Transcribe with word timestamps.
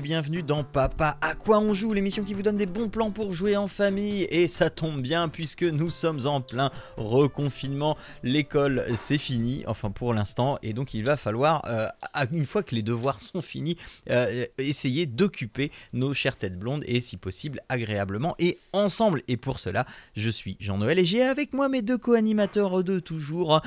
Bienvenue 0.00 0.42
dans 0.42 0.64
Papa 0.64 1.18
à 1.20 1.34
quoi 1.34 1.58
on 1.58 1.74
joue, 1.74 1.92
l'émission 1.92 2.24
qui 2.24 2.32
vous 2.32 2.42
donne 2.42 2.56
des 2.56 2.66
bons 2.66 2.88
plans 2.88 3.10
pour 3.10 3.32
jouer 3.32 3.56
en 3.56 3.68
famille. 3.68 4.22
Et 4.30 4.46
ça 4.46 4.70
tombe 4.70 5.02
bien 5.02 5.28
puisque 5.28 5.64
nous 5.64 5.90
sommes 5.90 6.26
en 6.26 6.40
plein 6.40 6.70
reconfinement, 6.96 7.98
l'école 8.22 8.84
c'est 8.94 9.18
fini, 9.18 9.64
enfin 9.66 9.90
pour 9.90 10.14
l'instant. 10.14 10.58
Et 10.62 10.72
donc 10.72 10.94
il 10.94 11.04
va 11.04 11.16
falloir, 11.16 11.62
euh, 11.66 11.88
une 12.32 12.46
fois 12.46 12.62
que 12.62 12.74
les 12.74 12.82
devoirs 12.82 13.20
sont 13.20 13.42
finis, 13.42 13.76
euh, 14.08 14.46
essayer 14.56 15.06
d'occuper 15.06 15.70
nos 15.92 16.14
chères 16.14 16.36
têtes 16.36 16.58
blondes 16.58 16.84
et 16.86 17.00
si 17.00 17.16
possible 17.18 17.60
agréablement 17.68 18.34
et 18.38 18.58
ensemble. 18.72 19.22
Et 19.28 19.36
pour 19.36 19.58
cela 19.58 19.84
je 20.14 20.30
suis 20.30 20.56
Jean-Noël 20.58 20.98
et 20.98 21.04
j'ai 21.04 21.22
avec 21.22 21.52
moi 21.52 21.68
mes 21.68 21.82
deux 21.82 21.98
co-animateurs 21.98 22.82
de 22.82 22.98
toujours, 22.98 23.60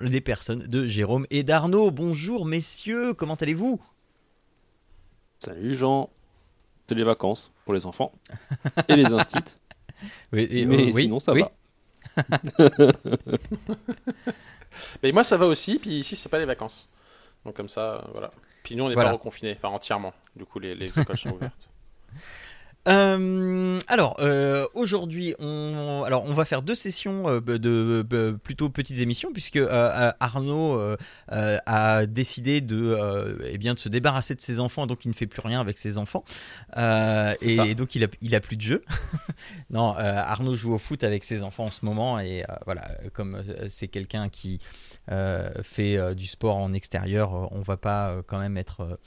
les 0.00 0.20
personnes 0.20 0.66
de 0.66 0.86
Jérôme 0.86 1.26
et 1.30 1.42
d'Arnaud. 1.42 1.90
Bonjour 1.90 2.46
messieurs, 2.46 3.14
comment 3.14 3.34
allez-vous? 3.34 3.80
Salut 5.46 5.76
Jean, 5.76 6.10
c'est 6.88 6.96
les 6.96 7.04
vacances 7.04 7.52
pour 7.64 7.72
les 7.74 7.86
enfants 7.86 8.10
et 8.88 8.96
les 8.96 9.12
instits, 9.12 9.54
Oui, 10.32 10.48
et- 10.50 10.66
mais 10.66 10.88
euh, 10.88 10.90
oui, 10.92 11.02
sinon 11.04 11.20
ça 11.20 11.32
oui. 11.32 11.42
va. 11.42 11.52
Mais 15.04 15.12
moi 15.12 15.22
ça 15.22 15.36
va 15.36 15.46
aussi, 15.46 15.78
puis 15.78 16.00
ici 16.00 16.16
c'est 16.16 16.28
pas 16.28 16.40
les 16.40 16.44
vacances. 16.46 16.88
Donc 17.44 17.54
comme 17.54 17.68
ça, 17.68 17.94
euh, 17.94 18.00
voilà. 18.10 18.32
Puis 18.64 18.74
nous 18.74 18.82
on 18.82 18.88
n'est 18.88 18.94
Voilà. 18.94 19.10
pas 19.10 19.16
reconfinés, 19.18 19.54
enfin 19.56 19.68
entièrement. 19.68 20.12
Du 20.34 20.44
coup 20.44 20.58
les, 20.58 20.74
les 20.74 20.98
écoles 20.98 21.16
sont 21.16 21.30
ouvertes. 21.36 21.68
Euh, 22.86 23.78
alors 23.88 24.16
euh, 24.20 24.66
aujourd'hui, 24.74 25.34
on, 25.40 26.04
alors 26.06 26.24
on 26.24 26.32
va 26.34 26.44
faire 26.44 26.62
deux 26.62 26.76
sessions 26.76 27.28
euh, 27.28 27.40
de, 27.40 28.02
de- 28.02 28.38
plutôt 28.42 28.68
petites 28.68 29.00
émissions 29.00 29.32
puisque 29.32 29.58
Arnaud 30.20 30.80
a 31.28 32.06
décidé 32.06 32.60
de, 32.60 33.38
eh 33.44 33.58
bien, 33.58 33.74
de 33.74 33.78
se 33.78 33.88
débarrasser 33.88 34.34
de 34.34 34.40
ses 34.40 34.60
enfants, 34.60 34.86
donc 34.86 35.04
il 35.04 35.08
ne 35.08 35.14
fait 35.14 35.26
plus 35.26 35.40
rien 35.40 35.60
avec 35.60 35.78
ses 35.78 35.98
enfants 35.98 36.24
et, 36.76 37.74
donc 37.74 37.94
il 37.94 38.04
a, 38.04 38.08
il 38.20 38.34
a 38.34 38.40
plus 38.40 38.56
de 38.56 38.62
jeu. 38.62 38.84
non, 39.70 39.92
Arnaud 39.96 40.56
joue 40.56 40.74
au 40.74 40.78
foot 40.78 41.02
avec 41.04 41.24
ses 41.24 41.42
enfants 41.42 41.64
en 41.64 41.70
ce 41.70 41.84
moment 41.84 42.20
et 42.20 42.44
voilà, 42.64 42.90
comme 43.12 43.42
c'est 43.68 43.88
quelqu'un 43.88 44.28
qui 44.28 44.60
fait 45.62 46.14
du 46.14 46.26
sport 46.26 46.56
en 46.56 46.72
extérieur, 46.72 47.52
on 47.52 47.60
va 47.60 47.76
pas 47.76 48.22
quand 48.26 48.38
même 48.38 48.56
être 48.56 48.98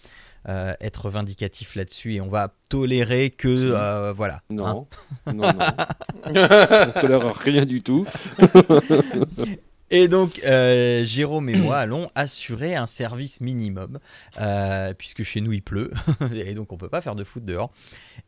euh, 0.50 0.73
être 0.81 1.11
vindicatif 1.11 1.75
là-dessus 1.75 2.16
et 2.16 2.22
on 2.22 2.28
va 2.28 2.55
tolérer 2.69 3.30
que 3.30 3.47
euh, 3.47 4.11
voilà 4.11 4.36
hein. 4.36 4.39
Non, 4.50 4.88
non, 5.28 5.33
non, 5.36 5.44
on 6.25 6.31
ne 6.31 7.02
tolère 7.02 7.36
rien 7.36 7.66
du 7.66 7.83
tout. 7.83 8.08
Et 9.92 10.08
donc, 10.08 10.42
euh, 10.45 11.04
Jérôme 11.04 11.50
et 11.50 11.56
moi 11.56 11.78
allons 11.78 12.09
assurer 12.14 12.76
un 12.76 12.88
service 12.88 13.42
minimum, 13.42 14.00
euh, 14.40 14.94
puisque 14.94 15.23
chez 15.23 15.42
nous 15.42 15.52
il 15.52 15.64
pleut, 15.64 15.92
et 16.34 16.54
donc 16.54 16.72
on 16.72 16.78
peut 16.78 16.90
pas 16.90 17.02
faire 17.02 17.16
de 17.16 17.23
foot 17.23 17.44
dehors. 17.44 17.72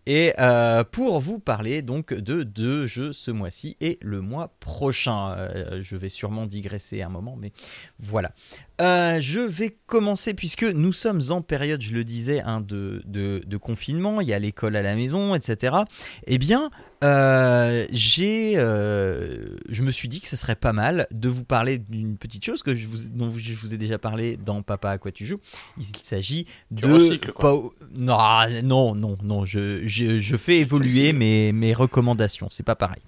Et 0.07 0.33
euh, 0.39 0.83
pour 0.83 1.19
vous 1.19 1.37
parler 1.37 1.83
donc 1.83 2.13
de 2.13 2.41
deux 2.41 2.87
jeux 2.87 3.13
ce 3.13 3.29
mois-ci 3.29 3.77
et 3.79 3.99
le 4.01 4.21
mois 4.21 4.55
prochain. 4.59 5.49
Je 5.79 5.95
vais 5.95 6.09
sûrement 6.09 6.47
digresser 6.47 7.03
un 7.03 7.09
moment, 7.09 7.37
mais 7.39 7.51
voilà. 7.99 8.31
Je 8.79 9.39
vais 9.39 9.77
commencer, 9.85 10.33
puisque 10.33 10.63
nous 10.63 10.93
sommes 10.93 11.21
en 11.29 11.41
période, 11.41 11.81
je 11.81 11.93
le 11.93 12.03
disais, 12.03 12.41
hein, 12.41 12.61
de, 12.61 13.03
de 13.05 13.57
confinement, 13.57 14.21
il 14.21 14.27
y 14.27 14.33
a 14.33 14.39
l'école 14.39 14.75
à 14.75 14.81
la 14.81 14.95
maison, 14.95 15.35
etc. 15.35 15.75
Eh 16.25 16.39
bien, 16.39 16.71
euh, 17.03 17.85
j'ai, 17.91 18.53
euh, 18.57 19.55
je 19.69 19.81
me 19.81 19.91
suis 19.91 20.07
dit 20.07 20.21
que 20.21 20.27
ce 20.27 20.35
serait 20.35 20.55
pas 20.55 20.73
mal 20.73 21.07
de 21.11 21.29
vous 21.29 21.43
parler 21.43 21.79
d'une 21.79 22.17
petite 22.17 22.45
chose 22.45 22.61
que 22.63 22.75
je 22.75 22.87
vous, 22.87 22.97
dont 23.09 23.33
je 23.35 23.53
vous 23.53 23.73
ai 23.73 23.77
déjà 23.77 23.97
parlé 23.97 24.37
dans 24.37 24.61
Papa 24.61 24.91
à 24.91 24.97
quoi 24.97 25.11
tu 25.11 25.25
joues. 25.25 25.39
Il 25.77 25.85
s'agit 26.03 26.45
de 26.69 26.87
recycles, 26.93 27.31
quoi. 27.31 27.51
Pow- 27.51 27.73
non, 27.95 28.17
non, 28.63 28.95
non, 28.95 29.17
non. 29.23 29.45
Je, 29.45 29.81
je, 29.87 30.19
je 30.19 30.37
fais 30.37 30.59
évoluer 30.59 31.11
mes, 31.13 31.51
mes 31.53 31.73
recommandations. 31.73 32.47
C'est 32.49 32.63
pas 32.63 32.75
pareil. 32.75 33.01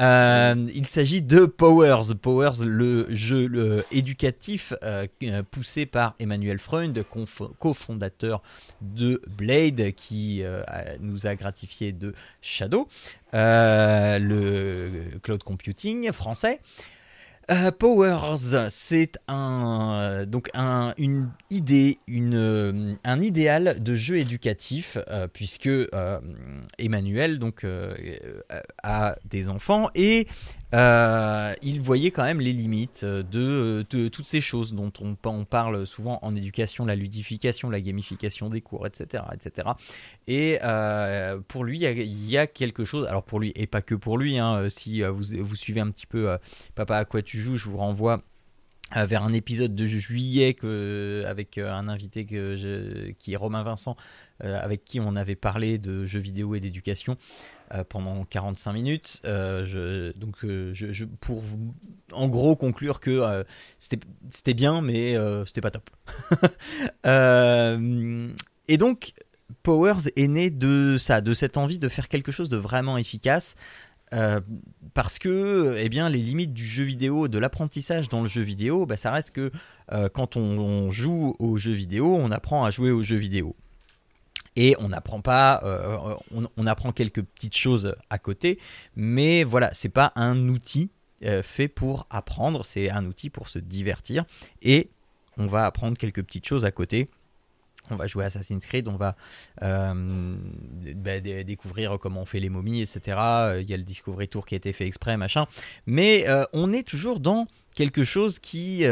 Euh, 0.00 0.68
il 0.74 0.86
s'agit 0.86 1.22
de 1.22 1.46
Powers. 1.46 2.14
Powers, 2.20 2.64
le 2.64 3.06
jeu 3.14 3.84
éducatif 3.90 4.72
euh, 4.82 5.06
poussé 5.50 5.86
par 5.86 6.14
Emmanuel 6.18 6.58
Freund, 6.58 7.04
cofondateur 7.58 8.42
de 8.80 9.20
Blade, 9.36 9.92
qui 9.92 10.42
euh, 10.42 10.62
nous 11.00 11.26
a 11.26 11.34
gratifié 11.34 11.92
de 11.92 12.14
Shadow, 12.40 12.88
le 13.32 15.18
cloud 15.22 15.42
computing 15.42 16.12
français. 16.12 16.60
Euh, 17.50 17.70
Powers, 17.70 18.36
c'est 18.68 19.18
un 19.26 20.26
donc 20.26 20.50
un, 20.52 20.92
une 20.98 21.30
idée, 21.48 21.98
euh, 22.10 22.94
un 23.04 23.22
idéal 23.22 23.82
de 23.82 23.94
jeu 23.94 24.18
éducatif 24.18 24.98
euh, 25.08 25.28
puisque 25.32 25.66
euh, 25.66 26.20
Emmanuel 26.78 27.38
euh, 27.64 27.94
euh, 28.52 28.60
a 28.82 29.14
des 29.24 29.48
enfants 29.48 29.88
et 29.94 30.28
euh, 30.74 31.54
il 31.62 31.80
voyait 31.80 32.10
quand 32.10 32.24
même 32.24 32.40
les 32.40 32.52
limites 32.52 33.04
de, 33.04 33.86
de 33.88 34.08
toutes 34.08 34.26
ces 34.26 34.40
choses 34.40 34.74
dont 34.74 34.92
on, 35.00 35.44
parle 35.44 35.86
souvent 35.86 36.18
en 36.22 36.36
éducation, 36.36 36.84
la 36.84 36.94
ludification, 36.94 37.70
la 37.70 37.80
gamification 37.80 38.50
des 38.50 38.60
cours, 38.60 38.86
etc., 38.86 39.24
etc. 39.32 39.68
Et 40.26 40.58
euh, 40.62 41.40
pour 41.48 41.64
lui, 41.64 41.78
il 41.78 42.28
y, 42.28 42.36
a, 42.36 42.46
quelque 42.46 42.84
chose. 42.84 43.06
Alors 43.06 43.22
pour 43.22 43.40
lui 43.40 43.52
et 43.56 43.66
pas 43.66 43.82
que 43.82 43.94
pour 43.94 44.18
lui. 44.18 44.38
hein, 44.38 44.68
si 44.68 45.02
euh, 45.02 45.10
vous, 45.10 45.56
suivez 45.56 45.80
un 45.80 45.90
petit 45.90 46.06
peu 46.06 46.30
euh, 46.30 46.38
Papa 46.74 46.96
à 46.98 47.04
quoi 47.04 47.22
tu 47.22 47.38
joues, 47.38 47.56
je 47.56 47.68
vous 47.68 47.78
renvoie 47.78 48.22
euh, 48.96 49.04
vers 49.04 49.22
un 49.22 49.34
épisode 49.34 49.74
de 49.74 49.86
juillet 49.86 50.56
avec 51.26 51.58
euh, 51.58 51.70
un 51.70 51.88
invité 51.88 52.24
qui 52.24 53.32
est 53.32 53.36
Romain 53.36 53.62
Vincent, 53.62 53.96
euh, 54.44 54.58
avec 54.62 54.82
qui 54.84 54.98
on 54.98 55.14
avait 55.14 55.36
parlé 55.36 55.76
de 55.76 56.06
jeux 56.06 56.20
vidéo 56.20 56.54
et 56.54 56.60
d'éducation 56.60 57.18
euh, 57.74 57.84
pendant 57.84 58.24
45 58.24 58.72
minutes. 58.72 59.20
Euh, 59.24 60.12
donc, 60.16 60.44
euh, 60.44 60.72
pour 61.20 61.42
en 62.12 62.28
gros 62.28 62.56
conclure 62.56 63.00
que 63.00 63.10
euh, 63.10 63.44
c'était 63.78 64.54
bien, 64.54 64.80
mais 64.80 65.16
c'était 65.46 65.60
pas 65.60 65.70
top. 65.70 65.90
Et 68.70 68.76
donc, 68.76 69.12
Powers 69.62 70.10
est 70.16 70.28
né 70.28 70.50
de 70.50 70.96
ça, 70.98 71.20
de 71.20 71.32
cette 71.34 71.56
envie 71.56 71.78
de 71.78 71.88
faire 71.88 72.08
quelque 72.08 72.32
chose 72.32 72.48
de 72.48 72.56
vraiment 72.56 72.98
efficace. 72.98 73.54
parce 74.94 75.18
que 75.18 75.76
eh 75.78 75.88
bien, 75.88 76.08
les 76.08 76.18
limites 76.18 76.54
du 76.54 76.66
jeu 76.66 76.84
vidéo, 76.84 77.28
de 77.28 77.38
l'apprentissage 77.38 78.08
dans 78.08 78.22
le 78.22 78.28
jeu 78.28 78.42
vidéo, 78.42 78.86
bah, 78.86 78.96
ça 78.96 79.10
reste 79.10 79.32
que 79.32 79.50
quand 80.14 80.36
on, 80.36 80.90
joue 80.90 81.34
aux 81.38 81.56
jeux 81.56 81.72
vidéo, 81.72 82.16
on 82.16 82.30
apprend 82.30 82.64
à 82.64 82.70
jouer 82.70 82.90
aux 82.90 83.02
jeux 83.02 83.16
vidéo. 83.16 83.56
Et 84.56 84.76
on 84.78 84.88
n'apprend 84.88 85.20
pas, 85.20 85.60
euh, 85.64 86.14
on, 86.56 86.66
apprend 86.66 86.92
quelques 86.92 87.22
petites 87.22 87.56
choses 87.56 87.94
à 88.10 88.18
côté, 88.18 88.58
mais 88.96 89.44
voilà, 89.44 89.70
c'est 89.72 89.88
pas 89.88 90.12
un 90.16 90.48
outil 90.48 90.90
euh, 91.24 91.42
fait 91.42 91.68
pour 91.68 92.06
apprendre, 92.10 92.64
c'est 92.64 92.90
un 92.90 93.04
outil 93.06 93.30
pour 93.30 93.48
se 93.48 93.58
divertir. 93.58 94.24
Et 94.62 94.90
on 95.36 95.46
va 95.46 95.64
apprendre 95.64 95.96
quelques 95.96 96.22
petites 96.22 96.46
choses 96.46 96.64
à 96.64 96.70
côté. 96.70 97.08
On 97.90 97.96
va 97.96 98.06
jouer 98.06 98.24
Assassin's 98.24 98.66
Creed, 98.66 98.86
on 98.86 98.96
va 98.96 99.16
euh, 99.62 100.36
bah, 100.96 101.20
dé- 101.20 101.42
découvrir 101.44 101.98
comment 101.98 102.22
on 102.22 102.26
fait 102.26 102.40
les 102.40 102.50
momies, 102.50 102.82
etc. 102.82 103.00
Il 103.60 103.70
y 103.70 103.72
a 103.72 103.78
le 103.78 103.84
Discovery 103.84 104.28
Tour 104.28 104.44
qui 104.44 104.54
a 104.54 104.58
été 104.58 104.74
fait 104.74 104.86
exprès, 104.86 105.16
machin. 105.16 105.46
Mais 105.86 106.26
on 106.52 106.72
est 106.72 106.86
toujours 106.86 107.18
dans 107.18 107.46
quelque 107.74 108.04
chose 108.04 108.40
qui, 108.40 108.84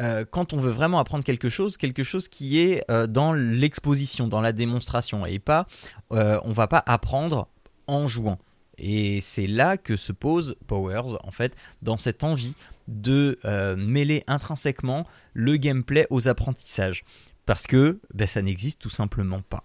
euh, 0.00 0.24
quand 0.28 0.52
on 0.52 0.58
veut 0.58 0.70
vraiment 0.70 0.98
apprendre 0.98 1.24
quelque 1.24 1.48
chose, 1.48 1.76
quelque 1.76 2.02
chose 2.02 2.28
qui 2.28 2.58
est 2.58 2.84
euh, 2.90 3.06
dans 3.06 3.32
l'exposition, 3.32 4.26
dans 4.26 4.40
la 4.40 4.52
démonstration, 4.52 5.24
et 5.26 5.38
pas, 5.38 5.66
euh, 6.12 6.40
on 6.44 6.52
va 6.52 6.66
pas 6.66 6.82
apprendre 6.86 7.48
en 7.86 8.06
jouant. 8.06 8.38
Et 8.78 9.20
c'est 9.20 9.46
là 9.46 9.76
que 9.76 9.96
se 9.96 10.10
pose 10.12 10.56
Powers, 10.66 11.16
en 11.22 11.30
fait, 11.30 11.54
dans 11.82 11.96
cette 11.96 12.24
envie 12.24 12.56
de 12.88 13.38
euh, 13.44 13.76
mêler 13.76 14.24
intrinsèquement 14.26 15.06
le 15.32 15.56
gameplay 15.56 16.06
aux 16.10 16.26
apprentissages. 16.26 17.04
Parce 17.46 17.66
que 17.66 18.00
ben, 18.12 18.26
ça 18.26 18.42
n'existe 18.42 18.80
tout 18.80 18.90
simplement 18.90 19.42
pas. 19.42 19.64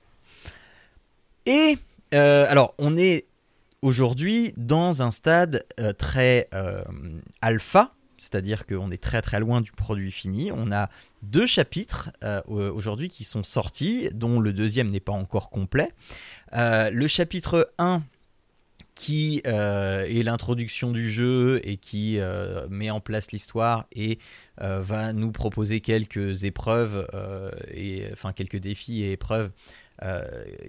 Et 1.46 1.78
alors, 2.12 2.74
on 2.78 2.98
est 2.98 3.26
aujourd'hui 3.82 4.54
dans 4.58 5.02
un 5.02 5.12
stade 5.12 5.66
très 5.98 6.48
alpha, 7.42 7.94
c'est-à-dire 8.20 8.66
qu'on 8.66 8.92
est 8.92 9.02
très 9.02 9.22
très 9.22 9.40
loin 9.40 9.62
du 9.62 9.72
produit 9.72 10.12
fini. 10.12 10.52
On 10.52 10.72
a 10.72 10.90
deux 11.24 11.48
chapitres 11.48 12.12
euh, 12.24 12.42
aujourd'hui 12.48 13.10
qui 13.10 13.24
sont 13.24 13.44
sortis, 13.44 14.10
dont 14.14 14.40
le 14.40 14.54
deuxième 14.54 14.90
n'est 14.90 15.00
pas 15.00 15.14
encore 15.14 15.50
complet. 15.50 15.92
Euh, 16.54 16.90
le 16.90 17.08
chapitre 17.08 17.72
1 17.78 18.04
qui 18.96 19.42
euh, 19.48 20.04
est 20.04 20.24
l'introduction 20.24 20.92
du 20.92 21.10
jeu 21.10 21.62
et 21.64 21.78
qui 21.78 22.20
met 22.70 22.90
en 22.90 23.00
place 23.00 23.32
l'histoire 23.32 23.86
et 23.94 24.20
va 24.58 25.14
nous 25.14 25.32
proposer 25.32 25.80
quelques 25.80 26.44
épreuves 26.44 27.08
et 27.74 28.08
enfin 28.12 28.34
quelques 28.34 28.58
défis 28.58 29.04
et 29.04 29.14
épreuves 29.14 29.52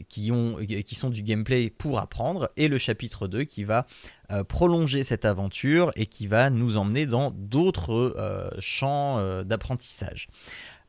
qui, 0.08 0.32
ont, 0.32 0.56
qui 0.56 0.94
sont 0.94 1.10
du 1.10 1.22
gameplay 1.22 1.70
pour 1.70 1.98
apprendre 1.98 2.50
et 2.56 2.68
le 2.68 2.78
chapitre 2.78 3.28
2 3.28 3.44
qui 3.44 3.64
va 3.64 3.86
prolonger 4.48 5.02
cette 5.02 5.24
aventure 5.24 5.92
et 5.94 6.06
qui 6.06 6.26
va 6.26 6.50
nous 6.50 6.76
emmener 6.76 7.06
dans 7.06 7.30
d'autres 7.30 8.56
champs 8.58 9.42
d'apprentissage. 9.44 10.28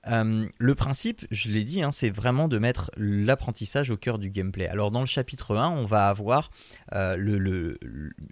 Euh, 0.08 0.48
le 0.58 0.76
principe, 0.76 1.26
je 1.30 1.50
l'ai 1.50 1.64
dit, 1.64 1.84
hein, 1.84 1.92
c'est 1.92 2.10
vraiment 2.10 2.48
de 2.48 2.58
mettre 2.58 2.92
l'apprentissage 2.98 3.92
au 3.92 3.98
cœur 3.98 4.18
du 4.18 4.30
gameplay. 4.30 4.68
Alors 4.68 4.92
dans 4.92 5.02
le 5.02 5.06
chapitre 5.06 5.56
1, 5.56 5.70
on 5.70 5.86
va 5.86 6.08
avoir 6.08 6.50
euh, 6.94 7.76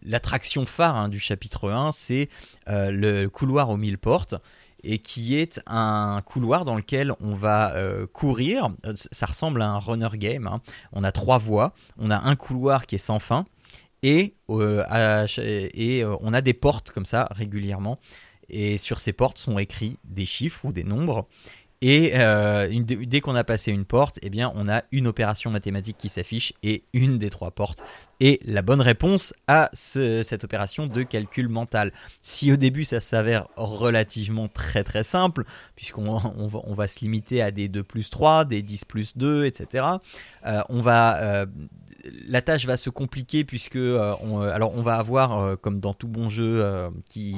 l'attraction 0.01 0.65
phare 0.65 0.95
hein, 0.95 1.09
du 1.09 1.19
chapitre 1.19 1.69
1, 1.69 1.91
c'est 1.91 2.29
euh, 2.67 2.91
le 2.91 3.27
couloir 3.27 3.69
aux 3.69 3.77
mille 3.77 3.97
portes 3.97 4.35
et 4.83 4.99
qui 4.99 5.37
est 5.37 5.61
un 5.67 6.21
couloir 6.25 6.65
dans 6.65 6.75
lequel 6.75 7.13
on 7.21 7.33
va 7.33 7.73
courir. 8.13 8.69
Ça 8.95 9.25
ressemble 9.25 9.61
à 9.61 9.69
un 9.69 9.79
runner 9.79 10.09
game. 10.13 10.47
Hein. 10.47 10.61
On 10.93 11.03
a 11.03 11.11
trois 11.11 11.37
voies. 11.37 11.73
On 11.97 12.11
a 12.11 12.19
un 12.19 12.35
couloir 12.35 12.85
qui 12.85 12.95
est 12.95 12.99
sans 12.99 13.19
fin 13.19 13.45
et, 14.03 14.35
et 14.49 16.03
on 16.21 16.33
a 16.33 16.41
des 16.41 16.53
portes 16.53 16.91
comme 16.91 17.05
ça 17.05 17.27
régulièrement. 17.31 17.99
Et 18.49 18.77
sur 18.77 18.99
ces 18.99 19.13
portes 19.13 19.37
sont 19.37 19.59
écrits 19.59 19.97
des 20.03 20.25
chiffres 20.25 20.65
ou 20.65 20.71
des 20.71 20.83
nombres. 20.83 21.27
Et 21.81 22.11
euh, 22.15 22.67
dès 22.83 23.21
qu'on 23.21 23.35
a 23.35 23.45
passé 23.45 23.71
une 23.71 23.85
porte, 23.85 24.19
eh 24.21 24.29
bien, 24.29 24.51
on 24.55 24.67
a 24.67 24.83
une 24.91 25.07
opération 25.07 25.49
mathématique 25.49 25.97
qui 25.97 26.09
s'affiche 26.09 26.53
et 26.61 26.83
une 26.93 27.17
des 27.17 27.29
trois 27.29 27.51
portes 27.51 27.83
est 28.19 28.45
la 28.45 28.61
bonne 28.61 28.81
réponse 28.81 29.33
à 29.47 29.69
cette 29.73 30.43
opération 30.43 30.87
de 30.87 31.03
calcul 31.03 31.47
mental. 31.47 31.93
Si 32.21 32.51
au 32.51 32.57
début 32.57 32.83
ça 32.83 32.99
s'avère 32.99 33.47
relativement 33.55 34.49
très 34.49 34.83
très 34.83 35.03
simple, 35.05 35.45
puisqu'on 35.77 36.21
on 36.37 36.73
va, 36.73 36.87
se 36.87 36.99
limiter 36.99 37.41
à 37.41 37.51
des 37.51 37.69
2 37.69 37.81
plus 37.83 38.09
3, 38.09 38.43
des 38.43 38.61
10 38.61 38.83
plus 38.83 39.17
2, 39.17 39.45
etc., 39.45 39.85
euh, 40.45 40.61
on 40.67 40.81
va 40.81 41.17
euh, 41.21 41.45
la 42.27 42.41
tâche 42.41 42.65
va 42.65 42.77
se 42.77 42.89
compliquer 42.89 43.43
puisque 43.43 43.75
euh, 43.75 44.15
on, 44.21 44.41
euh, 44.41 44.53
alors 44.53 44.75
on 44.75 44.81
va 44.81 44.95
avoir 44.95 45.39
euh, 45.39 45.55
comme 45.55 45.79
dans 45.79 45.93
tout 45.93 46.07
bon 46.07 46.29
jeu 46.29 46.89
qui, 47.09 47.35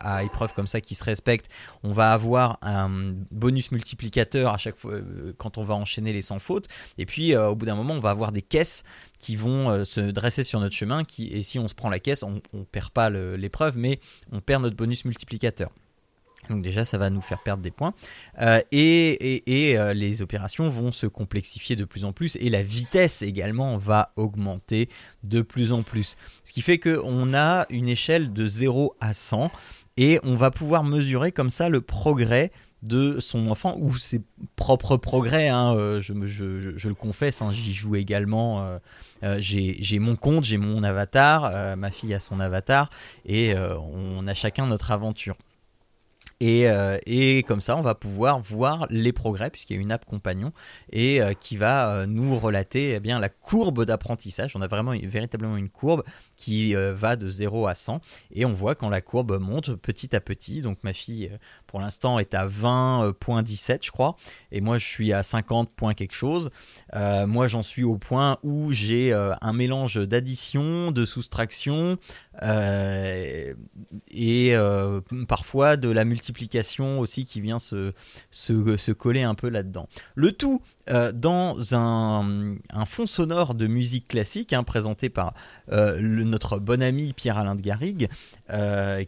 a 0.00 0.22
épreuve 0.24 0.52
comme 0.54 0.66
ça 0.66 0.80
qui 0.80 0.94
se 0.94 1.04
respecte, 1.04 1.50
on 1.82 1.92
va 1.92 2.10
avoir 2.10 2.58
un 2.62 3.14
bonus 3.30 3.70
multiplicateur 3.72 4.52
à 4.52 4.58
chaque 4.58 4.76
fois 4.76 4.94
quand 5.38 5.58
on 5.58 5.62
va 5.62 5.74
enchaîner 5.74 6.12
les 6.12 6.22
sans 6.22 6.38
fautes 6.38 6.66
et 6.98 7.06
puis 7.06 7.36
au 7.36 7.54
bout 7.54 7.66
d'un 7.66 7.74
moment 7.74 7.94
on 7.94 8.00
va 8.00 8.10
avoir 8.10 8.32
des 8.32 8.42
caisses 8.42 8.82
qui 9.18 9.36
vont 9.36 9.84
se 9.84 10.00
dresser 10.00 10.44
sur 10.44 10.60
notre 10.60 10.74
chemin 10.74 11.04
qui 11.04 11.28
et 11.28 11.42
si 11.42 11.58
on 11.58 11.68
se 11.68 11.74
prend 11.74 11.88
la 11.88 11.98
caisse 11.98 12.22
on, 12.22 12.40
on 12.52 12.64
perd 12.64 12.90
pas 12.90 13.10
l'épreuve 13.10 13.76
mais 13.78 14.00
on 14.32 14.40
perd 14.40 14.62
notre 14.62 14.76
bonus 14.76 15.04
multiplicateur. 15.04 15.70
Donc 16.50 16.62
déjà, 16.62 16.84
ça 16.84 16.98
va 16.98 17.10
nous 17.10 17.20
faire 17.20 17.38
perdre 17.38 17.62
des 17.62 17.70
points. 17.70 17.94
Euh, 18.40 18.60
et, 18.72 19.76
euh, 19.78 19.94
les 19.94 20.20
opérations 20.20 20.68
vont 20.68 20.92
se 20.92 21.06
complexifier 21.06 21.76
de 21.76 21.84
plus 21.84 22.04
en 22.04 22.12
plus 22.12 22.36
et 22.40 22.50
la 22.50 22.62
vitesse 22.62 23.22
également 23.22 23.78
va 23.78 24.12
augmenter 24.16 24.88
de 25.22 25.42
plus 25.42 25.72
en 25.72 25.82
plus. 25.82 26.16
Ce 26.42 26.52
qui 26.52 26.60
fait 26.60 26.78
qu'on 26.78 27.34
a 27.34 27.66
une 27.70 27.88
échelle 27.88 28.32
de 28.32 28.46
0 28.46 28.96
à 29.00 29.12
100 29.12 29.50
et 29.96 30.18
on 30.24 30.34
va 30.34 30.50
pouvoir 30.50 30.82
mesurer 30.82 31.30
comme 31.30 31.50
ça 31.50 31.68
le 31.68 31.80
progrès 31.80 32.50
de 32.82 33.20
son 33.20 33.48
enfant 33.48 33.76
ou 33.78 33.96
ses 33.96 34.22
propres 34.56 34.96
progrès. 34.96 35.48
Hein, 35.48 35.74
euh, 35.76 36.00
je, 36.00 36.88
le 36.88 36.94
confesse, 36.94 37.42
hein, 37.42 37.50
j'y 37.52 37.74
joue 37.74 37.94
également. 37.94 38.80
j'ai 39.38 39.98
mon 40.00 40.16
compte, 40.16 40.44
j'ai 40.44 40.56
mon 40.56 40.82
avatar, 40.82 41.76
ma 41.76 41.90
fille 41.92 42.14
a 42.14 42.20
son 42.20 42.40
avatar 42.40 42.90
et 43.24 43.54
on 43.54 44.26
a 44.26 44.34
chacun 44.34 44.66
notre 44.66 44.90
aventure. 44.90 45.36
Euh, 46.42 46.98
et, 47.06 47.42
comme 47.42 47.60
ça, 47.60 47.76
on 47.76 47.80
va 47.80 47.94
pouvoir 47.94 48.40
voir 48.40 48.86
les 48.90 49.12
progrès, 49.12 49.50
puisqu'il 49.50 49.76
y 49.76 49.78
a 49.78 49.82
une 49.82 49.92
app 49.92 50.04
compagnon, 50.04 50.52
et 50.90 51.20
euh, 51.20 51.34
qui 51.34 51.56
va 51.56 51.90
euh, 51.90 52.06
nous 52.06 52.38
relater 52.38 52.92
eh 52.94 53.00
bien, 53.00 53.18
la 53.18 53.28
courbe 53.28 53.84
d'apprentissage. 53.84 54.56
On 54.56 54.62
a 54.62 54.66
vraiment 54.66 54.92
véritablement 55.02 55.56
une 55.56 55.68
courbe 55.68 56.02
qui 56.36 56.74
va 56.74 57.16
de 57.16 57.28
0 57.28 57.66
à 57.66 57.74
100, 57.74 58.00
et 58.32 58.44
on 58.44 58.52
voit 58.52 58.74
quand 58.74 58.88
la 58.88 59.00
courbe 59.00 59.38
monte 59.40 59.74
petit 59.74 60.16
à 60.16 60.20
petit. 60.20 60.62
Donc 60.62 60.78
ma 60.82 60.92
fille, 60.92 61.30
pour 61.70 61.80
l'instant, 61.80 62.18
est 62.18 62.34
à 62.34 62.48
20.17, 62.48 63.78
je 63.82 63.92
crois, 63.92 64.16
et 64.50 64.60
moi, 64.60 64.76
je 64.76 64.86
suis 64.86 65.12
à 65.12 65.22
50 65.22 65.70
points 65.70 65.94
quelque 65.94 66.14
chose. 66.14 66.50
moi, 66.94 67.46
j'en 67.46 67.62
suis 67.62 67.84
au 67.84 67.96
point 67.96 68.38
où 68.42 68.72
j'ai 68.72 69.12
un 69.12 69.52
mélange 69.52 69.96
d'addition, 69.96 70.90
de 70.90 71.04
soustraction, 71.04 71.96
euh, 72.42 73.52
et 74.10 74.54
euh, 74.54 75.00
parfois 75.28 75.76
de 75.76 75.90
la 75.90 76.04
multiplication 76.04 77.00
aussi 77.00 77.24
qui 77.24 77.40
vient 77.40 77.58
se, 77.58 77.92
se, 78.30 78.92
coller 78.92 79.22
un 79.22 79.34
peu 79.34 79.48
là-dedans. 79.48 79.88
Le 80.14 80.32
tout 80.32 80.62
euh, 80.88 81.12
dans 81.12 81.74
un, 81.74 82.56
fond 82.86 83.06
sonore 83.06 83.54
de 83.54 83.66
musique 83.66 84.08
classique 84.08 84.52
hein, 84.52 84.62
présenté 84.62 85.08
par 85.08 85.34
notre 85.70 86.58
bon 86.58 86.82
ami 86.82 87.12
Pierre-Alain 87.12 87.54
de 87.54 87.62
Garrigue 87.62 88.08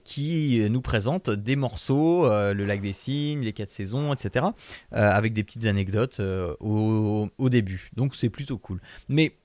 qui 0.05 0.67
nous 0.71 0.83
présente 0.83 1.31
des 1.31 1.57
morceaux, 1.57 2.29
le 2.55 2.65
lac 2.65 2.81
des 2.81 2.93
cygnes, 2.93 3.41
les 3.41 3.53
quatre 3.53 3.71
saisons, 3.71 4.13
etc. 4.13 4.47
avec 4.91 5.33
des 5.33 5.45
petites 5.45 5.67
anecdotes 5.67 6.21
au, 6.61 7.29
au 7.39 7.49
début. 7.49 7.91
Donc 7.97 8.15
c'est 8.15 8.31
plutôt 8.31 8.59
cool. 8.59 8.81
Mais 9.09 9.33
euh, 9.33 9.42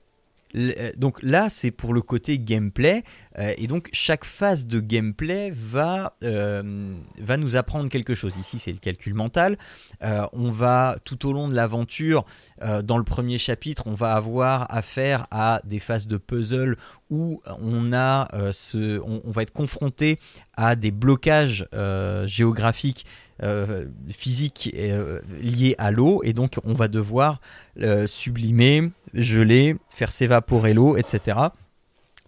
donc 0.96 1.22
là, 1.22 1.48
c'est 1.48 1.70
pour 1.70 1.92
le 1.92 2.00
côté 2.00 2.38
gameplay. 2.38 3.02
Euh, 3.38 3.52
et 3.56 3.66
donc, 3.66 3.88
chaque 3.92 4.24
phase 4.24 4.66
de 4.66 4.80
gameplay 4.80 5.50
va, 5.54 6.16
euh, 6.24 6.94
va 7.18 7.36
nous 7.36 7.56
apprendre 7.56 7.88
quelque 7.88 8.14
chose. 8.14 8.36
Ici, 8.36 8.58
c'est 8.58 8.72
le 8.72 8.78
calcul 8.78 9.14
mental. 9.14 9.58
on 10.00 10.50
va, 10.50 10.96
tout 11.04 11.28
au 11.28 11.32
long 11.32 11.48
de 11.48 11.54
l'aventure, 11.54 12.24
dans 12.82 12.98
le 12.98 13.04
premier 13.04 13.38
chapitre, 13.38 13.84
on 13.86 13.94
va 13.94 14.14
avoir 14.14 14.72
affaire 14.74 15.26
à 15.30 15.60
des 15.64 15.80
phases 15.80 16.06
de 16.06 16.16
puzzle 16.16 16.76
où 17.10 17.40
on, 17.46 17.92
a, 17.92 18.28
ce, 18.52 19.00
on, 19.00 19.30
va 19.30 19.42
être 19.42 19.52
confronté 19.52 20.18
à 20.56 20.76
des 20.76 20.90
blocages 20.90 21.66
géographiques 22.26 23.06
euh, 23.06 23.27
physique 24.10 24.74
euh, 24.76 25.20
liée 25.40 25.74
à 25.78 25.90
l'eau 25.90 26.20
et 26.24 26.32
donc 26.32 26.58
on 26.64 26.74
va 26.74 26.88
devoir 26.88 27.40
euh, 27.80 28.06
sublimer, 28.06 28.90
geler, 29.14 29.76
faire 29.94 30.10
s'évaporer 30.10 30.74
l'eau, 30.74 30.96
etc. 30.96 31.38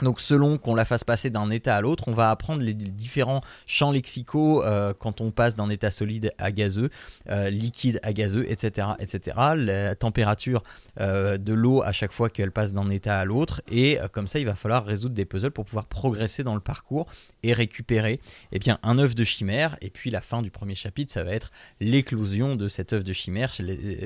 Donc 0.02 0.20
selon 0.20 0.58
qu'on 0.58 0.74
la 0.74 0.84
fasse 0.84 1.04
passer 1.04 1.30
d'un 1.30 1.50
état 1.50 1.76
à 1.76 1.80
l'autre, 1.80 2.04
on 2.06 2.12
va 2.12 2.30
apprendre 2.30 2.62
les 2.62 2.74
différents 2.74 3.40
champs 3.66 3.92
lexicaux 3.92 4.62
euh, 4.62 4.94
quand 4.98 5.20
on 5.20 5.30
passe 5.30 5.56
d'un 5.56 5.68
état 5.68 5.90
solide 5.90 6.32
à 6.38 6.50
gazeux, 6.52 6.90
euh, 7.28 7.50
liquide 7.50 8.00
à 8.02 8.12
gazeux, 8.12 8.50
etc. 8.50 8.88
etc. 8.98 9.36
La 9.56 9.94
température 9.94 10.62
euh, 11.00 11.38
de 11.38 11.52
l'eau 11.52 11.82
à 11.82 11.92
chaque 11.92 12.12
fois 12.12 12.30
qu'elle 12.30 12.52
passe 12.52 12.72
d'un 12.72 12.90
état 12.90 13.18
à 13.18 13.24
l'autre. 13.24 13.62
Et 13.70 13.98
comme 14.12 14.26
ça, 14.26 14.38
il 14.38 14.46
va 14.46 14.54
falloir 14.54 14.84
résoudre 14.84 15.14
des 15.14 15.24
puzzles 15.24 15.50
pour 15.50 15.64
pouvoir 15.64 15.86
progresser 15.86 16.42
dans 16.42 16.54
le 16.54 16.60
parcours 16.60 17.06
et 17.42 17.52
récupérer 17.52 18.20
eh 18.52 18.58
bien, 18.58 18.78
un 18.82 18.98
œuf 18.98 19.14
de 19.14 19.24
chimère. 19.24 19.76
Et 19.80 19.90
puis 19.90 20.10
la 20.10 20.20
fin 20.20 20.42
du 20.42 20.50
premier 20.50 20.74
chapitre, 20.74 21.12
ça 21.12 21.24
va 21.24 21.32
être 21.32 21.50
l'éclosion 21.80 22.56
de 22.56 22.68
cet 22.68 22.92
œuf 22.92 23.04
de 23.04 23.12
chimère, 23.12 23.52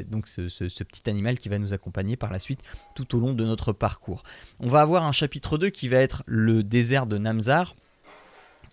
donc 0.09 0.29
ce, 0.29 0.49
ce 0.49 0.85
petit 0.85 1.09
animal 1.09 1.39
qui 1.39 1.49
va 1.49 1.59
nous 1.59 1.73
accompagner 1.73 2.17
par 2.17 2.33
la 2.33 2.39
suite 2.39 2.61
tout 2.95 3.17
au 3.17 3.21
long 3.21 3.33
de 3.33 3.45
notre 3.45 3.73
parcours. 3.73 4.23
On 4.61 4.69
va 4.69 4.81
avoir 4.81 5.05
un 5.05 5.13
chapitre 5.13 5.59
2 5.59 5.71
qui 5.71 5.84
va 5.88 5.99
être 5.99 6.23
le 6.26 6.62
désert 6.62 7.07
de 7.07 7.19
Namzar, 7.19 7.75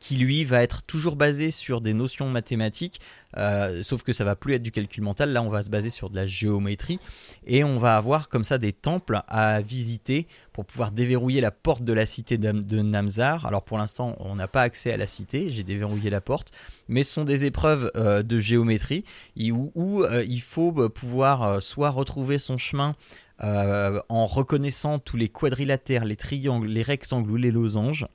qui 0.01 0.15
lui 0.15 0.43
va 0.43 0.63
être 0.63 0.81
toujours 0.81 1.15
basé 1.15 1.51
sur 1.51 1.79
des 1.79 1.93
notions 1.93 2.27
mathématiques, 2.27 2.99
euh, 3.37 3.83
sauf 3.83 4.01
que 4.01 4.13
ça 4.13 4.23
va 4.23 4.35
plus 4.35 4.55
être 4.55 4.63
du 4.63 4.71
calcul 4.71 5.03
mental, 5.03 5.31
là 5.31 5.43
on 5.43 5.49
va 5.49 5.61
se 5.61 5.69
baser 5.69 5.91
sur 5.91 6.09
de 6.09 6.15
la 6.15 6.25
géométrie, 6.25 6.99
et 7.45 7.63
on 7.63 7.77
va 7.77 7.95
avoir 7.95 8.27
comme 8.27 8.43
ça 8.43 8.57
des 8.57 8.73
temples 8.73 9.21
à 9.27 9.61
visiter 9.61 10.27
pour 10.53 10.65
pouvoir 10.65 10.91
déverrouiller 10.91 11.39
la 11.39 11.51
porte 11.51 11.83
de 11.83 11.93
la 11.93 12.07
cité 12.07 12.39
de 12.39 12.81
Namzar. 12.81 13.45
Alors 13.45 13.61
pour 13.61 13.77
l'instant 13.77 14.15
on 14.19 14.35
n'a 14.35 14.47
pas 14.47 14.63
accès 14.63 14.91
à 14.91 14.97
la 14.97 15.05
cité, 15.05 15.51
j'ai 15.51 15.63
déverrouillé 15.63 16.09
la 16.09 16.19
porte, 16.19 16.51
mais 16.89 17.03
ce 17.03 17.13
sont 17.13 17.23
des 17.23 17.45
épreuves 17.45 17.91
euh, 17.95 18.23
de 18.23 18.39
géométrie 18.39 19.05
où, 19.37 20.03
euh, 20.03 20.25
il 20.27 20.41
faut 20.41 20.89
pouvoir 20.89 21.61
soit 21.61 21.91
retrouver 21.91 22.39
son 22.39 22.57
chemin 22.57 22.95
euh, 23.43 24.01
en 24.09 24.25
reconnaissant 24.25 24.99
tous 24.99 25.17
les 25.17 25.29
quadrilatères, 25.29 26.05
les 26.05 26.15
triangles, 26.15 26.67
les 26.67 26.83
rectangles 26.83 27.31
ou 27.31 27.37
les 27.37 27.51
losanges. 27.51 28.07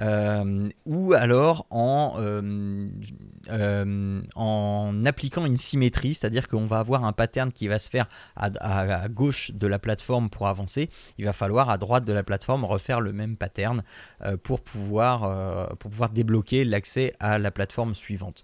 Euh, 0.00 0.70
ou 0.86 1.12
alors 1.12 1.66
en, 1.70 2.14
euh, 2.18 2.88
en 3.50 5.04
appliquant 5.04 5.44
une 5.44 5.56
symétrie, 5.56 6.14
c'est-à-dire 6.14 6.48
qu'on 6.48 6.66
va 6.66 6.78
avoir 6.78 7.04
un 7.04 7.12
pattern 7.12 7.52
qui 7.52 7.68
va 7.68 7.78
se 7.78 7.90
faire 7.90 8.08
à, 8.36 9.08
gauche 9.08 9.50
de 9.52 9.66
la 9.66 9.78
plateforme 9.78 10.30
pour 10.30 10.48
avancer, 10.48 10.88
il 11.18 11.24
va 11.24 11.32
falloir 11.32 11.70
à 11.70 11.78
droite 11.78 12.04
de 12.04 12.12
la 12.12 12.22
plateforme 12.22 12.64
refaire 12.64 13.00
le 13.00 13.12
même 13.12 13.36
pattern 13.36 13.82
pour, 14.42 14.60
pouvoir, 14.60 15.76
pour 15.76 15.90
pouvoir 15.90 16.10
débloquer 16.10 16.64
l'accès 16.64 17.14
à 17.20 17.38
la 17.38 17.50
plateforme 17.50 17.94
suivante. 17.94 18.42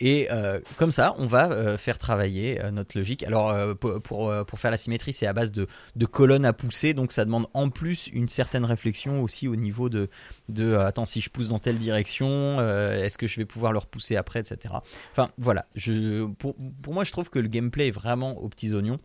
Et 0.00 0.28
euh, 0.32 0.60
comme 0.76 0.92
ça, 0.92 1.14
on 1.18 1.26
va 1.26 1.50
euh, 1.50 1.76
faire 1.76 1.98
travailler 1.98 2.60
euh, 2.62 2.70
notre 2.70 2.98
logique. 2.98 3.22
Alors, 3.22 3.50
euh, 3.50 3.74
pour, 3.74 4.00
pour, 4.02 4.28
euh, 4.28 4.44
faire 4.56 4.70
la 4.70 4.76
symétrie, 4.76 5.12
c'est 5.12 5.26
à 5.26 5.32
base 5.32 5.52
de, 5.52 5.68
de 5.94 6.06
colonnes 6.06 6.44
à 6.44 6.52
pousser, 6.52 6.94
donc 6.94 7.12
ça 7.12 7.24
demande 7.24 7.46
en 7.54 7.70
plus 7.70 8.08
une 8.08 8.28
certaine 8.28 8.64
réflexion 8.64 9.22
aussi 9.22 9.46
au 9.46 9.56
niveau 9.56 9.88
de, 9.88 10.08
de 10.48 10.64
euh, 10.64 10.86
attends, 10.86 11.06
si 11.06 11.20
je 11.20 11.30
pousse 11.30 11.48
dans 11.48 11.58
telle 11.58 11.78
direction, 11.78 12.26
euh, 12.28 13.02
est-ce 13.02 13.18
que 13.18 13.26
je 13.26 13.36
vais 13.36 13.44
pouvoir 13.44 13.72
le 13.72 13.78
repousser 13.78 14.16
après, 14.16 14.33
etc. 14.40 14.74
Enfin, 15.12 15.30
voilà. 15.38 15.66
Je, 15.74 16.24
pour, 16.26 16.54
moi, 16.88 17.04
je 17.04 17.12
trouve 17.12 17.30
que 17.30 17.38
le 17.38 17.48
gameplay 17.48 17.88
est 17.88 17.92
vraiment 17.92 18.32
aux 18.38 18.48
petits 18.48 18.72
oignons. 18.74 18.98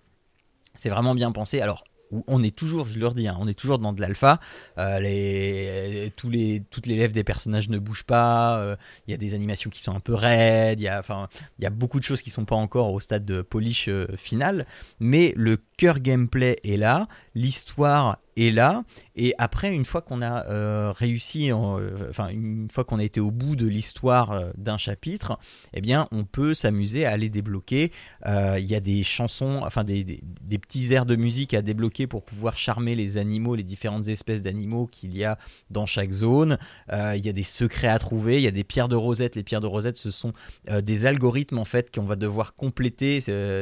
C'est 0.75 0.89
vraiment 0.89 1.15
bien 1.15 1.31
pensé. 1.31 1.61
Alors, 1.61 1.83
on 2.27 2.41
est 2.41 2.55
toujours, 2.55 2.87
je 2.87 2.97
leur 2.99 3.13
dis, 3.13 3.27
hein, 3.27 3.37
on 3.39 3.47
est 3.47 3.53
toujours 3.53 3.77
dans 3.79 3.93
de 3.93 4.01
l'alpha. 4.01 4.39
Euh, 4.77 4.99
les, 4.99 6.11
tous 6.15 6.29
les, 6.29 6.63
toutes 6.69 6.87
les 6.87 6.95
lèvres 6.95 7.13
des 7.13 7.23
personnages 7.23 7.69
ne 7.69 7.77
bougent 7.77 8.03
pas. 8.03 8.57
euh, 8.59 8.75
Il 9.07 9.11
y 9.11 9.13
a 9.13 9.17
des 9.17 9.33
animations 9.35 9.69
qui 9.69 9.81
sont 9.81 9.95
un 9.95 9.99
peu 9.99 10.13
raides. 10.15 10.81
Il 10.81 10.85
y 10.85 10.87
a, 10.87 10.99
enfin, 10.99 11.27
beaucoup 11.71 11.99
de 11.99 12.03
choses 12.03 12.21
qui 12.21 12.29
sont 12.29 12.45
pas 12.45 12.55
encore 12.55 12.91
au 12.93 12.99
stade 12.99 13.25
de 13.25 13.41
polish 13.41 13.87
euh, 13.89 14.07
final. 14.15 14.65
Mais 14.99 15.33
le 15.35 15.57
cœur 15.77 15.99
gameplay 15.99 16.57
est 16.63 16.77
là, 16.77 17.07
l'histoire 17.35 18.17
est 18.37 18.51
là. 18.51 18.83
Et 19.15 19.33
après, 19.37 19.73
une 19.73 19.85
fois 19.85 20.01
qu'on 20.01 20.21
a 20.21 20.45
euh, 20.47 20.93
réussi, 20.95 21.51
euh, 21.51 22.09
enfin 22.09 22.29
une 22.29 22.69
fois 22.71 22.83
qu'on 22.83 22.99
a 22.99 23.03
été 23.03 23.19
au 23.19 23.31
bout 23.31 23.55
de 23.55 23.67
l'histoire 23.67 24.31
euh, 24.31 24.51
d'un 24.57 24.77
chapitre, 24.77 25.37
eh 25.73 25.81
bien, 25.81 26.07
on 26.11 26.23
peut 26.23 26.53
s'amuser 26.53 27.05
à 27.05 27.11
aller 27.11 27.29
débloquer. 27.29 27.91
Il 28.25 28.65
y 28.65 28.75
a 28.75 28.79
des 28.79 29.03
chansons, 29.03 29.61
enfin 29.63 29.83
des, 29.83 30.03
des- 30.03 30.57
petits 30.59 30.93
airs 30.93 31.05
de 31.05 31.15
musique 31.15 31.53
à 31.53 31.61
débloquer 31.61 32.05
pour 32.07 32.23
pouvoir 32.23 32.57
charmer 32.57 32.95
les 32.95 33.17
animaux, 33.17 33.55
les 33.55 33.63
différentes 33.63 34.07
espèces 34.07 34.41
d'animaux 34.41 34.87
qu'il 34.87 35.15
y 35.17 35.23
a 35.23 35.37
dans 35.69 35.85
chaque 35.85 36.11
zone. 36.11 36.57
Il 36.91 37.25
y 37.25 37.29
a 37.29 37.33
des 37.33 37.43
secrets 37.43 37.87
à 37.87 37.97
trouver. 37.97 38.37
Il 38.37 38.43
y 38.43 38.47
a 38.47 38.51
des 38.51 38.63
pierres 38.63 38.89
de 38.89 38.95
rosette. 38.95 39.35
Les 39.35 39.43
pierres 39.43 39.61
de 39.61 39.67
rosette, 39.67 39.97
ce 39.97 40.11
sont 40.11 40.33
des 40.69 41.05
algorithmes 41.05 41.59
en 41.59 41.65
fait 41.65 41.93
qu'on 41.93 42.03
va 42.03 42.15
devoir 42.15 42.55
compléter, 42.55 43.19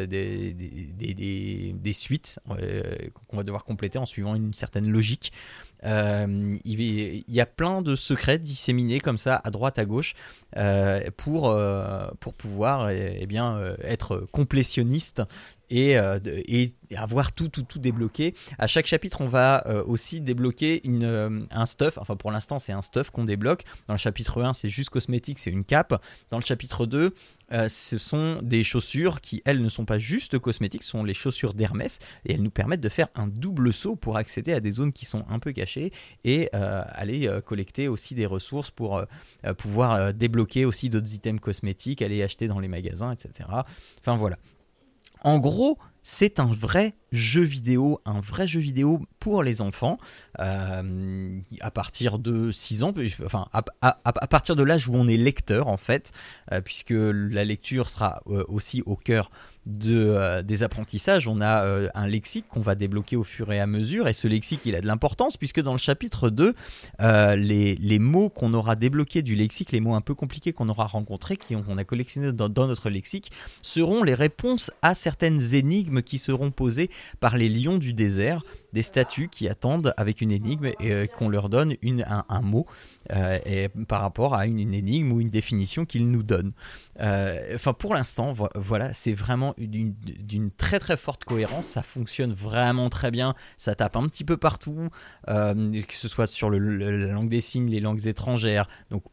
des, 0.08 0.54
des, 0.54 1.94
suites 1.94 2.40
qu'on 3.28 3.38
va 3.38 3.44
devoir 3.44 3.64
compléter 3.64 4.00
en 4.00 4.06
suivant 4.06 4.36
une 4.36 4.54
certaine 4.58 4.90
logique. 4.90 5.32
Euh, 5.84 6.58
il, 6.66 7.24
y- 7.28 7.42
a 7.42 7.46
plein 7.46 7.82
de 7.82 7.96
secrets 7.96 8.40
disséminés 8.40 9.00
comme 9.00 9.18
ça 9.18 9.40
à 9.44 9.52
droite 9.52 9.78
à 9.78 9.86
gauche 9.86 10.16
euh, 10.56 11.02
pour, 11.18 11.50
euh, 11.50 12.08
pour 12.20 12.34
pouvoir 12.34 12.90
eh, 12.90 13.18
eh 13.22 13.28
bien, 13.28 13.62
être 13.82 14.28
complétionniste 14.32 15.22
et, 15.70 15.98
et 16.48 16.72
avoir 16.96 17.34
tout, 17.34 17.50
tout, 17.50 17.64
tout 17.64 17.80
débloqué. 17.80 18.34
À 18.58 18.68
chaque 18.68 18.86
chapitre, 18.86 19.20
on 19.20 19.28
va 19.28 19.66
aussi 19.86 20.22
débloquer 20.22 20.80
une, 20.88 21.46
un 21.52 21.66
stuff. 21.66 21.98
Enfin, 21.98 22.16
pour 22.16 22.32
l'instant, 22.32 22.58
c'est 22.58 22.72
un 22.72 22.82
stuff 22.82 23.10
qu'on 23.10 23.26
débloque. 23.26 23.64
Dans 23.88 23.94
le 23.94 24.00
chapitre 24.00 24.42
1, 24.42 24.54
c'est 24.54 24.70
juste 24.70 24.90
cosmétique, 24.90 25.40
c'est 25.40 25.52
une 25.52 25.66
cape. 25.66 26.02
Dans 26.30 26.38
le 26.38 26.46
chapitre 26.46 26.86
2, 26.86 27.14
euh, 27.54 27.70
ce 27.70 27.98
sont 27.98 28.42
des 28.42 28.64
chaussures 28.64 29.22
qui, 29.22 29.42
elles, 29.46 29.62
ne 29.62 29.70
sont 29.70 29.86
pas 29.86 30.00
juste 30.00 30.38
cosmétiques, 30.38 30.84
ce 30.84 30.90
sont 30.90 31.04
les 31.04 31.14
chaussures 31.14 31.54
d'Hermès 31.54 32.00
et 32.26 32.34
elles 32.34 32.42
nous 32.42 32.50
permettent 32.52 32.82
de 32.82 32.90
faire 32.90 33.08
un 33.16 33.28
double 33.28 33.72
saut 33.72 33.96
pour 33.96 34.18
accéder 34.18 34.52
à 34.52 34.60
des 34.60 34.72
zones 34.72 34.92
qui 34.92 35.06
sont 35.06 35.24
un 35.30 35.40
peu 35.40 35.54
cachées 35.54 35.77
et 36.24 36.50
euh, 36.54 36.84
aller 36.92 37.28
euh, 37.28 37.42
collecter 37.42 37.88
aussi 37.88 38.16
des 38.16 38.26
ressources 38.26 38.72
pour 38.72 38.98
euh, 38.98 39.06
pouvoir 39.58 40.14
débloquer 40.14 40.66
aussi 40.66 40.90
d'autres 40.90 41.14
items 41.14 41.40
cosmétiques, 41.42 42.02
aller 42.02 42.24
acheter 42.24 42.48
dans 42.48 42.60
les 42.60 42.68
magasins, 42.68 43.12
etc. 43.12 43.50
Enfin 44.00 44.16
voilà. 44.16 44.38
En 45.24 45.40
gros, 45.40 45.80
c'est 46.04 46.40
un 46.40 46.46
vrai 46.46 46.94
jeu 47.12 47.42
vidéo, 47.42 48.00
un 48.06 48.20
vrai 48.20 48.46
jeu 48.46 48.60
vidéo 48.60 49.02
pour 49.20 49.42
les 49.42 49.62
enfants 49.62 49.98
à 50.38 51.72
partir 51.74 52.20
de 52.20 52.52
6 52.52 52.84
ans, 52.84 52.94
enfin 53.26 53.48
à, 53.82 54.28
partir 54.28 54.56
de 54.56 54.64
l'âge 54.64 54.88
où 54.88 54.94
on 54.94 55.08
est 55.08 55.18
lecteur 55.18 55.68
en 55.68 55.76
fait, 55.76 56.12
puisque 56.64 56.94
la 56.94 57.44
lecture 57.44 57.90
sera 57.90 58.22
aussi 58.26 58.84
au 58.86 58.96
cœur 58.96 59.32
de, 59.68 59.98
euh, 59.98 60.42
des 60.42 60.64
apprentissages. 60.64 61.28
On 61.28 61.42
a 61.42 61.64
euh, 61.64 61.90
un 61.94 62.08
lexique 62.08 62.48
qu'on 62.48 62.62
va 62.62 62.76
débloquer 62.76 63.16
au 63.16 63.24
fur 63.24 63.52
et 63.52 63.60
à 63.60 63.68
mesure, 63.68 64.08
et 64.08 64.14
ce 64.14 64.28
lexique 64.28 64.62
il 64.66 64.76
a 64.76 64.82
de 64.82 64.88
l'importance 64.88 65.38
puisque 65.38 65.62
dans 65.62 65.74
le 65.74 65.78
chapitre 65.78 66.30
2, 66.30 66.56
euh, 67.02 67.36
les, 67.36 67.76
les 67.76 68.00
mots 68.00 68.30
qu'on 68.30 68.54
aura 68.54 68.76
débloqués 68.76 69.22
du 69.22 69.36
lexique, 69.36 69.72
les 69.72 69.80
mots 69.80 69.96
un 69.96 70.02
peu 70.02 70.16
compliqués 70.16 70.54
qu'on 70.54 70.70
aura 70.70 70.86
rencontrés, 70.86 71.38
qu'on 71.38 71.78
a 71.78 71.84
collectionnés 71.84 72.32
dans, 72.32 72.50
notre 72.50 72.90
lexique, 72.90 73.32
seront 73.62 74.04
les 74.04 74.14
réponses 74.14 74.72
à 74.82 74.96
certaines 74.96 75.54
énigmes 75.54 76.02
qui 76.02 76.18
seront 76.18 76.52
posées 76.52 76.90
par 77.20 77.38
les 77.38 77.50
lions 77.50 77.78
du 77.78 77.94
désert, 77.94 78.44
des 78.74 78.82
statues 78.82 79.30
qui 79.30 79.48
attendent 79.48 79.94
avec 79.98 80.22
une 80.22 80.32
énigme 80.32 80.72
et 80.80 81.08
qu'on 81.08 81.30
leur 81.30 81.50
donne 81.50 81.76
une, 81.82 82.04
un, 82.08 82.26
un 82.30 82.42
mot 82.42 82.66
euh, 83.12 83.40
et 83.46 83.70
par 83.88 84.02
rapport 84.02 84.34
à 84.36 84.46
une, 84.46 84.60
énigme 84.74 85.12
ou 85.12 85.22
une 85.22 85.30
définition 85.30 85.86
qu'ils 85.86 86.10
nous 86.12 86.24
donnent. 86.24 86.52
Euh, 87.00 87.56
Enfin, 87.56 87.74
pour 87.74 87.94
l'instant, 87.94 88.34
vo- 88.34 88.50
voilà, 88.56 88.94
c'est 88.94 89.14
vraiment 89.14 89.54
d'une 89.58 90.52
très 90.58 90.80
très 90.80 90.98
forte 90.98 91.24
cohérence. 91.24 91.68
Ça 91.68 91.84
fonctionne 91.84 92.34
vraiment 92.34 92.90
très 92.90 93.12
bien. 93.12 93.36
Ça 93.58 93.76
tape 93.76 93.96
un 93.96 94.08
petit 94.08 94.24
peu 94.24 94.38
partout, 94.38 94.90
euh, 95.30 95.82
que 95.82 95.94
ce 95.94 96.08
soit 96.08 96.28
sur 96.28 96.50
la 96.50 96.60
langue 97.12 97.30
des 97.30 97.42
signes, 97.42 97.70
les 97.70 97.80
langues 97.80 98.06
étrangères. 98.08 98.68
Donc, 98.92 99.04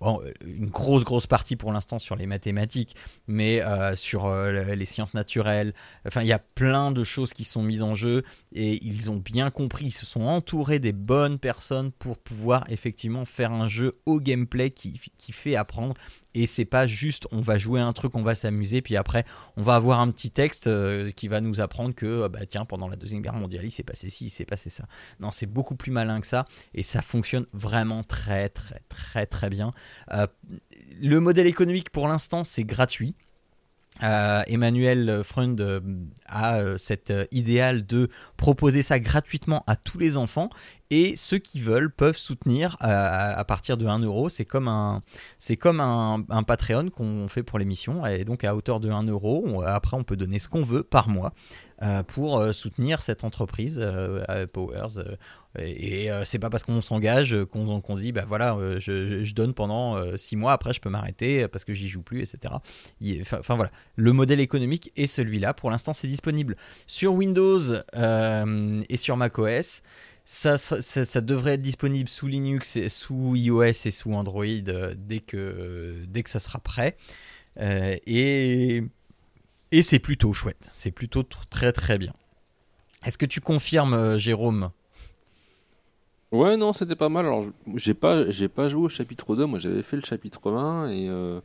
une 0.44 0.68
grosse 0.68 1.04
grosse 1.04 1.26
partie 1.26 1.56
pour 1.56 1.72
l'instant 1.72 1.98
sur 1.98 2.16
les 2.16 2.26
mathématiques, 2.26 2.96
mais 3.26 3.62
sur 3.94 4.30
les 4.34 4.84
sciences 4.84 5.14
naturelles. 5.14 5.74
Enfin, 6.06 6.22
il 6.22 6.28
y 6.28 6.32
a 6.32 6.38
plein 6.38 6.90
de 6.90 7.04
choses 7.04 7.32
qui 7.32 7.44
sont 7.44 7.62
mises 7.62 7.82
en 7.82 7.94
jeu 7.94 8.22
et 8.52 8.84
ils 8.84 9.10
ont 9.10 9.16
bien 9.16 9.50
compris. 9.50 9.86
Ils 9.86 9.90
se 9.92 10.06
sont 10.06 10.22
entourés 10.22 10.78
des 10.78 10.92
bonnes 10.92 11.38
personnes 11.38 11.92
pour 11.92 12.18
pouvoir 12.18 12.64
effectivement 12.68 13.24
faire 13.24 13.52
un 13.52 13.68
jeu 13.68 13.83
au 14.06 14.20
gameplay 14.20 14.70
qui, 14.70 15.00
fait 15.30 15.56
apprendre. 15.56 15.94
Et 16.34 16.46
c'est 16.46 16.64
pas 16.64 16.86
juste 16.86 17.26
on 17.30 17.40
va 17.40 17.58
jouer 17.58 17.80
un 17.80 17.92
truc, 17.92 18.14
on 18.14 18.22
va 18.22 18.34
s'amuser, 18.34 18.82
puis 18.82 18.96
après 18.96 19.24
on 19.56 19.62
va 19.62 19.74
avoir 19.76 20.00
un 20.00 20.10
petit 20.10 20.30
texte 20.30 20.66
euh, 20.66 21.10
qui 21.10 21.28
va 21.28 21.40
nous 21.40 21.60
apprendre 21.60 21.94
que 21.94 22.06
euh, 22.06 22.28
bah 22.28 22.44
tiens 22.46 22.64
pendant 22.64 22.88
la 22.88 22.96
deuxième 22.96 23.22
guerre 23.22 23.34
mondiale 23.34 23.64
il 23.64 23.70
s'est 23.70 23.84
passé 23.84 24.10
ci, 24.10 24.26
il 24.26 24.30
s'est 24.30 24.44
passé 24.44 24.68
ça. 24.68 24.84
Non, 25.20 25.30
c'est 25.30 25.46
beaucoup 25.46 25.76
plus 25.76 25.92
malin 25.92 26.20
que 26.20 26.26
ça 26.26 26.46
et 26.74 26.82
ça 26.82 27.02
fonctionne 27.02 27.46
vraiment 27.52 28.02
très 28.02 28.48
très 28.48 28.80
très 28.88 29.26
très 29.26 29.48
bien. 29.48 29.70
Euh, 30.12 30.26
le 31.00 31.20
modèle 31.20 31.46
économique 31.46 31.90
pour 31.90 32.08
l'instant 32.08 32.42
c'est 32.42 32.64
gratuit. 32.64 33.14
Euh, 34.02 34.42
Emmanuel 34.48 35.22
Freund 35.22 35.60
euh, 35.60 35.80
a 36.26 36.56
euh, 36.56 36.78
cet 36.78 37.12
idéal 37.30 37.86
de 37.86 38.08
proposer 38.36 38.82
ça 38.82 38.98
gratuitement 38.98 39.62
à 39.68 39.76
tous 39.76 39.98
les 39.98 40.16
enfants 40.16 40.50
et 40.90 41.14
ceux 41.14 41.38
qui 41.38 41.60
veulent 41.60 41.90
peuvent 41.90 42.16
soutenir 42.16 42.76
à, 42.80 43.44
partir 43.44 43.76
de 43.76 43.86
1 43.86 44.00
euro. 44.00 44.28
C'est 44.28 44.44
comme 44.44 44.68
un, 44.68 45.00
c'est 45.38 45.56
comme 45.56 45.80
un, 45.80 46.24
Patreon 46.42 46.90
qu'on 46.90 47.28
fait 47.28 47.42
pour 47.42 47.58
l'émission 47.58 48.04
et 48.04 48.24
donc 48.24 48.44
à 48.44 48.54
hauteur 48.54 48.80
de 48.80 48.90
1 48.90 49.04
euro. 49.04 49.44
on- 49.46 49.60
après, 49.60 49.96
on 49.96 50.04
peut 50.04 50.16
donner 50.16 50.38
ce 50.38 50.48
qu'on 50.48 50.62
veut 50.62 50.82
par 50.82 51.08
mois 51.08 51.32
pour 52.09 52.38
euh, 52.38 52.52
soutenir 52.52 53.02
cette 53.02 53.25
entreprise 53.25 53.78
euh, 53.81 54.25
euh, 54.28 54.47
Powers. 54.47 54.99
euh, 54.99 55.16
et 55.59 56.11
euh, 56.11 56.25
c'est 56.25 56.38
pas 56.38 56.50
parce 56.50 56.64
qu'on 56.64 56.81
s'engage 56.81 57.33
euh, 57.33 57.47
qu'on 57.47 57.97
se 57.97 58.02
dit 58.02 58.12
bah 58.12 58.25
voilà, 58.26 58.57
euh, 58.57 58.81
je, 58.81 59.33
donne 59.35 59.54
pendant 59.54 60.16
6 60.16 60.37
mois, 60.37 60.52
après 60.52 60.73
je 60.73 60.81
peux 60.81 60.90
m'arrêter 60.90 61.47
parce 61.49 61.64
que 61.64 61.75
j'y 61.75 61.88
joue 61.88 62.02
plus, 62.02 62.23
etc. 62.23 62.54
Enfin 63.33 63.54
voilà, 63.54 63.71
le 63.97 64.12
modèle 64.12 64.40
économique 64.40 64.93
est 64.97 65.07
celui-là. 65.07 65.54
Pour 65.54 65.71
l'instant, 65.71 65.93
c'est 65.93 66.09
disponible 66.09 66.57
sur 66.87 67.14
Windows 67.14 67.61
euh, 67.95 68.83
et 68.88 68.97
sur 68.97 69.16
macOS. 69.16 69.83
Ça, 70.26 70.57
devrait 71.21 71.54
être 71.54 71.62
disponible 71.62 72.09
sous 72.09 72.26
Linux, 72.26 72.78
sous 72.88 73.37
iOS 73.37 73.62
et 73.62 73.90
sous 73.90 74.14
Android 74.14 74.45
euh, 74.47 74.95
dès, 74.97 75.21
que, 75.21 76.02
dès 76.09 76.23
que 76.23 76.31
ça 76.31 76.38
sera 76.38 76.61
prêt. 76.61 76.97
Euh, 77.61 77.97
et 78.07 78.85
et 79.75 79.83
c'est 79.83 79.99
plutôt 79.99 80.33
chouette. 80.33 80.71
C'est 80.73 80.93
plutôt 80.93 81.25
très 81.25 81.73
très 81.73 81.99
bien. 81.99 82.12
Est-ce 83.04 83.19
que 83.19 83.26
tu 83.26 83.40
confirmes, 83.40 83.95
euh, 83.95 84.19
Jérôme? 84.19 84.71
Ouais, 86.33 86.57
non, 86.57 86.73
c'était 86.73 86.97
pas 86.97 87.09
mal. 87.09 87.26
Alors, 87.26 87.45
j'ai 87.76 87.95
pas, 87.95 88.28
j'ai 88.31 88.49
pas 88.49 88.69
joué 88.69 88.83
au 88.87 88.88
chapitre 88.88 89.37
2, 89.37 89.47
moi 89.47 89.59
j'avais 89.59 89.83
fait 89.83 89.97
le 89.97 90.02
chapitre 90.02 90.50
1, 90.52 90.90
et, 90.90 91.09
euh, 91.09 91.40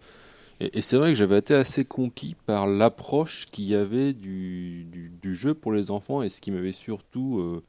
et, 0.59 0.79
et 0.79 0.81
c'est 0.81 0.97
vrai 0.97 1.09
que 1.09 1.15
j'avais 1.15 1.39
été 1.39 1.55
assez 1.55 1.85
conquis 1.85 2.35
par 2.45 2.67
l'approche 2.67 3.45
qu'il 3.47 3.65
y 3.65 3.75
avait 3.75 4.13
du, 4.13 4.85
du, 5.21 5.35
jeu 5.35 5.53
pour 5.53 5.73
les 5.73 5.91
enfants, 5.91 6.23
et 6.23 6.29
ce 6.29 6.41
qui 6.41 6.51
m'avait 6.51 6.71
surtout, 6.71 7.61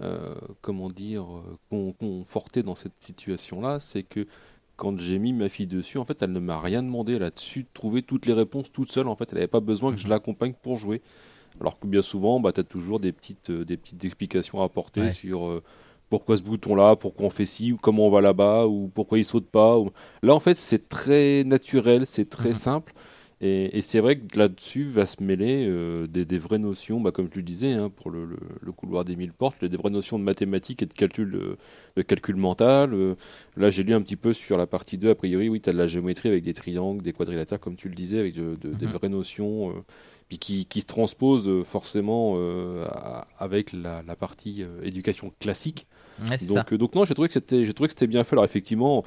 euh, 0.00 0.36
comment 0.62 0.88
dire, 0.90 1.26
con- 1.70 1.92
conforté 1.92 2.62
dans 2.62 2.74
cette 2.74 2.94
situation-là, 3.00 3.80
c'est 3.80 4.02
que 4.04 4.26
quand 4.76 4.98
j'ai 4.98 5.18
mis 5.18 5.32
ma 5.32 5.48
fille 5.48 5.66
dessus, 5.66 5.98
en 5.98 6.04
fait, 6.04 6.20
elle 6.22 6.32
ne 6.32 6.40
m'a 6.40 6.60
rien 6.60 6.82
demandé, 6.82 7.14
elle 7.14 7.22
a 7.22 7.30
dessus 7.30 7.62
de 7.62 7.68
trouver 7.72 8.02
toutes 8.02 8.26
les 8.26 8.32
réponses 8.32 8.72
toute 8.72 8.90
seule, 8.90 9.08
en 9.08 9.16
fait, 9.16 9.28
elle 9.30 9.36
n'avait 9.36 9.46
pas 9.46 9.60
besoin 9.60 9.92
que 9.92 9.98
je 9.98 10.08
l'accompagne 10.08 10.54
pour 10.62 10.76
jouer. 10.76 11.00
Alors 11.60 11.78
que 11.78 11.86
bien 11.86 12.02
souvent, 12.02 12.40
bah, 12.40 12.52
tu 12.52 12.60
as 12.60 12.64
toujours 12.64 12.98
des 12.98 13.12
petites, 13.12 13.50
euh, 13.50 13.64
des 13.64 13.76
petites 13.76 14.04
explications 14.04 14.60
à 14.60 14.64
apporter 14.64 15.02
Ouais. 15.02 15.10
sur 15.10 15.46
euh, 15.46 15.62
pourquoi 16.10 16.36
ce 16.36 16.42
bouton-là, 16.42 16.96
pourquoi 16.96 17.26
on 17.26 17.30
fait 17.30 17.46
ci, 17.46 17.72
ou 17.72 17.76
comment 17.76 18.06
on 18.08 18.10
va 18.10 18.20
là-bas, 18.20 18.66
ou 18.66 18.90
pourquoi 18.92 19.18
il 19.18 19.24
saute 19.24 19.46
pas. 19.48 19.78
ou- 19.78 19.90
Là, 20.22 20.34
en 20.34 20.40
fait, 20.40 20.58
c'est 20.58 20.88
très 20.88 21.44
naturel, 21.44 22.06
c'est 22.06 22.28
très 22.28 22.48
Mhm. 22.48 22.54
simple. 22.54 22.92
Et, 23.46 23.82
c'est 23.82 24.00
vrai 24.00 24.16
que 24.16 24.38
là-dessus 24.38 24.84
va 24.84 25.04
se 25.04 25.22
mêler 25.22 25.66
euh, 25.68 26.06
des, 26.06 26.38
vraies 26.38 26.58
notions, 26.58 26.98
bah, 26.98 27.12
comme 27.12 27.28
tu 27.28 27.40
le 27.40 27.44
disais, 27.44 27.72
hein, 27.72 27.90
pour 27.90 28.10
le, 28.10 28.38
couloir 28.74 29.04
des 29.04 29.16
mille 29.16 29.34
portes, 29.34 29.62
des 29.62 29.76
vraies 29.76 29.90
notions 29.90 30.18
de 30.18 30.24
mathématiques 30.24 30.82
et 30.82 30.86
de 30.86 30.94
calcul, 30.94 31.34
euh, 31.34 31.56
de 31.96 32.00
calcul 32.02 32.36
mental. 32.36 32.94
Euh. 32.94 33.16
là, 33.58 33.68
j'ai 33.68 33.82
lu 33.82 33.92
un 33.92 34.00
petit 34.00 34.16
peu 34.16 34.32
sur 34.32 34.56
la 34.56 34.66
partie 34.66 34.96
2, 34.96 35.10
a 35.10 35.14
priori, 35.14 35.50
oui, 35.50 35.60
tu 35.60 35.68
as 35.68 35.74
de 35.74 35.78
la 35.78 35.86
géométrie 35.86 36.30
avec 36.30 36.42
des 36.42 36.54
triangles, 36.54 37.02
des 37.02 37.12
quadrilatères, 37.12 37.60
comme 37.60 37.76
tu 37.76 37.90
le 37.90 37.94
disais, 37.94 38.18
avec 38.18 38.34
des 38.34 38.40
mhm. 38.40 38.92
vraies 38.92 39.10
notions, 39.10 39.74
puis 40.28 40.38
qui, 40.38 40.64
qui, 40.64 40.80
se 40.80 40.86
transposent 40.86 41.64
forcément 41.64 42.38
avec 43.38 43.74
la, 43.74 44.02
partie 44.16 44.64
éducation 44.82 45.34
classique. 45.38 45.86
donc, 46.48 46.72
donc, 46.72 46.94
non, 46.94 47.04
j'ai 47.04 47.12
trouvé 47.12 47.28
que 47.28 47.34
c'était 47.34 48.06
bien 48.06 48.24
fait. 48.24 48.32
Alors, 48.36 48.46
effectivement 48.46 49.04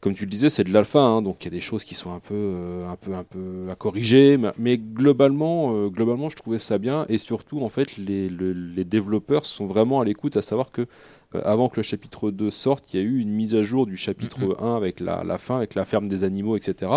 comme 0.00 0.14
tu 0.14 0.24
le 0.24 0.30
disais, 0.30 0.48
c'est 0.48 0.64
de 0.64 0.72
l'alpha, 0.72 0.98
hein, 0.98 1.20
donc 1.20 1.36
il 1.42 1.44
y 1.44 1.48
a 1.48 1.50
des 1.50 1.60
choses 1.60 1.84
qui 1.84 1.94
sont 1.94 2.12
un 2.12 2.20
peu, 2.20 2.34
euh, 2.34 2.88
un 2.88 2.96
peu, 2.96 3.14
un 3.14 3.24
peu 3.24 3.66
à 3.70 3.74
corriger, 3.74 4.38
mais, 4.58 4.78
globalement, 4.78 5.74
euh, 5.74 5.88
globalement, 5.88 6.30
je 6.30 6.36
trouvais 6.36 6.58
ça 6.58 6.78
bien, 6.78 7.04
et 7.08 7.18
surtout, 7.18 7.62
en 7.62 7.68
fait, 7.68 7.98
les, 7.98 8.28
les 8.30 8.84
développeurs 8.84 9.44
sont 9.44 9.66
vraiment 9.66 10.00
à 10.00 10.04
l'écoute, 10.04 10.36
à 10.38 10.42
savoir 10.42 10.70
que 10.70 10.86
euh, 11.34 11.42
avant 11.44 11.68
que 11.68 11.76
le 11.76 11.82
chapitre 11.82 12.30
2 12.30 12.50
sorte, 12.50 12.92
il 12.94 13.00
y 13.00 13.02
a 13.02 13.06
eu 13.06 13.18
une 13.18 13.30
mise 13.30 13.54
à 13.54 13.62
jour 13.62 13.86
du 13.86 13.96
chapitre 13.96 14.56
1 14.58 14.74
avec 14.74 15.00
la, 15.00 15.22
la, 15.22 15.36
fin, 15.36 15.58
avec 15.58 15.74
la 15.74 15.84
ferme 15.84 16.08
des 16.08 16.24
animaux, 16.24 16.56
etc. 16.56 16.90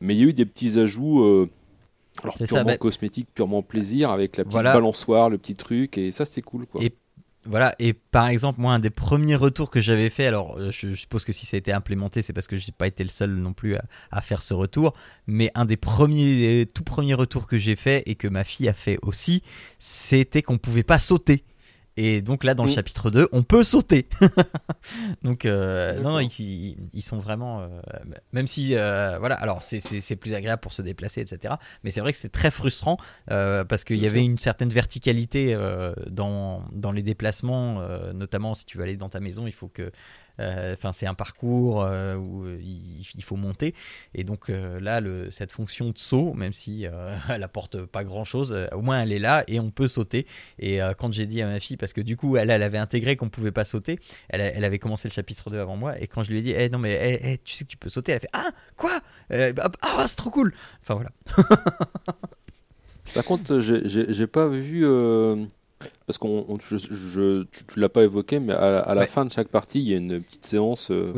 Mais 0.00 0.14
il 0.14 0.20
y 0.20 0.22
a 0.22 0.28
eu 0.28 0.32
des 0.32 0.46
petits 0.46 0.78
ajouts. 0.78 1.48
alors 2.22 2.36
purement 2.36 2.64
bah 2.64 2.78
cosmétiques, 2.78 3.28
purement 3.34 3.62
plaisir, 3.62 4.10
avec 4.10 4.38
la 4.38 4.44
petite 4.44 4.62
balançoire, 4.62 5.28
le 5.28 5.36
petit 5.36 5.54
truc, 5.54 5.98
et 5.98 6.12
ça 6.12 6.24
c'est 6.24 6.42
cool 6.42 6.66
quoi. 6.66 6.80
Voilà, 7.48 7.74
et 7.78 7.94
par 7.94 8.28
exemple, 8.28 8.60
moi, 8.60 8.74
un 8.74 8.78
des 8.78 8.90
premiers 8.90 9.34
retours 9.34 9.70
que 9.70 9.80
j'avais 9.80 10.10
fait, 10.10 10.26
alors 10.26 10.58
euh, 10.58 10.70
je, 10.70 10.92
suppose 10.92 11.24
que 11.24 11.32
si 11.32 11.46
ça 11.46 11.56
a 11.56 11.58
été 11.58 11.72
implémenté, 11.72 12.20
c'est 12.20 12.34
parce 12.34 12.46
que 12.46 12.58
j'ai 12.58 12.72
pas 12.72 12.86
été 12.86 13.02
le 13.02 13.08
seul 13.08 13.30
non 13.30 13.54
plus 13.54 13.74
à, 14.10 14.20
faire 14.20 14.42
ce 14.42 14.52
retour, 14.52 14.92
mais 15.26 15.50
un 15.54 15.64
des 15.64 15.78
premiers, 15.78 16.66
tout 16.74 16.84
premiers 16.84 17.14
retours 17.14 17.46
que 17.46 17.56
j'ai 17.56 17.74
fait 17.74 18.02
et 18.04 18.16
que 18.16 18.28
ma 18.28 18.44
fille 18.44 18.68
a 18.68 18.74
fait 18.74 18.98
aussi, 19.00 19.42
c'était 19.78 20.42
qu'on 20.42 20.58
pouvait 20.58 20.82
pas 20.82 20.98
sauter. 20.98 21.42
Et 22.00 22.22
donc 22.22 22.44
là, 22.44 22.54
dans 22.54 22.64
le 22.64 22.70
mm. 22.70 22.74
chapitre 22.74 23.10
2, 23.10 23.28
on 23.32 23.42
peut 23.42 23.64
sauter. 23.64 24.06
donc, 25.24 25.44
euh, 25.44 26.00
non, 26.00 26.12
non 26.12 26.20
ils, 26.20 26.76
ils, 26.92 27.02
sont 27.02 27.18
vraiment. 27.18 27.62
Euh, 27.62 27.66
même 28.32 28.46
si, 28.46 28.76
euh, 28.76 29.18
voilà, 29.18 29.34
alors 29.34 29.64
c'est 29.64 30.14
plus 30.14 30.32
agréable 30.34 30.60
pour 30.60 30.72
se 30.72 30.80
déplacer, 30.80 31.20
etc. 31.20 31.54
Mais 31.82 31.90
c'est 31.90 32.00
vrai 32.00 32.12
que 32.12 32.18
c'est 32.18 32.28
très 32.28 32.52
frustrant 32.52 32.98
parce 33.26 33.82
qu'il 33.82 33.96
y 33.96 34.06
avait 34.06 34.22
une 34.22 34.38
certaine 34.38 34.68
verticalité 34.68 35.58
dans, 36.08 36.62
dans 36.70 36.92
les 36.92 37.02
déplacements, 37.02 37.82
notamment 38.14 38.54
si 38.54 38.64
tu 38.64 38.78
veux 38.78 38.84
aller 38.84 38.96
dans 38.96 39.08
ta 39.08 39.18
maison, 39.18 39.48
il 39.48 39.52
faut 39.52 39.68
que 39.68 39.90
enfin, 40.38 40.92
c'est 40.92 41.06
un 41.06 41.14
parcours 41.14 41.82
euh, 41.82 42.16
où 42.16 42.44
euh, 42.44 42.58
il, 42.60 43.22
faut 43.22 43.36
monter. 43.36 43.74
Et 44.14 44.24
donc 44.24 44.48
là, 44.48 45.00
cette 45.30 45.52
fonction 45.52 45.90
de 45.90 45.98
saut, 45.98 46.32
même 46.34 46.52
si 46.52 46.86
elle 47.28 47.42
apporte 47.42 47.84
pas 47.84 48.04
grand 48.04 48.24
chose, 48.24 48.56
au 48.72 48.80
moins 48.80 49.02
elle 49.02 49.12
est 49.12 49.18
là 49.18 49.44
et 49.48 49.60
on 49.60 49.70
peut 49.70 49.88
sauter. 49.88 50.26
Et 50.58 50.80
quand 50.98 51.12
j'ai 51.12 51.26
dit 51.26 51.42
à 51.42 51.46
ma 51.46 51.60
fille, 51.60 51.76
parce 51.76 51.92
que 51.92 52.00
du 52.00 52.16
coup, 52.16 52.36
elle, 52.36 52.50
elle 52.50 52.62
avait 52.62 52.78
intégré 52.78 53.16
qu'on 53.16 53.28
pouvait 53.28 53.52
pas 53.52 53.64
sauter, 53.64 53.98
elle, 54.28 54.64
avait 54.64 54.78
commencé 54.78 55.08
le 55.08 55.12
chapitre 55.12 55.50
2 55.50 55.58
avant 55.58 55.76
moi. 55.76 56.00
Et 56.00 56.06
quand 56.06 56.22
je 56.22 56.30
lui 56.30 56.38
ai 56.38 56.42
dit, 56.42 56.52
eh, 56.56 56.68
non, 56.70 56.78
mais 56.78 56.98
eh, 57.00 57.32
eh, 57.32 57.38
tu 57.38 57.54
sais 57.54 57.64
que 57.64 57.70
tu 57.70 57.76
peux 57.76 57.90
sauter, 57.90 58.12
elle 58.12 58.18
a 58.18 58.20
fait, 58.20 58.30
ah, 58.32 58.50
quoi? 58.76 59.00
Bah, 59.30 59.70
Ah, 59.82 60.04
c'est 60.06 60.16
trop 60.16 60.30
cool 60.30 60.54
Enfin 60.82 60.94
voilà. 60.94 61.10
Par 63.14 63.24
contre, 63.24 63.60
j'ai 63.60 64.26
pas 64.26 64.48
vu 64.48 64.84
parce 66.06 66.18
qu'on, 66.18 66.58
je, 66.60 66.76
je, 66.76 67.42
tu, 67.44 67.64
l'as 67.76 67.88
pas 67.88 68.02
évoqué, 68.04 68.40
mais 68.40 68.52
à, 68.52 68.94
la 68.94 69.06
fin 69.06 69.24
de 69.24 69.32
chaque 69.32 69.48
partie, 69.48 69.80
il 69.80 69.88
y 69.88 69.94
a 69.94 69.96
une 69.96 70.20
petite 70.20 70.44
séance 70.44 70.90
euh, 70.90 71.12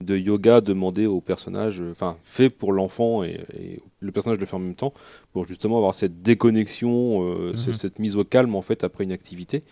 de 0.00 0.16
yoga 0.16 0.60
demandée 0.60 1.06
au 1.06 1.20
personnage, 1.20 1.80
euh, 1.80 1.92
enfin 1.92 2.16
fait 2.22 2.50
pour 2.50 2.72
l'enfant 2.72 3.22
et, 3.22 3.80
le 4.00 4.10
personnage 4.10 4.38
le 4.38 4.46
fait 4.46 4.56
en 4.56 4.60
même 4.60 4.74
temps, 4.74 4.92
pour 5.32 5.46
justement 5.46 5.76
avoir 5.76 5.94
cette 5.94 6.22
déconnexion, 6.22 7.24
euh, 7.24 7.52
mhm. 7.52 7.72
cette 7.72 7.98
mise 8.00 8.16
au 8.16 8.24
calme 8.24 8.54
en 8.56 8.62
fait 8.62 8.84
après 8.84 9.04
une 9.04 9.12
activité. 9.12 9.62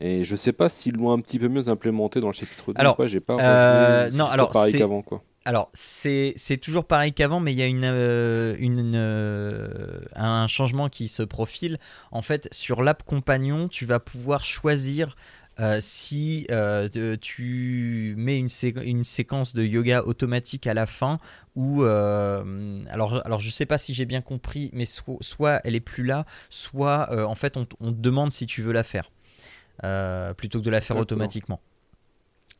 Et 0.00 0.24
je 0.24 0.34
sais 0.34 0.52
pas 0.52 0.68
s'ils 0.68 0.96
l'ont 0.96 1.12
un 1.12 1.20
petit 1.20 1.38
peu 1.38 1.48
mieux 1.48 1.68
implémenté 1.68 2.20
dans 2.20 2.26
le 2.26 2.32
chapitre 2.32 2.72
2 2.72 2.80
alors, 2.80 2.94
ou 2.94 2.96
pas, 2.96 3.06
j'ai 3.06 3.20
pas 3.20 4.10
non, 4.10 4.24
alors 4.24 4.50
pareil 4.50 4.76
qu'avant 4.76 5.02
quoi 5.02 5.22
alors, 5.46 5.70
c'est 5.74 6.56
toujours 6.62 6.86
pareil 6.86 7.12
qu'avant, 7.12 7.38
mais 7.38 7.52
il 7.52 7.58
y 7.58 7.62
a 7.62 7.66
une, 7.66 7.84
euh, 7.84 8.56
une, 8.58 8.94
euh, 8.94 10.00
un 10.14 10.46
changement 10.46 10.88
qui 10.88 11.06
se 11.06 11.22
profile. 11.22 11.78
En 12.12 12.22
fait, 12.22 12.48
sur 12.50 12.82
l'app 12.82 13.02
compagnon, 13.02 13.68
tu 13.68 13.84
vas 13.84 14.00
pouvoir 14.00 14.42
choisir 14.42 15.16
euh, 15.60 15.78
si 15.82 16.46
tu 17.20 18.14
mets 18.16 18.38
une, 18.38 18.48
une, 18.82 19.04
séquence 19.04 19.52
de 19.52 19.62
yoga 19.62 20.02
automatique 20.04 20.66
à 20.66 20.72
la 20.72 20.86
fin 20.86 21.18
ou 21.54 21.84
alors 21.84 23.24
alors 23.24 23.38
je 23.38 23.50
sais 23.50 23.66
pas 23.66 23.78
si 23.78 23.94
j'ai 23.94 24.04
bien 24.04 24.20
compris 24.20 24.70
mais 24.72 24.84
soit 24.84 25.60
elle 25.62 25.76
est 25.76 25.80
plus 25.80 26.02
là 26.02 26.26
soit 26.50 27.24
en 27.24 27.36
fait 27.36 27.56
on, 27.56 27.68
on, 27.78 27.92
te 27.92 28.00
demande 28.00 28.32
si 28.32 28.46
tu 28.46 28.62
veux 28.62 28.72
la 28.72 28.82
faire 28.82 29.12
plutôt 30.36 30.58
que 30.58 30.64
de 30.64 30.70
la 30.70 30.80
faire 30.80 30.96
automatiquement 30.96 31.60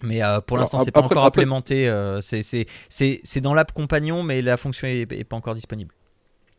mais 0.05 0.23
euh, 0.23 0.41
pour 0.41 0.57
l'instant, 0.57 0.79
c'est 0.79 0.91
pas 0.91 1.03
encore 1.03 1.25
implémenté. 1.25 1.89
Euh, 1.89 2.21
c'est 2.21 3.41
dans 3.41 3.55
l'app 3.55 3.73
compagnon, 3.73 4.23
mais 4.23 4.43
la 4.43 4.57
fonction 4.57 4.87
est, 4.87 5.25
pas 5.25 5.37
encore 5.37 5.55
disponible. 5.55 5.93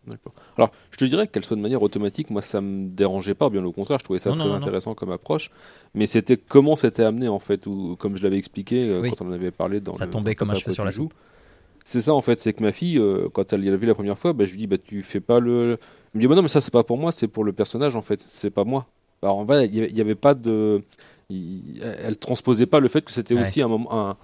D'accord. 0.07 0.33
Alors, 0.57 0.71
je 0.91 0.97
te 0.97 1.05
dirais 1.05 1.27
qu'elle 1.27 1.43
soit 1.43 1.57
de 1.57 1.61
manière 1.61 1.81
automatique, 1.81 2.29
moi, 2.29 2.43
ça 2.43 2.61
me 2.61 2.89
dérangeait 2.89 3.33
pas. 3.33 3.49
Bien 3.49 3.65
au 3.65 3.71
contraire, 3.71 3.97
je 3.97 4.03
trouvais 4.03 4.19
ça 4.19 4.31
très 4.33 4.51
intéressant 4.51 4.93
comme 4.93 5.11
approche. 5.11 5.49
Mais 5.95 6.05
c'était 6.05 6.37
comment 6.37 6.75
c'était 6.75 7.03
amené 7.03 7.27
en 7.27 7.39
fait, 7.39 7.65
ou 7.65 7.95
comme 7.95 8.15
je 8.15 8.21
l'avais 8.21 8.37
expliqué 8.37 8.87
euh, 8.87 9.09
quand 9.09 9.23
on 9.23 9.29
en 9.29 9.31
avait 9.31 9.51
parlé 9.51 9.79
dans. 9.79 9.93
Ça 9.93 10.05
tombait 10.05 10.35
comme 10.35 10.51
un 10.51 10.55
cheveu 10.55 10.71
sur 10.71 10.85
la 10.85 10.91
joue. 10.91 11.09
C'est 11.83 12.01
ça 12.01 12.13
en 12.13 12.21
fait, 12.21 12.39
c'est 12.39 12.53
que 12.53 12.63
ma 12.63 12.71
fille, 12.71 13.01
quand 13.33 13.53
elle 13.53 13.63
l'a 13.63 13.75
vu 13.75 13.85
la 13.85 13.93
première 13.93 14.17
fois, 14.17 14.33
bah, 14.33 14.45
je 14.45 14.51
lui 14.51 14.57
dis 14.57 14.67
bah 14.67 14.77
tu 14.77 15.01
fais 15.01 15.19
pas 15.19 15.39
le. 15.39 15.77
Elle 16.13 16.17
me 16.17 16.21
dit 16.21 16.27
bah 16.27 16.35
non 16.35 16.41
mais 16.41 16.47
ça 16.47 16.61
c'est 16.61 16.73
pas 16.73 16.83
pour 16.83 16.97
moi, 16.97 17.11
c'est 17.11 17.27
pour 17.27 17.43
le 17.43 17.53
personnage 17.53 17.95
en 17.95 18.01
fait, 18.01 18.23
c'est 18.27 18.49
pas 18.49 18.63
moi. 18.63 18.87
Alors 19.21 19.37
en 19.37 19.45
fait, 19.45 19.65
il 19.65 19.93
n'y 19.93 20.01
avait 20.01 20.15
pas 20.15 20.33
de 20.33 20.83
elle 21.29 22.17
transposait 22.19 22.65
pas 22.65 22.79
le 22.79 22.87
fait 22.87 23.01
que 23.01 23.11
c'était 23.11 23.39
aussi 23.39 23.61
un, 23.61 23.71
un, 23.71 24.17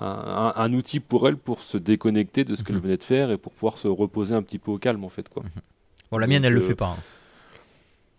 un, 0.00 0.52
un, 0.56 0.72
outil 0.72 1.00
pour 1.00 1.28
elle 1.28 1.36
pour 1.36 1.60
se 1.60 1.76
déconnecter 1.78 2.44
de 2.44 2.54
ce 2.54 2.64
qu'elle 2.64 2.76
mhm. 2.76 2.82
venait 2.82 2.96
de 2.96 3.02
faire 3.02 3.30
et 3.30 3.38
pour 3.38 3.52
pouvoir 3.52 3.78
se 3.78 3.88
reposer 3.88 4.34
un 4.34 4.42
petit 4.42 4.58
peu 4.58 4.70
au 4.70 4.78
calme 4.78 5.04
en 5.04 5.08
fait 5.08 5.28
quoi. 5.28 5.42
Mhm. 5.42 5.62
Bon 6.10 6.18
la 6.18 6.26
mienne 6.26 6.44
elle 6.44 6.54
le 6.54 6.62
euh, 6.62 6.66
fait 6.66 6.74
pas. 6.74 6.96
Hein. 6.98 7.02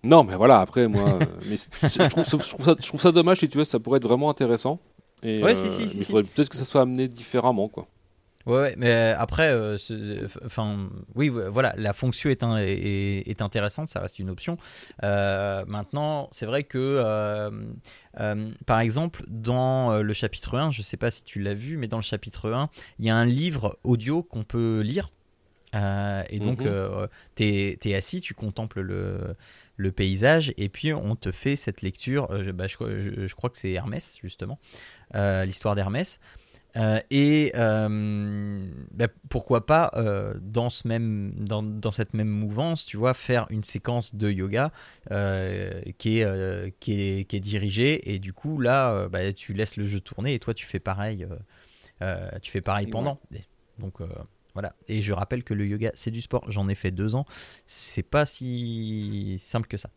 Non 0.04 0.23
mais 0.23 0.36
voilà 0.36 0.60
après 0.60 0.88
moi 0.88 1.08
euh, 1.08 1.25
mais 1.49 1.56
je, 1.58 2.10
trouve, 2.10 2.25
ça, 2.25 2.38
je, 2.80 2.88
trouve 2.88 3.02
ça, 3.02 3.12
dommage 3.12 3.39
si 3.39 3.49
tu 3.49 3.58
veux 3.58 3.65
ça 3.65 3.80
pourrait 3.80 3.97
être 3.97 4.08
vraiment 4.08 4.30
intéressant. 4.30 4.80
Et, 5.21 5.43
ouais, 5.43 5.54
si, 5.54 5.67
si, 5.67 5.89
si, 5.89 6.13
peut-être 6.13 6.47
que 6.47 6.56
ça 6.56 6.63
soit 6.63 6.82
amené 6.82 7.10
différemment 7.10 7.67
quoi. 7.67 7.88
Ouais, 8.49 8.73
mais 8.77 9.13
après, 9.15 9.51
euh, 9.51 9.77
enfin, 10.43 10.89
oui, 11.13 11.29
voilà, 11.29 11.75
la 11.77 11.93
fonction 11.93 12.31
est, 12.31 12.41
est, 12.41 13.41
intéressante, 13.43 13.89
ça 13.89 13.99
reste 13.99 14.17
une 14.17 14.31
option. 14.31 14.55
Euh, 15.03 15.63
maintenant, 15.67 16.29
c'est 16.31 16.47
vrai 16.47 16.63
que, 16.63 16.99
euh, 17.05 17.51
par 18.65 18.79
exemple, 18.79 19.23
dans 19.27 20.01
le 20.01 20.13
chapitre 20.13 20.57
1, 20.57 20.71
je 20.71 20.79
ne 20.79 20.83
sais 20.83 20.97
pas 20.97 21.12
si 21.12 21.23
tu 21.23 21.39
l'as 21.39 21.53
vu, 21.53 21.77
mais 21.77 21.88
dans 21.88 21.97
le 21.97 22.03
chapitre 22.03 22.51
1, 22.51 22.71
il 22.97 23.05
y 23.05 23.12
a 23.12 23.15
un 23.15 23.25
livre 23.25 23.77
audio 23.83 24.23
qu'on 24.23 24.43
peut 24.43 24.79
lire. 24.79 25.12
et 25.75 26.39
donc, 26.39 26.62
mhm. 26.62 27.07
tu 27.35 27.43
es, 27.43 27.93
assis, 27.93 28.19
tu 28.19 28.33
contemples 28.33 28.81
le, 28.81 29.35
le, 29.77 29.91
paysage, 29.91 30.55
et 30.57 30.69
puis 30.69 30.91
on 30.91 31.15
te 31.15 31.31
fait 31.31 31.55
cette 31.55 31.83
lecture. 31.83 32.29
Bah, 32.55 32.65
je, 32.65 33.27
je, 33.27 33.35
crois 33.35 33.51
que 33.51 33.57
c'est 33.57 33.73
Hermès, 33.73 34.17
justement, 34.23 34.57
l'histoire 35.13 35.75
d'Hermès. 35.75 36.19
Euh, 36.79 37.01
et 37.09 37.51
euh, 37.55 38.69
bah, 38.91 39.07
pourquoi 39.29 39.65
pas 39.65 39.91
euh, 39.95 40.33
dans, 40.39 40.69
ce 40.69 40.87
même, 40.87 41.33
dans, 41.37 41.61
dans, 41.61 41.91
cette 41.91 42.13
même 42.13 42.29
mouvance, 42.29 42.85
tu 42.85 42.95
vois, 42.95 43.13
faire 43.13 43.47
une 43.49 43.63
séquence 43.63 44.15
de 44.15 44.31
yoga 44.31 44.71
qui, 45.09 45.11
est, 45.11 46.79
qui, 46.79 47.01
est, 47.01 47.25
qui 47.25 47.35
est 47.35 47.39
dirigée 47.39 48.13
et 48.13 48.19
du 48.19 48.31
coup 48.33 48.59
là, 48.59 49.09
bah, 49.09 49.33
tu 49.33 49.53
laisses 49.53 49.75
le 49.75 49.87
jeu 49.87 49.99
tourner 49.99 50.33
et 50.35 50.39
toi 50.39 50.53
tu 50.53 50.65
fais 50.65 50.79
pareil, 50.79 51.27
tu 52.41 52.51
fais 52.51 52.61
pareil 52.61 52.87
pendant. 52.87 53.19
Donc 53.77 53.97
voilà. 54.53 54.73
Et 54.87 55.01
je 55.01 55.11
rappelle 55.13 55.43
que 55.43 55.53
le 55.53 55.67
yoga 55.67 55.91
c'est 55.95 56.11
du 56.11 56.21
sport. 56.21 56.49
J'en 56.49 56.69
ai 56.69 56.75
fait 56.75 56.91
deux 56.91 57.15
ans. 57.15 57.25
C'est 57.65 58.03
pas 58.03 58.25
si 58.25 59.37
simple 59.39 59.67
que 59.67 59.77
ça. 59.77 59.89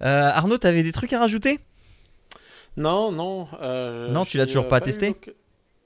Arnaud, 0.00 0.58
t'avais 0.58 0.82
des 0.82 0.92
trucs 0.92 1.12
à 1.12 1.18
rajouter? 1.18 1.60
Non, 2.76 3.12
non. 3.12 3.48
Euh, 3.60 4.08
non, 4.08 4.24
tu 4.24 4.38
l'as 4.38 4.46
toujours 4.46 4.68
pas, 4.68 4.80
testé 4.80 5.14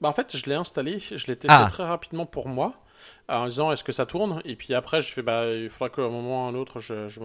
bah, 0.01 0.09
En 0.09 0.13
fait, 0.13 0.35
je 0.35 0.45
l'ai 0.45 0.55
installé, 0.55 0.99
je 0.99 1.27
l'ai 1.27 1.35
testé 1.35 1.47
ah. 1.49 1.67
très 1.69 1.83
rapidement 1.83 2.25
pour 2.25 2.47
moi, 2.47 2.71
en 3.27 3.45
disant 3.47 3.71
est-ce 3.71 3.83
que 3.83 3.91
ça 3.91 4.05
tourne? 4.05 4.41
Et 4.45 4.55
puis 4.55 4.73
après, 4.73 5.01
je 5.01 5.11
fais 5.11 5.21
bah, 5.21 5.51
il 5.53 5.69
faudra 5.69 5.89
qu'à 5.89 6.03
un 6.03 6.09
moment 6.09 6.43
ou 6.43 6.47
à 6.47 6.49
un 6.49 6.55
autre, 6.55 6.79
je, 6.79 7.07
je, 7.09 7.19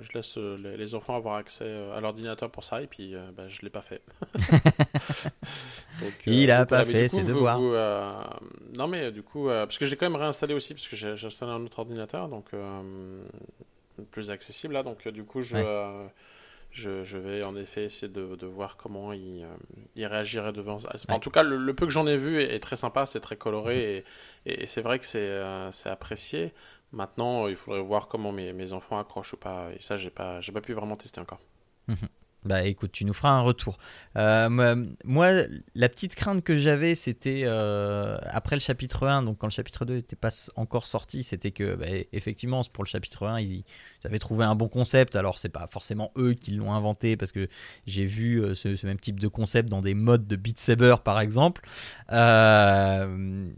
je 0.00 0.12
laisse 0.14 0.38
euh, 0.38 0.56
les, 0.76 0.94
enfants 0.94 1.16
avoir 1.16 1.36
accès 1.36 1.66
euh, 1.66 1.96
à 1.96 2.00
l'ordinateur 2.00 2.50
pour 2.50 2.64
ça, 2.64 2.80
et 2.80 2.86
puis 2.86 3.14
bah, 3.36 3.46
je 3.48 3.60
l'ai 3.62 3.70
pas 3.70 3.82
fait. 3.82 4.00
il 6.26 6.50
a 6.50 6.64
pas 6.64 6.84
fait 6.84 7.08
ses 7.08 7.24
devoirs. 7.24 7.60
non, 7.60 8.88
mais 8.88 9.12
du 9.12 9.22
coup, 9.22 9.48
parce 9.48 9.76
que 9.76 9.84
je 9.84 9.90
l'ai 9.90 9.96
quand 9.96 10.08
même 10.08 10.20
réinstallé 10.20 10.54
aussi, 10.54 10.72
parce 10.72 10.88
que 10.88 10.96
j'ai 10.96 11.26
installé 11.26 11.52
un 11.52 11.62
autre 11.62 11.78
ordinateur, 11.78 12.28
donc 12.28 12.52
plus 14.10 14.30
accessible 14.30 14.74
là, 14.74 14.82
donc 14.82 15.06
du 15.08 15.24
coup, 15.24 15.42
je 15.42 15.58
je, 16.74 17.16
vais 17.16 17.44
en 17.44 17.56
effet 17.56 17.84
essayer 17.84 18.12
de, 18.12 18.46
voir 18.46 18.76
comment 18.76 19.12
il, 19.12 19.46
il, 19.94 20.06
réagirait 20.06 20.52
devant 20.52 20.80
ça. 20.80 20.90
En 21.08 21.20
tout 21.20 21.30
cas, 21.30 21.42
le, 21.42 21.74
peu 21.74 21.86
que 21.86 21.92
j'en 21.92 22.06
ai 22.06 22.16
vu 22.16 22.40
est, 22.40 22.58
très 22.58 22.76
sympa, 22.76 23.06
c'est 23.06 23.20
très 23.20 23.36
coloré 23.36 24.04
et, 24.46 24.62
et, 24.62 24.66
c'est 24.66 24.82
vrai 24.82 24.98
que 24.98 25.06
c'est 25.06 25.88
apprécié. 25.88 26.52
Maintenant, 26.92 27.48
il 27.48 27.56
faudrait 27.56 27.80
voir 27.80 28.08
comment 28.08 28.32
mes, 28.32 28.52
mes, 28.52 28.72
enfants 28.72 28.98
accrochent 28.98 29.32
ou 29.34 29.36
pas. 29.36 29.70
Et 29.76 29.80
ça, 29.80 29.96
j'ai 29.96 30.10
pas, 30.10 30.40
pas 30.52 30.60
pu 30.60 30.72
vraiment 30.72 30.96
tester 30.96 31.20
encore. 31.20 31.40
Bah 32.44 32.64
écoute, 32.64 32.92
tu 32.92 33.06
nous 33.06 33.14
feras 33.14 33.30
un 33.30 33.40
retour. 33.40 33.78
Euh, 34.16 34.84
moi, 35.04 35.30
la 35.74 35.88
petite 35.88 36.14
crainte 36.14 36.44
que 36.44 36.58
j'avais, 36.58 36.94
c'était 36.94 37.40
euh, 37.44 38.18
après 38.24 38.54
le 38.54 38.60
chapitre 38.60 39.06
1, 39.06 39.22
donc 39.22 39.38
quand 39.38 39.46
le 39.46 39.52
chapitre 39.52 39.86
2 39.86 39.94
n'était 39.94 40.14
pas 40.14 40.28
encore 40.56 40.86
sorti, 40.86 41.22
c'était 41.22 41.52
que, 41.52 41.74
bah, 41.74 41.86
effectivement, 42.12 42.60
pour 42.70 42.84
le 42.84 42.88
chapitre 42.88 43.26
1, 43.26 43.40
ils, 43.40 43.64
avaient 44.04 44.18
trouvé 44.18 44.44
un 44.44 44.54
bon 44.54 44.68
concept. 44.68 45.16
Alors, 45.16 45.38
c'est 45.38 45.48
pas 45.48 45.66
forcément 45.68 46.12
eux 46.18 46.34
qui 46.34 46.50
l'ont 46.50 46.74
inventé, 46.74 47.16
parce 47.16 47.32
que 47.32 47.48
j'ai 47.86 48.04
vu 48.04 48.42
euh, 48.42 48.54
ce, 48.54 48.84
même 48.84 49.00
type 49.00 49.20
de 49.20 49.28
concept 49.28 49.70
dans 49.70 49.80
des 49.80 49.94
modes 49.94 50.26
de 50.26 50.36
Beat 50.36 50.58
Saber, 50.58 50.96
par 51.02 51.20
exemple. 51.20 51.66
mais 52.10 53.54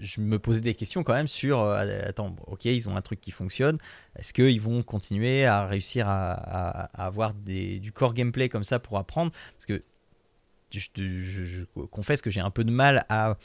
je 0.00 0.20
me 0.20 0.38
posais 0.38 0.60
des 0.60 0.74
questions 0.74 1.02
quand 1.02 1.14
même 1.14 1.28
sur 1.28 1.60
euh, 1.60 2.02
attends, 2.06 2.34
ok, 2.46 2.64
ils 2.64 2.88
ont 2.88 2.96
un 2.96 3.02
truc 3.02 3.20
qui 3.20 3.30
fonctionne. 3.30 3.78
Est-ce 4.16 4.32
qu'ils 4.32 4.60
vont 4.60 4.82
continuer 4.82 5.46
à 5.46 5.66
réussir 5.66 6.06
à, 6.08 6.88
avoir 6.94 7.34
des, 7.34 7.78
du 7.78 7.92
core 7.92 8.14
gameplay 8.14 8.48
comme 8.48 8.64
ça 8.64 8.78
pour 8.78 8.98
apprendre? 8.98 9.32
Parce 9.52 9.66
que 9.66 9.82
je, 10.70 11.64
confesse 11.90 12.22
que 12.22 12.30
j'ai 12.30 12.40
un 12.40 12.50
peu 12.50 12.64
de 12.64 12.70
mal 12.70 13.04
à 13.08 13.36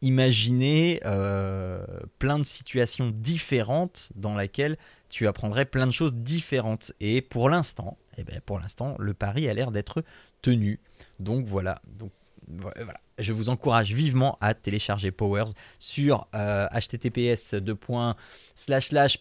imaginer 0.00 1.00
euh, 1.04 1.84
plein 2.18 2.38
de 2.38 2.44
situations 2.44 3.10
différentes 3.10 4.12
dans 4.16 4.36
lesquelles 4.36 4.76
tu 5.08 5.26
apprendrais 5.26 5.64
plein 5.64 5.86
de 5.86 5.92
choses 5.92 6.14
différentes. 6.14 6.92
Et 7.00 7.22
pour 7.22 7.48
l'instant, 7.48 7.96
eh 8.18 8.24
ben 8.24 8.40
pour 8.44 8.58
l'instant, 8.58 8.96
le 8.98 9.14
pari 9.14 9.48
a 9.48 9.54
l'air 9.54 9.70
d'être 9.70 10.04
tenu. 10.42 10.80
Donc 11.20 11.46
voilà. 11.46 11.80
Donc 11.86 12.10
voilà 12.48 13.03
je 13.18 13.32
vous 13.32 13.48
encourage 13.48 13.92
vivement 13.92 14.38
à 14.40 14.54
télécharger 14.54 15.10
Powers 15.10 15.52
sur 15.78 16.26
euh, 16.34 16.66
https 16.72 17.54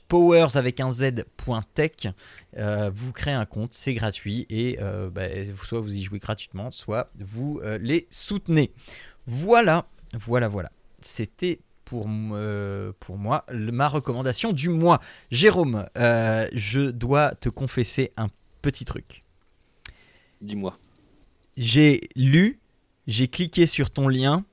powers 0.08 0.56
avec 0.56 0.80
un 0.80 0.90
z.tech. 0.90 2.08
Euh, 2.58 2.92
vous 2.94 3.12
créez 3.12 3.34
un 3.34 3.46
compte, 3.46 3.74
c'est 3.74 3.94
gratuit 3.94 4.46
et 4.50 4.78
euh, 4.82 5.10
bah, 5.10 5.28
soit 5.64 5.80
vous 5.80 5.94
y 5.94 6.04
jouez 6.04 6.20
gratuitement, 6.20 6.72
soit 6.72 7.08
vous 7.20 7.62
les 7.80 8.08
soutenez. 8.10 8.72
Voilà, 9.26 9.86
voilà, 10.14 10.48
voilà. 10.48 10.72
C'était 11.02 11.60
pour, 11.86 12.08
pour 13.00 13.18
moi 13.18 13.46
ma 13.52 13.88
recommandation 13.88 14.54
du 14.54 14.70
mois. 14.70 15.00
Jérôme, 15.32 15.88
je 15.96 16.90
dois 16.90 17.36
te 17.36 17.50
confesser 17.50 18.12
un 18.18 18.30
petit 18.62 18.86
truc. 18.86 19.24
Dis-moi. 20.42 20.78
J'ai 21.56 22.02
lu 22.16 22.60
j'ai 23.08 23.28
cliqué 23.28 23.66
sur 23.66 23.90
ton 23.90 24.08
lien 24.08 24.44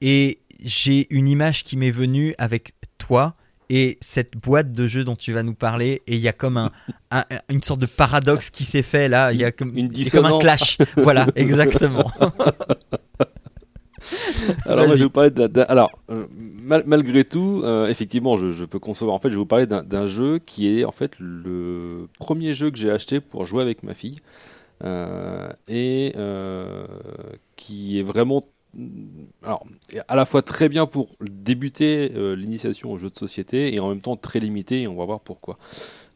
et 0.00 0.38
j'ai 0.62 1.06
une 1.10 1.28
image 1.28 1.64
qui 1.64 1.76
m'est 1.76 1.90
venue 1.90 2.34
avec 2.38 2.72
toi 2.98 3.34
et 3.70 3.98
cette 4.00 4.36
boîte 4.36 4.72
de 4.72 4.86
jeu 4.86 5.04
dont 5.04 5.16
tu 5.16 5.32
vas 5.32 5.42
nous 5.42 5.54
parler 5.54 6.02
et 6.06 6.14
il 6.14 6.20
y 6.20 6.28
a 6.28 6.32
comme 6.32 6.56
un, 6.56 6.70
une 7.50 7.62
sorte 7.62 7.80
de 7.80 7.86
paradoxe 7.86 8.50
qui 8.50 8.64
s'est 8.64 8.82
fait 8.82 9.08
là. 9.08 9.32
Il 9.32 9.40
y 9.40 9.44
a 9.44 9.52
comme, 9.52 9.76
une 9.76 9.92
comme 10.10 10.24
un 10.24 10.38
clash. 10.38 10.78
Voilà 10.96 11.26
exactement. 11.36 12.10
Alors 14.64 14.86
moi 14.86 14.94
je 14.94 15.00
vais 15.00 15.04
vous 15.04 15.10
parler 15.10 15.30
d'un 15.30 15.62
alors 15.64 15.90
euh, 16.08 16.26
malgré 16.86 17.24
tout 17.24 17.62
euh, 17.64 17.88
effectivement 17.88 18.36
je, 18.36 18.52
je, 18.52 18.64
peux 18.64 18.78
concevoir. 18.78 19.14
En 19.14 19.18
fait 19.18 19.28
je 19.28 19.34
vais 19.34 19.40
vous 19.40 19.46
parler 19.46 19.66
d'un 19.66 20.06
jeu 20.06 20.38
qui 20.38 20.68
est 20.68 20.84
en 20.84 20.92
fait 20.92 21.12
le 21.18 22.08
premier 22.18 22.54
jeu 22.54 22.70
que 22.70 22.78
j'ai 22.78 22.90
acheté 22.90 23.20
pour 23.20 23.44
jouer 23.44 23.60
avec 23.60 23.82
ma 23.82 23.92
fille 23.92 24.16
et 24.82 26.12
euh, 26.16 26.86
qui 27.56 27.98
est 27.98 28.02
vraiment 28.02 28.42
alors, 29.42 29.66
à 30.08 30.14
la 30.14 30.24
fois 30.24 30.42
très 30.42 30.68
bien 30.68 30.86
pour 30.86 31.08
débuter 31.20 32.12
euh, 32.14 32.36
l'initiation 32.36 32.92
au 32.92 32.98
jeu 32.98 33.08
de 33.08 33.16
société 33.16 33.74
et 33.74 33.80
en 33.80 33.88
même 33.88 34.00
temps 34.00 34.16
très 34.16 34.40
limité, 34.40 34.82
et 34.82 34.88
on 34.88 34.94
va 34.94 35.04
voir 35.06 35.20
pourquoi. 35.20 35.58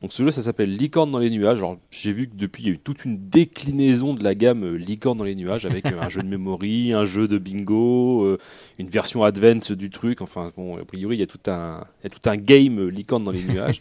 Donc 0.03 0.13
ce 0.13 0.23
jeu, 0.23 0.31
ça 0.31 0.43
s'appelle 0.43 0.71
Licorne 0.71 1.11
dans 1.11 1.19
les 1.19 1.31
nuages. 1.31 1.59
Alors 1.59 1.79
j'ai 1.91 2.13
vu 2.13 2.29
que 2.29 2.37
depuis, 2.37 2.65
il 2.65 2.67
y 2.67 2.71
a 2.71 2.75
eu 2.75 2.79
toute 2.79 3.05
une 3.05 3.17
déclinaison 3.17 4.15
de 4.15 4.23
la 4.23 4.35
gamme 4.35 4.77
Licorne 4.77 5.17
dans 5.19 5.25
les 5.25 5.35
nuages 5.35 5.65
avec 5.65 5.87
un 5.87 6.09
jeu 6.11 6.23
de 6.23 6.29
memory, 6.29 6.93
un 6.93 7.05
jeu 7.05 7.27
de 7.27 7.39
bingo, 7.39 8.37
une 8.79 8.89
version 8.89 9.25
advance 9.25 9.73
du 9.73 9.91
truc. 9.91 10.21
Enfin 10.21 10.51
bon, 10.57 10.77
a 10.77 10.85
priori, 10.85 11.17
il 11.17 11.21
y 11.21 11.25
a 11.25 11.27
tout 11.27 11.51
un, 11.51 11.85
il 12.01 12.05
y 12.05 12.07
a 12.09 12.11
tout 12.11 12.29
un 12.29 12.37
game 12.37 12.89
Licorne 12.89 13.25
dans 13.25 13.33
les 13.33 13.45
nuages. 13.45 13.81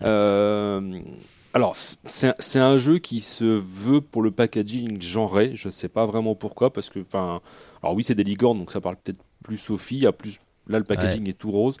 Alors, 1.56 1.74
c'est 1.74 2.58
un 2.58 2.76
jeu 2.76 2.98
qui 2.98 3.20
se 3.20 3.44
veut 3.44 4.02
pour 4.02 4.20
le 4.20 4.30
packaging 4.30 5.00
genré. 5.00 5.52
Je 5.54 5.68
ne 5.68 5.72
sais 5.72 5.88
pas 5.88 6.04
vraiment 6.04 6.34
pourquoi, 6.34 6.70
parce 6.70 6.90
que, 6.90 6.98
enfin, 6.98 7.40
alors 7.82 7.96
oui, 7.96 8.04
c'est 8.04 8.14
des 8.14 8.24
licornes, 8.24 8.58
donc 8.58 8.70
ça 8.70 8.82
parle 8.82 8.96
peut-être 9.02 9.20
plus 9.42 9.70
aux 9.70 9.78
filles. 9.78 10.06
plus, 10.18 10.38
là, 10.68 10.76
le 10.78 10.84
packaging 10.84 11.26
est 11.30 11.38
tout 11.38 11.50
rose. 11.50 11.78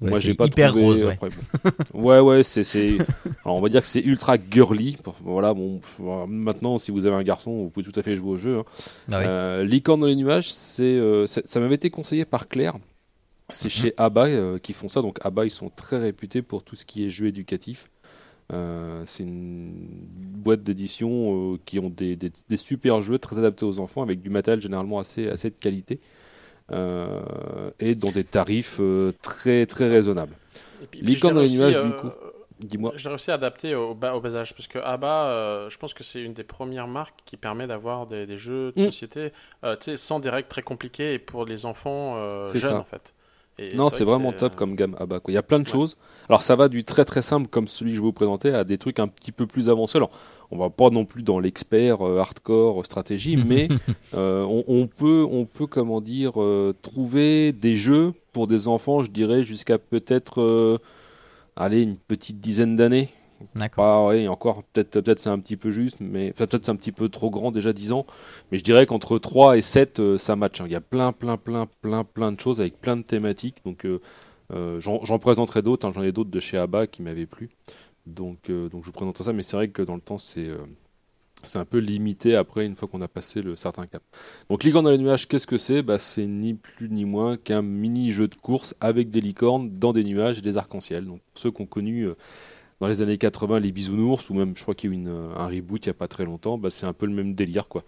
Moi, 0.00 0.18
j'ai 0.18 0.32
pas 0.32 0.46
hyper 0.46 0.72
rose. 0.72 1.04
Ouais, 1.04 1.18
ouais, 1.92 2.20
ouais 2.20 2.42
c'est, 2.42 2.96
on 3.44 3.60
va 3.60 3.68
dire 3.68 3.82
que 3.82 3.86
c'est 3.86 4.00
ultra 4.00 4.38
girly. 4.50 4.96
Voilà, 5.20 5.52
bon, 5.52 5.78
maintenant, 6.26 6.78
si 6.78 6.90
vous 6.90 7.04
avez 7.04 7.16
un 7.16 7.22
garçon, 7.22 7.50
vous 7.50 7.68
pouvez 7.68 7.84
tout 7.84 8.00
à 8.00 8.02
fait 8.02 8.16
jouer 8.16 8.30
au 8.30 8.36
jeu. 8.38 8.56
Hein. 8.56 8.64
Ah 9.12 9.16
euh, 9.18 9.62
licorne 9.62 10.00
dans 10.00 10.06
les 10.06 10.16
nuages, 10.16 10.54
euh, 10.80 11.26
c'est, 11.26 11.46
ça 11.46 11.60
m'avait 11.60 11.74
été 11.74 11.90
conseillé 11.90 12.24
par 12.24 12.48
Claire. 12.48 12.78
C'est 13.50 13.66
mhm. 13.66 13.70
chez 13.70 13.94
ABBA 13.98 14.26
euh, 14.26 14.58
qui 14.58 14.72
font 14.72 14.88
ça. 14.88 15.02
Donc 15.02 15.18
ABBA, 15.20 15.44
ils 15.44 15.50
sont 15.50 15.68
très 15.68 15.98
réputés 15.98 16.40
pour 16.40 16.62
tout 16.62 16.76
ce 16.76 16.86
qui 16.86 17.04
est 17.04 17.10
jeu 17.10 17.26
éducatif. 17.26 17.84
Euh, 18.52 19.02
c'est 19.04 19.24
une 19.24 19.74
boîte 19.74 20.62
d'édition 20.62 21.54
euh, 21.54 21.58
qui 21.66 21.78
ont 21.78 21.90
des, 21.90 22.16
des, 22.16 22.56
super 22.56 23.02
jeux 23.02 23.18
très 23.18 23.38
adaptés 23.38 23.66
aux 23.66 23.78
enfants 23.78 24.02
avec 24.02 24.20
du 24.20 24.30
matériel 24.30 24.62
généralement 24.62 24.98
assez, 24.98 25.28
assez 25.28 25.50
de 25.50 25.56
qualité 25.56 26.00
euh, 26.72 27.20
et 27.78 27.94
dans 27.94 28.10
des 28.10 28.24
tarifs 28.24 28.80
très 29.20 29.66
très 29.66 29.88
raisonnables. 29.88 30.34
Licorne 30.94 31.34
dans 31.34 31.42
les 31.42 31.50
nuages, 31.50 31.78
du 31.80 31.90
coup. 31.90 32.08
Dis-moi. 32.60 32.92
J'ai 32.96 33.08
réussi 33.08 33.30
à 33.30 33.34
adapter 33.34 33.76
au 33.76 33.94
bas, 33.94 34.16
au 34.16 34.20
bas 34.20 34.34
âge 34.34 34.52
parce 34.52 34.66
que 34.66 34.80
ABBA, 34.80 35.68
je 35.68 35.76
pense 35.76 35.94
que 35.94 36.02
c'est 36.02 36.20
une 36.20 36.34
des 36.34 36.42
premières 36.42 36.88
marques 36.88 37.20
qui 37.24 37.36
permet 37.36 37.68
d'avoir 37.68 38.06
des, 38.06 38.36
jeux 38.36 38.72
de 38.72 38.82
mm. 38.82 38.84
société 38.86 39.32
sans 39.96 40.18
des 40.18 40.30
règles 40.30 40.48
très 40.48 40.62
compliquées 40.62 41.12
et 41.12 41.18
pour 41.18 41.44
les 41.44 41.66
enfants 41.66 42.44
jeunes 42.46 42.74
en 42.74 42.84
fait 42.84 43.14
non, 43.74 43.90
c'est 43.90 44.04
vraiment 44.04 44.32
top 44.32 44.54
comme 44.54 44.76
gamme 44.76 44.94
ABBA. 44.98 45.20
Il 45.28 45.34
y 45.34 45.36
a 45.36 45.42
plein 45.42 45.58
de 45.58 45.66
choses. 45.66 45.96
Alors 46.28 46.42
ça 46.42 46.54
va 46.56 46.68
du 46.68 46.84
très 46.84 47.04
très 47.04 47.22
simple 47.22 47.48
comme 47.48 47.66
celui 47.66 47.90
que 47.90 47.96
je 47.96 48.00
vais 48.00 48.06
vous 48.06 48.12
présenter 48.12 48.50
à 48.54 48.64
des 48.64 48.78
trucs 48.78 49.00
un 49.00 49.08
petit 49.08 49.32
peu 49.32 49.46
plus 49.46 49.68
avancés. 49.68 49.98
Alors 49.98 50.10
on 50.50 50.58
va 50.58 50.70
pas 50.70 50.90
non 50.90 51.04
plus 51.04 51.22
dans 51.22 51.40
l'expert 51.40 52.06
euh, 52.06 52.18
hardcore 52.18 52.84
stratégie, 52.84 53.36
mais 53.46 53.68
euh, 54.14 54.44
on, 54.44 54.86
peut 54.86 55.26
on 55.28 55.44
peut 55.44 55.66
comment 55.66 56.00
dire 56.00 56.40
euh, 56.40 56.74
trouver 56.82 57.52
des 57.52 57.76
jeux 57.76 58.12
pour 58.32 58.46
des 58.46 58.68
enfants, 58.68 59.02
je 59.02 59.10
dirais 59.10 59.42
jusqu'à 59.42 59.78
peut-être 59.78 60.80
allez 61.56 61.82
une 61.82 61.96
petite 61.96 62.40
dizaine 62.40 62.76
d'années. 62.76 63.08
D'accord. 63.54 63.84
Ah 63.84 64.08
oui, 64.08 64.28
encore, 64.28 64.64
peut-être 64.64 65.00
peut 65.00 65.14
c'est 65.16 65.30
un 65.30 65.38
petit 65.38 65.56
peu 65.56 65.70
juste, 65.70 65.98
mais 66.00 66.32
peut-être 66.32 66.64
c'est 66.64 66.70
un 66.70 66.76
petit 66.76 66.92
peu 66.92 67.08
trop 67.08 67.30
grand 67.30 67.50
déjà 67.52 67.72
10 67.72 67.92
ans. 67.92 68.06
Mais 68.50 68.58
je 68.58 68.64
dirais 68.64 68.86
qu'entre 68.86 69.18
3 69.18 69.56
et 69.56 69.62
7, 69.62 70.00
euh, 70.00 70.18
ça 70.18 70.36
match. 70.36 70.60
Hein. 70.60 70.64
Il 70.66 70.72
y 70.72 70.76
a 70.76 70.80
plein, 70.80 71.12
plein, 71.12 71.36
plein, 71.36 71.66
plein, 71.80 72.04
plein 72.04 72.32
de 72.32 72.40
choses 72.40 72.60
avec 72.60 72.80
plein 72.80 72.96
de 72.96 73.02
thématiques. 73.02 73.58
Donc 73.64 73.84
euh, 73.84 74.00
euh, 74.52 74.80
j'en 74.80 75.18
présenterai 75.18 75.62
d'autres. 75.62 75.86
Hein. 75.86 75.92
J'en 75.94 76.02
ai 76.02 76.12
d'autres 76.12 76.30
de 76.30 76.40
chez 76.40 76.58
ABBA 76.58 76.88
qui 76.88 77.02
m'avaient 77.02 77.26
plu. 77.26 77.50
Donc, 78.06 78.50
donc 78.50 78.82
je 78.82 78.86
vous 78.86 78.92
présenterai 78.92 79.24
ça. 79.24 79.32
Mais 79.32 79.42
c'est 79.42 79.56
vrai 79.56 79.68
que 79.68 79.82
dans 79.82 79.94
le 79.94 80.00
temps, 80.00 80.18
c'est 80.18 80.48
un 81.54 81.64
peu 81.66 81.78
limité 81.78 82.34
après 82.34 82.64
une 82.64 82.74
fois 82.74 82.88
qu'on 82.88 83.02
a 83.02 83.08
passé 83.08 83.42
le 83.42 83.54
certain 83.54 83.86
cap. 83.86 84.02
Donc 84.48 84.64
licorne 84.64 84.84
dans 84.86 84.90
les 84.90 84.98
nuages, 84.98 85.28
qu'est-ce 85.28 85.46
que 85.46 85.58
c'est? 85.58 85.82
Bah, 85.82 85.98
C'est 85.98 86.26
ni 86.26 86.54
plus 86.54 86.88
ni 86.88 87.04
moins 87.04 87.36
qu'un 87.36 87.62
mini 87.62 88.10
jeu 88.10 88.26
de 88.26 88.34
course 88.34 88.74
avec 88.80 89.10
des 89.10 89.20
licornes 89.20 89.78
dans 89.78 89.92
des 89.92 90.04
nuages 90.04 90.38
et 90.38 90.42
des 90.42 90.56
arcs-en-ciel. 90.56 91.04
Donc 91.04 91.20
ceux 91.34 91.50
qui 91.50 91.60
ont 91.60 91.66
connu 91.66 92.08
dans 92.80 92.88
les 92.88 93.02
années 93.02 93.18
80 93.18 93.60
les 93.60 93.72
bisounours, 93.72 94.30
ou 94.30 94.34
même 94.34 94.56
je 94.56 94.62
crois 94.62 94.74
qu'il 94.74 94.92
y 94.92 94.94
a 94.94 94.98
eu 94.98 95.08
un 95.08 95.46
reboot 95.46 95.84
il 95.84 95.88
n'y 95.88 95.90
a 95.90 95.94
pas 95.94 96.08
très 96.08 96.24
longtemps, 96.24 96.58
bah, 96.58 96.70
c'est 96.70 96.86
un 96.86 96.92
peu 96.92 97.06
le 97.06 97.12
même 97.12 97.34
délire 97.34 97.68
quoi. 97.68 97.84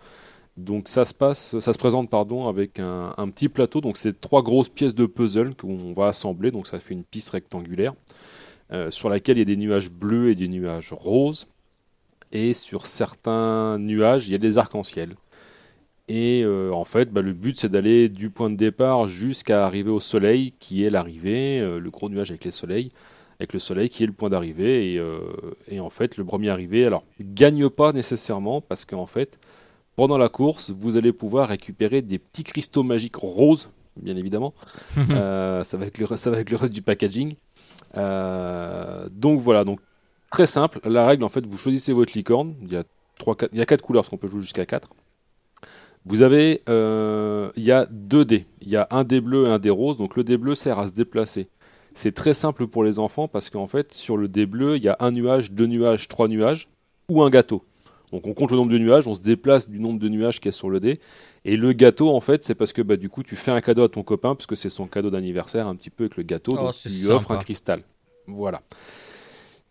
Donc 0.57 0.89
ça 0.89 1.05
se 1.05 1.15
passe, 1.15 1.59
ça 1.61 1.73
se 1.73 1.79
présente 1.79 2.11
pardon 2.11 2.49
avec 2.49 2.81
un, 2.81 3.29
petit 3.31 3.49
plateau, 3.49 3.81
donc 3.81 3.97
c'est 3.97 4.21
trois 4.21 4.43
grosses 4.43 4.69
pièces 4.69 4.95
de 4.95 5.07
puzzle 5.07 5.55
qu'on 5.55 5.93
va 5.93 6.09
assembler, 6.09 6.51
donc 6.51 6.67
ça 6.67 6.81
fait 6.81 6.95
une 6.95 7.05
piste 7.05 7.31
rectangulaire 7.31 7.95
euh, 8.73 8.91
sur 8.91 9.09
laquelle 9.09 9.37
il 9.39 9.41
y 9.41 9.43
a 9.43 9.47
des 9.47 9.57
nuages 9.57 9.91
bleus 9.91 10.31
et 10.31 10.35
des 10.35 10.49
nuages 10.49 10.93
roses, 10.93 11.47
et 12.33 12.53
sur 12.53 12.87
certains 12.87 13.79
nuages 13.79 14.29
il 14.29 14.33
y 14.33 14.35
a 14.35 14.39
des 14.39 14.59
arcs-en-ciel. 14.59 15.15
Et 16.09 16.43
euh, 16.45 16.73
en 16.73 16.85
fait, 16.85 17.13
bah, 17.13 17.23
le 17.23 17.33
but 17.33 17.59
c'est 17.59 17.69
d'aller 17.71 18.09
du 18.09 18.31
point 18.31 18.51
de 18.51 18.57
départ 18.57 19.07
jusqu'à 19.07 19.65
arriver 19.65 19.91
au 19.91 20.01
soleil, 20.01 20.53
qui 20.59 20.85
est 20.85 20.91
l'arrivée, 20.91 21.61
euh, 21.61 21.79
le 21.79 21.91
gros 21.91 22.09
nuage 22.11 22.31
avec 22.31 22.45
les 22.45 22.51
soleils 22.51 22.91
avec 23.41 23.55
le 23.55 23.59
soleil 23.59 23.89
qui 23.89 24.05
est 24.05 24.07
le 24.07 24.13
point 24.13 24.29
d'arrivée. 24.29 24.97
Euh, 24.99 25.21
et, 25.69 25.81
en 25.81 25.89
fait, 25.89 26.19
le 26.19 26.25
premier 26.25 26.51
arrivé, 26.51 26.85
alors, 26.85 27.05
gagne 27.21 27.71
pas 27.71 27.93
nécessairement 27.93 28.61
parce 28.61 28.85
qu'en 28.85 29.07
fait, 29.07 29.39
pendant 29.97 30.19
la 30.19 30.29
course, 30.29 30.71
vous 30.71 30.99
allez 30.99 31.13
pouvoir 31.13 31.49
récupérer 31.49 32.03
des 32.03 32.19
petits 32.19 32.45
cristaux 32.45 32.83
magiques 32.83 33.17
roses, 33.17 33.71
bien 33.97 34.17
évidemment. 34.17 34.55
Euh, 35.11 35.65
ça, 35.65 35.77
va 35.79 35.85
avec 35.85 35.99
le, 35.99 36.07
ça 36.17 36.31
va 36.31 36.37
avec 36.37 36.51
le 36.51 36.57
reste 36.57 36.75
du 36.75 36.83
packaging. 36.83 37.33
Euh, 37.97 39.09
donc 39.11 39.41
voilà, 39.41 39.65
donc 39.65 39.81
très 40.31 40.47
simple. 40.47 40.79
La 40.85 41.07
règle, 41.07 41.25
en 41.25 41.31
fait, 41.31 41.47
vous 41.47 41.57
choisissez 41.57 41.95
votre 41.95 42.13
licorne. 42.15 42.55
Il 42.63 42.73
y 42.73 42.77
a, 42.77 42.85
3, 43.19 43.37
4, 43.37 43.51
il 43.55 43.59
y 43.59 43.63
a 43.63 43.67
4 43.67 43.83
couleurs, 43.83 44.03
parce 44.03 44.11
qu'on 44.11 44.19
peut 44.19 44.29
jouer 44.29 44.43
jusqu'à 44.43 44.67
4. 44.67 44.91
Vous 46.05 46.21
avez, 46.21 46.61
il 46.69 47.63
y 47.65 47.73
a 47.73 47.87
deux 47.91 48.27
dés. 48.27 48.45
Il 48.61 48.69
y 48.69 48.77
a 48.77 48.87
un 48.91 49.05
dé 49.05 49.23
bleu 49.23 49.47
et 49.47 49.51
un 49.51 49.59
dé 49.59 49.71
rose. 49.71 49.97
Donc 49.97 50.17
le 50.17 50.25
dé 50.25 50.37
bleu 50.37 50.55
sert 50.55 50.79
à 50.79 50.87
se 50.87 50.93
déplacer. 50.93 51.49
C'est 51.95 52.13
très 52.13 52.35
simple 52.35 52.67
pour 52.67 52.85
les 52.85 52.99
enfants 52.99 53.29
parce 53.29 53.51
qu'en 53.51 53.67
fait, 53.67 53.93
sur 53.95 54.17
le 54.17 54.29
dé 54.29 54.47
bleu, 54.47 54.77
il 54.77 54.85
y 54.85 54.89
a 54.89 54.97
un 55.01 55.11
nuage, 55.11 55.53
deux 55.53 55.67
nuages, 55.67 56.09
trois 56.09 56.29
nuages 56.29 56.67
ou 57.09 57.23
un 57.23 57.31
gâteau. 57.31 57.65
Donc 58.13 58.27
on 58.27 58.35
compte 58.35 58.51
le 58.51 58.57
nombre 58.57 58.73
de 58.73 58.79
nuages, 58.79 59.07
on 59.07 59.15
se 59.15 59.21
déplace 59.21 59.69
du 59.69 59.79
nombre 59.79 59.99
de 59.99 60.09
nuages 60.09 60.41
qu'il 60.41 60.47
y 60.47 60.49
a 60.49 60.53
sur 60.53 60.71
le 60.71 60.81
dé. 60.81 61.01
Et 61.45 61.57
le 61.57 61.73
gâteau, 61.73 62.11
en 62.11 62.21
fait, 62.21 62.45
c'est 62.45 62.55
parce 62.55 62.73
que 62.73 62.83
bah, 62.83 62.97
du 62.97 63.09
coup, 63.09 63.23
tu 63.23 63.37
fais 63.37 63.53
un 63.53 63.61
cadeau 63.61 63.83
à 63.83 63.89
ton 63.89 64.03
copain, 64.03 64.35
parce 64.35 64.47
que 64.47 64.57
c'est 64.57 64.69
son 64.69 64.87
cadeau 64.87 65.11
d'anniversaire, 65.11 65.67
un 65.67 65.77
petit 65.77 65.91
peu 65.91 66.05
avec 66.05 66.17
le 66.17 66.23
gâteau, 66.23 66.53
oh, 66.55 66.65
donc 66.65 66.75
tu 66.75 66.89
lui 66.89 67.07
offres 67.07 67.31
un 67.31 67.39
cristal. 67.39 67.83
Voilà. 68.27 68.63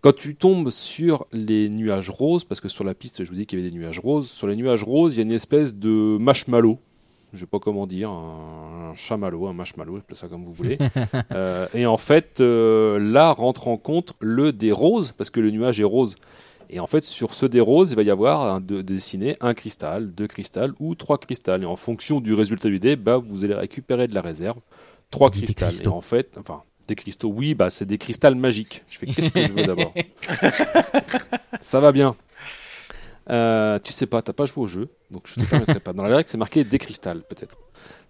Quand 0.01 0.15
tu 0.15 0.35
tombes 0.35 0.69
sur 0.69 1.27
les 1.33 1.67
nuages 1.67 2.09
roses, 2.09 2.45
parce 2.45 2.61
que 2.61 2.69
sur 2.69 2.85
la 2.85 2.93
piste, 2.93 3.23
je 3.23 3.29
vous 3.29 3.35
dis 3.35 3.45
qu'il 3.45 3.59
y 3.59 3.61
avait 3.61 3.69
des 3.69 3.77
nuages 3.77 3.99
roses, 3.99 4.29
sur 4.29 4.47
les 4.47 4.55
nuages 4.55 4.83
roses, 4.83 5.15
il 5.15 5.17
y 5.17 5.19
a 5.19 5.23
une 5.23 5.33
espèce 5.33 5.75
de 5.75 6.17
marshmallow. 6.17 6.79
Je 7.31 7.37
ne 7.37 7.41
sais 7.41 7.45
pas 7.45 7.59
comment 7.59 7.85
dire, 7.85 8.09
un, 8.09 8.93
chamallow, 8.95 9.47
un 9.47 9.53
marshmallow, 9.53 9.97
appelez 9.97 10.17
ça 10.17 10.27
comme 10.27 10.43
vous 10.43 10.51
voulez. 10.51 10.77
Euh, 11.31 11.67
et 11.73 11.85
en 11.85 11.97
fait, 11.97 12.39
euh, 12.39 12.97
là 12.99 13.31
rentre 13.31 13.67
en 13.67 13.77
compte 13.77 14.13
le 14.19 14.51
des 14.51 14.71
roses, 14.71 15.11
parce 15.11 15.29
que 15.29 15.39
le 15.39 15.51
nuage 15.51 15.79
est 15.79 15.85
rose. 15.85 16.15
Et 16.69 16.79
en 16.79 16.87
fait, 16.87 17.03
sur 17.03 17.33
ce 17.33 17.45
des 17.45 17.59
roses, 17.59 17.91
il 17.91 17.95
va 17.95 18.03
y 18.03 18.11
avoir 18.11 18.41
un, 18.41 18.61
de, 18.61 18.81
dessiner 18.81 19.35
un 19.41 19.53
cristal, 19.53 20.11
deux 20.13 20.27
cristals 20.27 20.73
ou 20.79 20.95
trois 20.95 21.17
cristals. 21.17 21.63
Et 21.63 21.65
en 21.65 21.75
fonction 21.75 22.19
du 22.19 22.33
résultat 22.33 22.69
du 22.69 22.79
dé, 22.79 22.95
bah, 22.95 23.17
vous 23.17 23.43
allez 23.43 23.53
récupérer 23.53 24.07
de 24.07 24.15
la 24.15 24.21
réserve. 24.21 24.59
Trois 25.11 25.31
cristals. 25.31 25.73
Et 25.83 25.87
en 25.87 26.01
fait, 26.01 26.35
enfin, 26.39 26.63
des 26.87 26.95
cristaux, 26.95 27.29
oui, 27.29 27.53
bah, 27.53 27.69
c'est 27.69 27.85
des 27.85 27.97
cristals 27.97 28.35
magiques. 28.35 28.83
Je 28.89 28.97
fais 28.99 29.07
qu'est-ce 29.07 29.29
que 29.29 29.47
je 29.47 29.53
veux 29.53 29.65
d'abord? 29.65 29.93
Ça 31.61 31.79
va 31.79 31.91
bien. 31.91 32.15
Euh, 33.29 33.77
tu 33.79 33.93
sais 33.93 34.07
pas, 34.07 34.21
t'as 34.21 34.33
pas 34.33 34.45
joué 34.45 34.63
au 34.63 34.67
jeu, 34.67 34.89
donc 35.11 35.23
je 35.25 35.39
te 35.39 35.47
permettrai 35.47 35.79
pas. 35.79 35.93
Dans 35.93 36.03
la 36.03 36.15
règle, 36.15 36.29
c'est 36.29 36.37
marqué 36.37 36.63
des 36.63 36.79
cristals, 36.79 37.21
peut-être. 37.21 37.57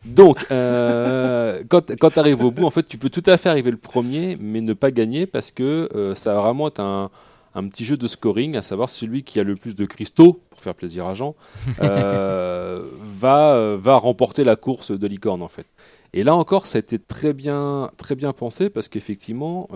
Donc, 0.06 0.46
euh, 0.52 1.62
quand, 1.68 1.92
quand 1.98 2.12
tu 2.12 2.20
arrives 2.20 2.44
au 2.44 2.52
bout, 2.52 2.66
en 2.66 2.70
fait, 2.70 2.84
tu 2.84 2.98
peux 2.98 3.10
tout 3.10 3.24
à 3.26 3.38
fait 3.38 3.50
arriver 3.50 3.72
le 3.72 3.78
premier, 3.78 4.38
mais 4.40 4.62
ne 4.62 4.74
pas 4.74 4.92
gagner 4.92 5.26
parce 5.26 5.52
que 5.52 5.90
euh, 5.94 6.16
ça 6.16 6.34
va 6.34 6.42
vraiment 6.42 6.70
être 6.70 6.80
un, 6.80 7.10
un 7.54 7.68
petit 7.68 7.84
jeu 7.84 7.98
de 7.98 8.08
scoring, 8.08 8.56
à 8.56 8.62
savoir 8.62 8.88
celui 8.88 9.24
qui 9.24 9.42
a 9.42 9.44
le 9.44 9.58
plus 9.58 9.76
de 9.76 9.86
cristaux, 9.86 10.40
pour 10.52 10.62
faire 10.62 10.76
plaisir 10.76 11.06
à 11.06 11.14
Jean, 11.16 11.36
va, 11.80 13.76
va 13.76 13.96
remporter 13.98 14.46
la 14.46 14.56
course 14.56 14.92
de 14.92 15.08
licorne 15.08 15.42
en 15.42 15.50
fait. 15.50 15.66
Et 16.14 16.24
là 16.24 16.34
encore, 16.34 16.66
ça 16.66 16.78
a 16.78 16.80
été 16.80 16.98
très 16.98 17.34
bien, 17.34 17.92
très 17.98 18.16
bien 18.16 18.32
pensé 18.32 18.70
parce 18.70 18.88
qu'effectivement, 18.88 19.68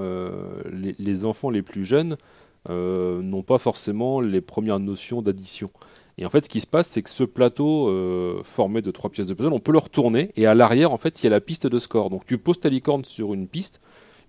les, 0.72 1.26
enfants 1.26 1.50
les 1.50 1.62
plus 1.62 1.86
jeunes 1.86 2.18
n'ont 2.70 3.44
pas 3.44 3.58
forcément 3.58 4.22
les 4.22 4.42
premières 4.42 4.80
notions 4.80 5.22
d'addition. 5.22 5.70
Et 6.18 6.26
en 6.26 6.30
fait, 6.30 6.46
ce 6.46 6.50
qui 6.50 6.62
se 6.62 6.68
passe, 6.68 6.88
c'est 6.88 7.02
que 7.02 7.10
ce 7.10 7.24
plateau 7.24 7.92
formé 8.44 8.82
de 8.82 8.92
trois 8.92 9.10
pièces 9.10 9.28
de 9.28 9.34
puzzle, 9.34 9.54
on 9.54 9.60
peut 9.60 9.72
le 9.72 9.80
retourner 9.80 10.32
et 10.36 10.46
à 10.46 10.54
l'arrière, 10.54 10.92
en 10.92 10.98
fait, 10.98 11.22
il 11.22 11.26
y 11.26 11.28
a 11.28 11.32
la 11.32 11.42
piste 11.42 11.68
de 11.68 11.80
score. 11.80 12.10
Donc 12.10 12.26
tu 12.26 12.38
poses 12.38 12.60
ta 12.60 12.70
licorne 12.70 13.04
sur 13.04 13.34
une 13.34 13.48
piste, 13.48 13.82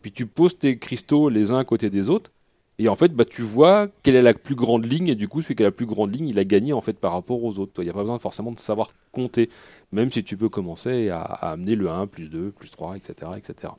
puis 0.02 0.12
tu 0.12 0.26
poses 0.26 0.58
tes 0.58 0.78
cristaux 0.78 1.28
les 1.28 1.52
uns 1.52 1.58
à 1.58 1.64
côté 1.64 1.90
des 1.90 2.10
autres, 2.10 2.30
et 2.78 2.88
en 2.88 2.96
fait, 2.96 3.14
bah, 3.14 3.24
tu 3.24 3.42
vois 3.42 3.88
quelle 4.02 4.16
est 4.16 4.22
la 4.22 4.34
plus 4.34 4.56
grande 4.56 4.84
ligne, 4.84 5.08
et 5.08 5.14
du 5.14 5.28
coup, 5.28 5.40
celui 5.42 5.54
qui 5.54 5.62
a 5.62 5.66
la 5.66 5.72
plus 5.72 5.86
grande 5.86 6.14
ligne, 6.14 6.28
il 6.28 6.38
a 6.38 6.44
gagné 6.44 6.72
en 6.72 6.80
fait 6.80 6.98
par 6.98 7.12
rapport 7.12 7.42
aux 7.44 7.58
autres. 7.58 7.80
Il 7.82 7.84
n'y 7.84 7.90
a 7.90 7.92
pas 7.92 8.00
besoin 8.00 8.18
forcément 8.18 8.50
de 8.50 8.58
savoir 8.58 8.92
compter, 9.12 9.48
même 9.92 10.10
si 10.10 10.24
tu 10.24 10.36
peux 10.36 10.48
commencer 10.48 11.08
à, 11.10 11.22
amener 11.22 11.76
le 11.76 11.88
1, 11.88 12.08
plus 12.08 12.30
2, 12.30 12.50
plus 12.50 12.70
3, 12.70 12.96
etc. 12.96 13.30
etc. 13.36 13.72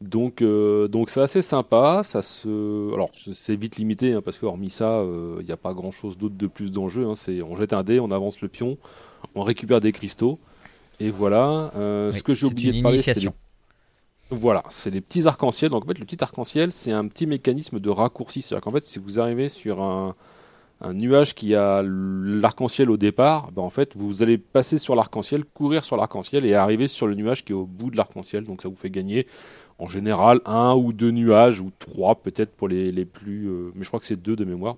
Donc, 0.00 0.40
euh, 0.40 0.88
donc 0.88 1.10
c'est 1.10 1.20
assez 1.20 1.42
sympa. 1.42 2.02
Ça 2.04 2.22
se... 2.22 2.92
Alors, 2.94 3.10
c'est 3.14 3.56
vite 3.56 3.76
limité, 3.76 4.14
hein, 4.14 4.22
parce 4.22 4.38
que 4.38 4.46
hormis 4.46 4.70
ça, 4.70 4.98
euh, 5.00 5.36
il 5.40 5.46
n'y 5.46 5.52
a 5.52 5.58
pas 5.58 5.74
grand 5.74 5.90
chose 5.90 6.16
d'autre 6.16 6.36
de 6.36 6.46
plus 6.46 6.70
dans 6.70 6.84
le 6.84 6.88
jeu. 6.88 7.06
Hein. 7.06 7.14
C'est, 7.14 7.42
on 7.42 7.54
jette 7.54 7.72
un 7.72 7.82
dé, 7.82 8.00
on 8.00 8.10
avance 8.10 8.40
le 8.40 8.48
pion, 8.48 8.78
on 9.34 9.42
récupère 9.42 9.80
des 9.80 9.92
cristaux, 9.92 10.38
et 11.00 11.10
voilà. 11.10 11.72
Euh, 11.76 12.12
ce 12.12 12.22
que 12.22 12.34
j'ai 12.34 12.46
oublié 12.46 12.72
de 12.72 12.82
parler, 12.82 12.98
c'est 12.98 13.14
voilà, 14.32 14.62
c'est 14.68 14.90
les 14.90 15.00
petits 15.00 15.26
arcs-en-ciel. 15.26 15.70
Donc 15.70 15.84
en 15.84 15.88
fait, 15.88 15.98
le 15.98 16.04
petit 16.04 16.22
arc-en-ciel, 16.22 16.70
c'est 16.70 16.92
un 16.92 17.06
petit 17.08 17.26
mécanisme 17.26 17.80
de 17.80 17.90
raccourci. 17.90 18.42
C'est-à-dire 18.42 18.62
qu'en 18.62 18.70
fait, 18.70 18.84
si 18.84 19.00
vous 19.00 19.18
arrivez 19.18 19.48
sur 19.48 19.82
un, 19.82 20.14
nuage 20.92 21.34
qui 21.34 21.54
a 21.54 21.82
l'arc-en-ciel 21.82 22.90
au 22.90 22.96
départ, 22.96 23.50
ben 23.52 23.62
en 23.62 23.70
fait, 23.70 23.96
vous 23.96 24.22
allez 24.22 24.38
passer 24.38 24.78
sur 24.78 24.94
l'arc-en-ciel, 24.94 25.44
courir 25.44 25.84
sur 25.84 25.96
l'arc-en-ciel 25.96 26.46
et 26.46 26.54
arriver 26.54 26.86
sur 26.86 27.06
le 27.08 27.16
nuage 27.16 27.44
qui 27.44 27.52
est 27.52 27.56
au 27.56 27.66
bout 27.66 27.90
de 27.90 27.96
l'arc-en-ciel. 27.96 28.44
Donc 28.44 28.62
ça 28.62 28.68
vous 28.68 28.76
fait 28.76 28.88
gagner 28.88 29.26
en 29.80 29.86
général 29.86 30.40
un 30.44 30.74
ou 30.74 30.92
deux 30.92 31.10
nuages, 31.10 31.60
ou 31.60 31.70
trois 31.78 32.14
peut-être 32.14 32.52
pour 32.52 32.68
les, 32.68 32.92
les 32.92 33.04
plus... 33.04 33.48
Euh, 33.48 33.72
mais 33.74 33.82
je 33.82 33.88
crois 33.88 33.98
que 33.98 34.06
c'est 34.06 34.20
deux 34.20 34.36
de 34.36 34.44
mémoire. 34.44 34.76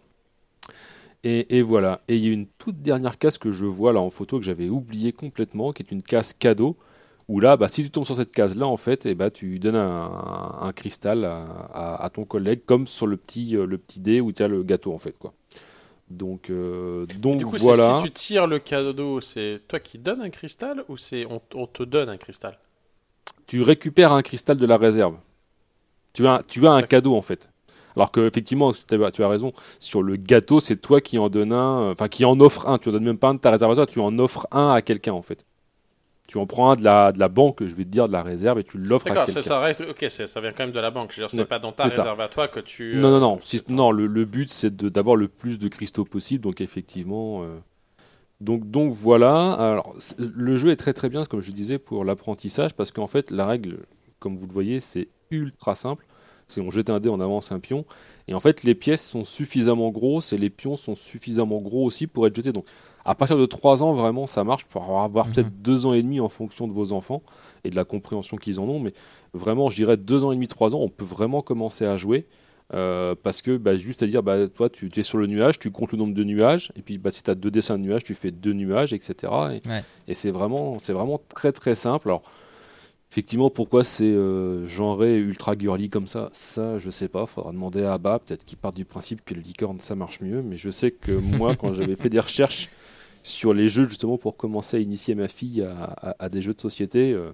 Et, 1.25 1.59
et, 1.59 1.63
voilà. 1.63 2.01
Et 2.09 2.17
il 2.17 2.25
y 2.25 2.31
a 2.31 2.33
une 2.33 2.47
toute 2.47 2.81
dernière 2.81 3.19
case 3.19 3.39
que 3.39 3.53
je 3.53 3.67
vois 3.67 3.93
là 3.93 4.01
en 4.01 4.11
photo 4.11 4.39
que 4.39 4.45
j'avais 4.45 4.69
oublié 4.69 5.13
complètement, 5.13 5.73
qui 5.73 5.83
est 5.83 5.93
une 5.93 6.03
case 6.03 6.33
cadeau. 6.33 6.77
Où 7.29 7.39
là, 7.39 7.57
bah, 7.57 7.69
si 7.69 7.85
tu 7.85 7.91
tombes 7.91 8.05
sur 8.05 8.17
cette 8.17 8.33
case-là, 8.33 8.67
en 8.67 8.77
fait, 8.77 9.07
et 9.07 9.11
eh 9.11 9.15
bah, 9.15 9.31
tu 9.31 9.59
donnes 9.59 9.77
un, 9.77 10.73
cristal 10.75 11.25
à, 11.25 12.11
ton 12.13 12.25
collègue, 12.25 12.63
comme 12.67 12.87
sur 12.87 13.07
le 13.07 13.17
petit, 13.17 13.57
euh, 13.57 13.65
le 13.65 13.79
petit 13.79 14.01
dé 14.01 14.21
où 14.21 14.33
tu 14.33 14.43
as 14.43 14.49
le 14.49 14.63
gâteau, 14.65 14.93
en 14.93 14.99
fait. 14.99 15.17
Quoi. 15.19 15.33
Donc, 16.11 16.51
euh, 16.51 17.07
donc 17.19 17.39
du 17.39 17.47
coup, 17.47 17.57
voilà. 17.59 17.99
Si 17.99 18.05
tu 18.05 18.11
tires 18.11 18.47
le 18.47 18.59
cadeau, 18.59 19.21
c'est 19.21 19.61
toi 19.67 19.81
qui 19.81 19.99
donnes 19.99 20.21
un 20.21 20.31
cristal 20.31 20.85
ou 20.89 20.97
c'est 20.97 21.27
on, 21.27 21.67
te 21.67 21.83
donne 21.83 22.09
un 22.09 22.17
cristal? 22.17 22.59
Tu 23.47 23.63
récupères 23.63 24.13
un 24.13 24.23
cristal 24.23 24.57
de 24.57 24.67
la 24.67 24.77
réserve. 24.77 25.17
Tu 26.13 26.27
as, 26.27 26.43
tu 26.47 26.67
as 26.67 26.73
un 26.73 26.83
cadeau, 26.83 27.15
en 27.17 27.23
fait. 27.23 27.49
Alors 27.97 28.11
que 28.11 28.27
effectivement, 28.27 28.73
tu 28.73 29.23
as 29.23 29.29
raison. 29.29 29.53
Sur 29.79 30.03
le 30.03 30.17
gâteau, 30.17 30.61
c'est 30.61 30.77
toi 30.77 31.01
qui 31.01 31.19
en 31.19 31.29
donne 31.29 31.53
un, 31.53 31.91
enfin 31.91 32.09
qui 32.09 32.25
en 32.25 32.39
offre 32.41 32.69
un. 32.69 32.79
Tu 32.79 32.89
en 32.89 32.93
donnes 32.93 33.05
même 33.05 33.19
pas 33.19 33.29
un 33.29 33.35
de 33.35 33.41
ta 33.41 33.51
réserve 33.51 33.73
à 33.73 33.75
toi, 33.75 33.87
tu 33.87 34.01
en 34.01 34.19
offres 34.19 34.47
un 34.51 34.71
à 34.71 34.81
quelqu'un 34.81 35.13
en 35.13 35.23
fait 35.23 35.45
tu 36.33 36.39
en 36.39 36.47
prends 36.47 36.71
un 36.71 36.77
de 36.77 36.85
la, 36.85 37.13
de 37.13 37.19
la 37.19 37.29
banque, 37.29 37.59
je 37.61 37.75
vais 37.75 37.85
te 37.85 37.91
dire, 37.91 38.07
de 38.07 38.13
la 38.13 38.23
réserve, 38.23 38.59
et 38.59 38.65
tu 38.65 38.79
l'offres 38.79 39.07
à 39.07 39.11
quelqu'un. 39.11 39.41
D'accord, 39.41 39.43
ça, 39.43 39.85
ok, 39.91 40.07
ça 40.09 40.41
vient 40.41 40.53
quand 40.53 40.65
même 40.65 40.73
de 40.73 40.81
la 40.81 40.91
banque. 40.91 41.13
Je 41.15 41.27
c'est 41.29 41.45
pas 41.45 41.59
dans 41.59 41.73
ta 41.73 41.85
réserve 41.85 42.21
à 42.21 42.29
toi 42.29 42.49
que 42.49 42.61
tu. 42.61 42.97
Non, 42.97 43.11
non, 43.11 43.21
non. 43.21 43.39
Euh, 43.39 43.59
non, 43.69 43.91
le, 43.91 44.07
le 44.07 44.25
but, 44.25 44.51
c'est 44.51 44.75
d'avoir 44.75 45.17
le 45.17 45.29
plus 45.29 45.59
de 45.59 45.69
cristaux 45.69 46.05
possible, 46.07 46.43
donc 46.43 46.63
effectivement. 46.63 47.43
Euh, 47.43 47.59
donc, 48.43 48.69
donc 48.71 48.93
voilà. 48.93 49.53
Alors, 49.53 49.95
le 50.19 50.57
jeu 50.57 50.71
est 50.71 50.77
très 50.77 50.93
très 50.93 51.09
bien, 51.09 51.25
comme 51.25 51.41
je 51.41 51.53
disais, 51.53 51.79
pour 51.79 52.05
l'apprentissage, 52.05 52.75
parce 52.75 52.91
qu'en 52.91 53.07
fait, 53.07 53.31
la 53.31 53.47
règle, 53.47 53.79
comme 54.19 54.37
vous 54.37 54.47
le 54.47 54.53
voyez, 54.53 54.81
c'est 54.81 55.09
ultra 55.31 55.75
simple. 55.75 56.05
Si 56.49 56.61
on 56.61 56.71
jette 56.71 56.91
un 56.91 56.99
dé, 56.99 57.09
on 57.09 57.21
avance 57.21 57.53
un 57.53 57.61
pion. 57.61 57.85
Et 58.27 58.35
en 58.35 58.41
fait, 58.41 58.65
les 58.65 58.75
pièces 58.75 59.07
sont 59.07 59.25
suffisamment 59.25 59.91
grosses 59.91 60.33
et 60.33 60.39
les 60.39 60.51
pions 60.51 60.77
sont 60.77 60.97
suffisamment 60.97 61.61
gros 61.61 61.85
aussi 61.85 62.09
pour 62.09 62.27
être 62.27 62.35
jetés. 62.35 62.53
Donc, 62.53 62.67
à 63.05 63.15
partir 63.15 63.39
de 63.39 63.47
3 63.47 63.83
ans, 63.83 63.95
vraiment, 63.95 64.27
ça 64.27 64.43
marche. 64.43 64.65
Pour 64.65 65.01
avoir 65.01 65.29
mhm. 65.29 65.33
peut-être 65.33 65.63
2 65.63 65.87
ans 65.87 65.93
et 65.95 66.03
demi 66.03 66.21
en 66.21 66.29
fonction 66.29 66.67
de 66.67 66.73
vos 66.73 66.93
enfants 66.93 67.23
et 67.63 67.71
de 67.71 67.77
la 67.77 67.85
compréhension 67.85 68.37
qu'ils 68.37 68.59
en 68.59 68.65
ont. 68.65 68.81
Mais 68.81 68.93
vraiment, 69.35 69.69
je 69.69 69.77
dirais 69.77 69.97
2 69.97 70.25
ans 70.25 70.33
et 70.33 70.35
demi, 70.35 70.49
3 70.49 70.75
ans, 70.75 70.81
on 70.81 70.89
peut 70.89 71.05
vraiment 71.05 71.43
commencer 71.43 71.87
à 71.87 71.97
jouer. 71.97 72.27
Euh, 72.75 73.15
parce 73.21 73.43
que 73.43 73.57
bah, 73.57 73.77
juste 73.77 74.03
à 74.03 74.07
dire, 74.07 74.23
bah, 74.23 74.49
toi, 74.49 74.71
tu, 74.71 74.91
es 74.95 75.03
sur 75.03 75.19
le 75.19 75.27
nuage, 75.27 75.59
tu 75.59 75.71
comptes 75.71 75.93
le 75.93 75.99
nombre 75.99 76.15
de 76.15 76.25
nuages, 76.25 76.73
et 76.77 76.83
puis 76.83 76.99
bah, 76.99 77.11
si 77.11 77.23
tu 77.23 77.31
as 77.31 77.35
deux 77.35 77.51
dessins 77.51 77.79
de 77.79 77.85
nuages, 77.85 78.03
tu 78.03 78.15
fais 78.15 78.31
deux 78.31 78.55
nuages, 78.55 78.93
etc. 78.93 79.33
Et, 80.09 80.15
c'est 80.15 80.31
vraiment, 80.31 80.77
vraiment 80.77 81.21
très 81.29 81.53
très 81.53 81.75
simple. 81.75 82.09
Alors, 82.09 82.23
effectivement, 83.11 83.51
pourquoi 83.51 83.85
c'est 83.85 84.05
euh, 84.05 84.67
genré 84.67 85.19
ultra 85.19 85.57
girly 85.59 85.91
comme 85.91 86.07
ça, 86.07 86.31
ça, 86.33 86.79
je 86.79 86.91
sais 86.91 87.09
pas. 87.09 87.27
Faudra 87.27 87.53
demander 87.53 87.85
à 87.85 87.95
Abba, 87.95 88.19
peut-être 88.19 88.45
qu'il 88.45 88.57
part 88.57 88.73
du 88.73 88.87
principe 88.87 89.23
que 89.25 89.35
le 89.35 89.41
licorne 89.41 89.81
ça 89.81 89.95
marche 89.95 90.21
mieux, 90.21 90.43
mais 90.43 90.57
je 90.57 90.71
sais 90.71 90.93
que 90.93 91.13
moi, 91.13 91.55
quand 91.59 91.75
j'avais 91.75 91.97
fait 91.97 92.09
des 92.09 92.21
recherches 92.21 92.71
sur 93.23 93.55
les 93.55 93.69
jeux 93.69 93.85
justement 93.85 94.19
pour 94.19 94.37
commencer 94.37 94.79
à 94.79 94.81
initier 94.81 95.15
ma 95.15 95.29
fille 95.29 95.63
à, 95.63 96.29
des 96.29 96.43
jeux 96.43 96.55
de 96.55 96.61
société. 96.61 97.13
Euh, 97.13 97.33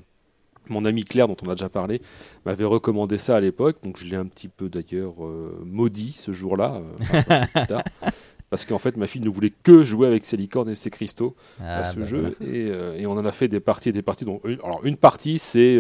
mon 0.71 0.85
ami 0.85 1.05
Claire, 1.05 1.29
dont 1.29 1.37
on 1.45 1.49
a 1.49 1.55
déjà 1.55 1.69
parlé, 1.69 2.01
m'avait 2.45 2.65
recommandé 2.65 3.19
ça 3.19 3.37
à 3.37 3.41
l'époque, 3.41 3.79
donc 3.83 3.97
je 3.97 4.07
l'ai 4.07 4.17
un 4.17 4.27
petit 4.27 4.49
peu 4.49 4.69
d'ailleurs 4.69 5.25
euh, 5.25 5.63
maudit 5.65 6.13
ce 6.13 6.33
jour-là, 6.33 6.81
euh, 6.81 7.79
parce 8.51 8.65
qu'en 8.65 8.79
fait 8.79 8.97
ma 8.97 9.07
fille 9.07 9.21
ne 9.21 9.29
voulait 9.29 9.53
que 9.63 9.85
jouer 9.85 10.07
avec 10.07 10.25
ses 10.25 10.37
licornes 10.37 10.71
et 10.71 10.75
ses 10.75 10.91
cristaux 10.91 11.37
à 11.61 11.77
ah, 11.77 11.85
ce 11.85 11.99
bah 11.99 12.05
jeu, 12.05 12.37
et, 12.41 13.07
on 13.07 13.13
en 13.13 13.25
a 13.25 13.33
fait 13.33 13.49
des 13.49 13.61
parties 13.61 13.91
et 13.91 13.93
des 13.93 14.03
parties. 14.03 14.25
Donc, 14.25 14.43
une, 14.45 14.59
alors 14.63 14.85
une 14.85 14.97
partie 14.97 15.39
c'est 15.39 15.79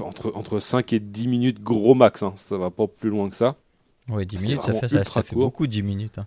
entre, 0.00 0.32
entre 0.34 0.58
5 0.58 0.92
et 0.92 1.00
10 1.00 1.28
minutes 1.28 1.62
gros 1.62 1.94
max, 1.94 2.22
hein, 2.22 2.32
ça 2.36 2.56
va 2.56 2.70
pas 2.70 2.86
plus 2.86 3.10
loin 3.10 3.28
que 3.28 3.36
ça. 3.36 3.56
Oui, 4.08 4.26
10 4.26 4.42
minutes, 4.42 4.62
ça 4.62 4.74
fait, 4.74 4.88
ça, 4.88 5.22
fait 5.22 5.36
beaucoup 5.36 5.66
10 5.66 5.82
minutes. 5.82 6.18
Hein. 6.18 6.26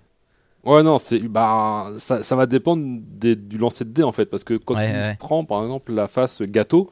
Ouais, 0.66 0.82
non, 0.82 0.98
c'est 0.98 1.20
bah 1.20 1.92
ça, 2.00 2.24
ça 2.24 2.36
va 2.36 2.48
dépendre 2.48 2.84
du 3.20 3.58
lancer 3.58 3.86
de 3.86 3.92
dés 3.92 4.04
en 4.04 4.12
fait, 4.12 4.26
parce 4.26 4.44
que 4.44 4.56
quand 4.56 4.76
tu 4.76 5.18
prends 5.20 5.46
par 5.46 5.62
exemple 5.62 5.94
la 5.94 6.08
face 6.08 6.42
gâteau, 6.42 6.90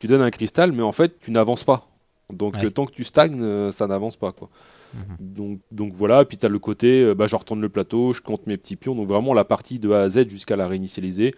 tu 0.00 0.08
donnes 0.08 0.22
un 0.22 0.30
cristal, 0.30 0.72
mais 0.72 0.82
en 0.82 0.92
fait 0.92 1.20
tu 1.20 1.30
n'avances 1.30 1.62
pas. 1.62 1.86
Donc 2.32 2.56
tant 2.74 2.86
que 2.86 2.92
tu 2.92 3.04
stagnes, 3.04 3.40
euh, 3.40 3.70
ça 3.70 3.86
n'avance 3.86 4.16
pas 4.16 4.32
quoi. 4.32 4.48
Mhm. 4.94 5.16
Donc, 5.20 5.60
donc 5.70 5.92
voilà, 5.92 6.24
puis 6.24 6.36
tu 6.36 6.46
as 6.46 6.48
le 6.48 6.58
côté, 6.58 7.02
euh, 7.02 7.14
bah, 7.14 7.26
je 7.26 7.36
retourne 7.36 7.60
le 7.60 7.68
plateau, 7.68 8.12
je 8.12 8.20
compte 8.20 8.46
mes 8.46 8.56
petits 8.56 8.76
pions, 8.76 8.94
donc 8.94 9.06
vraiment 9.06 9.34
la 9.34 9.44
partie 9.44 9.78
de 9.78 9.90
A 9.92 10.00
à 10.00 10.08
Z 10.08 10.28
jusqu'à 10.28 10.56
la 10.56 10.66
réinitialiser. 10.66 11.32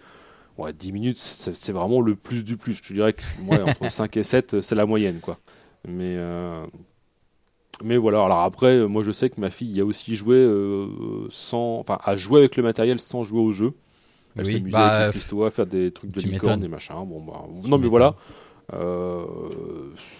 Ouais, 0.57 0.71
10 0.71 0.91
minutes, 0.91 1.17
c'est 1.17 1.71
vraiment 1.71 1.99
le 1.99 2.15
plus 2.15 2.43
du 2.43 2.57
plus. 2.57 2.73
Je 2.73 2.83
te 2.83 2.93
dirais 2.93 3.13
que 3.13 3.23
entre 3.69 3.91
5 3.91 4.17
et 4.17 4.23
7, 4.23 4.61
c'est 4.61 4.75
la 4.75 4.85
moyenne 4.85 5.19
quoi. 5.19 5.39
Mais 5.87 6.15
euh, 6.15 6.65
mais 7.83 7.97
voilà, 7.97 8.23
alors 8.23 8.41
après, 8.41 8.87
moi 8.87 9.03
je 9.03 9.11
sais 9.11 9.29
que 9.29 9.41
ma 9.41 9.49
fille 9.49 9.79
a 9.81 9.85
aussi 9.85 10.15
joué 10.15 10.47
sans, 11.29 11.79
enfin, 11.79 11.97
a 12.03 12.15
joué 12.15 12.39
avec 12.39 12.55
le 12.55 12.63
matériel 12.63 12.99
sans 12.99 13.23
jouer 13.23 13.41
au 13.41 13.51
jeu. 13.51 13.73
Elle 14.35 14.47
avec 14.47 14.63
les 14.63 15.43
à 15.45 15.51
faire 15.51 15.67
des 15.67 15.91
trucs 15.91 16.11
de 16.11 16.19
licorne 16.21 16.63
et 16.63 16.67
machin. 16.67 16.95
Bon, 17.05 17.21
bah, 17.21 17.45
non, 17.65 17.77
mais 17.77 17.87
voilà. 17.87 18.15
Euh, 18.73 19.25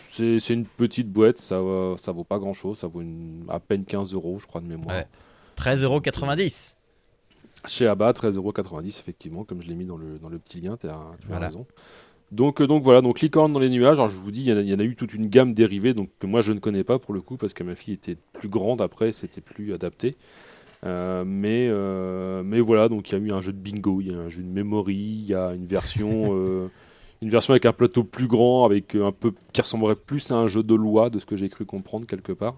c'est 0.10 0.54
une 0.54 0.66
petite 0.66 1.10
boîte, 1.12 1.38
ça, 1.38 1.62
ça 1.98 2.12
vaut 2.12 2.24
pas 2.24 2.40
grand 2.40 2.54
chose, 2.54 2.78
ça 2.78 2.88
vaut 2.88 3.04
à 3.50 3.60
peine 3.60 3.86
15 3.86 4.14
euros, 4.14 4.38
je 4.40 4.46
crois, 4.46 4.62
de 4.62 4.68
mémoire. 4.68 4.96
Ouais. 4.96 5.08
13,90 5.58 5.84
euros. 5.86 6.02
Chez 7.66 7.88
Abba, 7.88 8.12
13,90 8.12 8.38
euros, 8.38 8.54
effectivement, 8.86 9.44
comme 9.44 9.62
je 9.62 9.68
l'ai 9.68 9.76
mis 9.76 9.86
dans 9.86 9.98
le, 9.98 10.20
dans 10.20 10.30
le 10.30 10.38
petit 10.38 10.62
lien, 10.62 10.78
tu 10.78 10.88
as, 10.88 11.12
raison. 11.30 11.66
Donc, 12.32 12.62
euh, 12.62 12.68
donc 12.68 12.84
voilà, 12.84 13.02
donc 13.02 13.22
licorne 13.22 13.54
dans 13.54 13.60
les 13.60 13.70
nuages. 13.70 14.00
Alors 14.00 14.10
je 14.10 14.20
vous 14.20 14.32
dis, 14.32 14.44
il 14.44 14.70
y, 14.70 14.74
en 14.74 14.80
a 14.80 14.84
eu 14.84 14.96
toute 14.96 15.14
une 15.14 15.28
gamme 15.28 15.54
dérivée, 15.54 15.94
donc 15.94 16.10
que 16.20 16.28
moi 16.28 16.42
je 16.42 16.52
ne 16.52 16.60
connais 16.60 16.84
pas 16.84 17.00
pour 17.00 17.14
le 17.14 17.22
coup, 17.22 17.38
parce 17.38 17.54
que 17.54 17.64
ma 17.64 17.76
fille 17.76 17.94
était 17.94 18.18
plus 18.34 18.50
grande 18.50 18.82
après, 18.82 19.12
c'était 19.12 19.42
plus 19.42 19.74
adapté. 19.74 20.18
Euh, 20.86 21.24
mais, 21.26 21.70
mais 22.44 22.60
voilà, 22.60 22.90
donc 22.90 23.10
il 23.10 23.14
y 23.14 23.16
a 23.16 23.20
eu 23.20 23.32
un 23.32 23.42
jeu 23.42 23.54
de 23.54 23.58
bingo, 23.58 24.02
il 24.02 24.12
y 24.12 24.14
a 24.14 24.18
un 24.18 24.30
jeu 24.30 24.44
de 24.44 24.50
memory, 24.50 24.96
il 24.96 25.26
y 25.26 25.34
a 25.34 25.54
une 25.54 25.66
version 25.66 26.70
une 27.24 27.30
version 27.30 27.54
avec 27.54 27.66
un 27.66 27.74
plateau 27.74 28.04
plus 28.04 28.28
grand, 28.28 28.66
avec 28.66 28.96
un 28.96 29.12
peu 29.12 29.34
qui 29.54 29.62
ressemblerait 29.62 29.96
plus 29.96 30.32
à 30.32 30.36
un 30.36 30.48
jeu 30.48 30.62
de 30.62 30.76
loi, 30.76 31.10
de 31.10 31.20
ce 31.20 31.26
que 31.26 31.36
j'ai 31.36 31.50
cru 31.50 31.66
comprendre 31.66 32.06
quelque 32.06 32.34
part. 32.34 32.58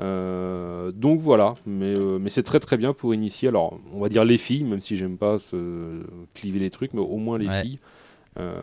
Euh, 0.00 0.92
donc 0.92 1.20
voilà, 1.20 1.54
mais, 1.66 1.94
euh, 1.94 2.18
mais 2.20 2.30
c'est 2.30 2.42
très 2.42 2.60
très 2.60 2.76
bien 2.76 2.92
pour 2.92 3.14
initier. 3.14 3.48
Alors, 3.48 3.78
on 3.92 4.00
va 4.00 4.08
dire 4.08 4.24
les 4.24 4.38
filles, 4.38 4.64
même 4.64 4.80
si 4.80 4.96
j'aime 4.96 5.16
pas 5.16 5.38
se 5.38 6.02
cliver 6.34 6.60
les 6.60 6.70
trucs, 6.70 6.94
mais 6.94 7.00
au 7.00 7.16
moins 7.16 7.38
les 7.38 7.48
filles. 7.48 7.78
Euh, 8.38 8.60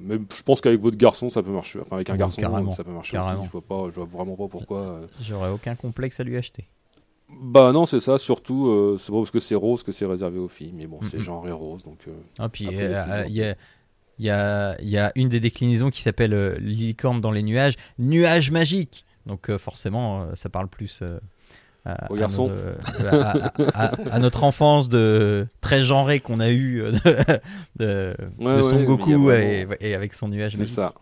mais 0.00 0.16
je 0.34 0.42
pense 0.42 0.60
qu'avec 0.60 0.80
votre 0.80 0.96
garçon, 0.96 1.28
ça 1.28 1.42
peut 1.42 1.52
marcher. 1.52 1.78
Enfin, 1.78 1.96
avec 1.96 2.10
un 2.10 2.16
garçon, 2.16 2.40
ça 2.72 2.82
peut 2.82 2.90
marcher 2.90 3.18
aussi. 3.18 3.30
Je 3.44 3.50
vois 3.50 3.60
pas, 3.60 3.84
je 3.90 4.00
vois 4.00 4.06
vraiment 4.06 4.34
pas 4.34 4.48
pourquoi. 4.48 5.02
J'aurais 5.22 5.50
aucun 5.50 5.76
complexe 5.76 6.18
à 6.18 6.24
lui 6.24 6.36
acheter. 6.36 6.66
Bah 7.40 7.72
non, 7.72 7.86
c'est 7.86 8.00
ça. 8.00 8.18
Surtout, 8.18 8.96
c'est 8.98 9.12
pas 9.12 9.18
parce 9.18 9.30
que 9.30 9.40
c'est 9.40 9.54
rose 9.54 9.82
que 9.82 9.92
c'est 9.92 10.06
réservé 10.06 10.38
aux 10.38 10.48
filles. 10.48 10.72
Mais 10.74 10.86
bon, 10.86 10.98
c'est 11.02 11.20
genre 11.20 11.46
et 11.46 11.52
rose, 11.52 11.84
donc. 11.84 12.08
ah 12.38 12.48
puis 12.48 12.64
il 12.64 13.32
y 13.32 13.42
a 13.42 13.56
il 14.18 14.26
y 14.26 14.30
a, 14.30 14.76
y 14.80 14.96
a, 14.96 15.12
une 15.14 15.28
des 15.28 15.40
déclinaisons 15.40 15.90
qui 15.90 16.02
s'appelle 16.02 16.34
euh, 16.34 16.56
Licorne 16.58 17.20
dans 17.20 17.32
les 17.32 17.42
nuages, 17.42 17.74
nuage 17.98 18.50
magique. 18.50 19.04
Donc 19.26 19.50
euh, 19.50 19.58
forcément, 19.58 20.22
euh, 20.22 20.26
ça 20.34 20.48
parle 20.48 20.68
plus 20.68 21.02
à, 21.84 22.08
à, 24.10 24.18
notre 24.18 24.44
enfance 24.44 24.88
de 24.88 25.46
très 25.60 25.82
genré 25.82 26.20
qu'on 26.20 26.40
a 26.40 26.50
eu 26.50 26.82
de, 27.76 28.14
Son 28.40 28.82
Goku 28.84 29.30
et, 29.30 29.94
avec 29.94 30.14
son 30.14 30.28
nuage 30.28 30.52
magique. 30.52 30.68
C'est 30.68 30.74
ça. 30.74 30.94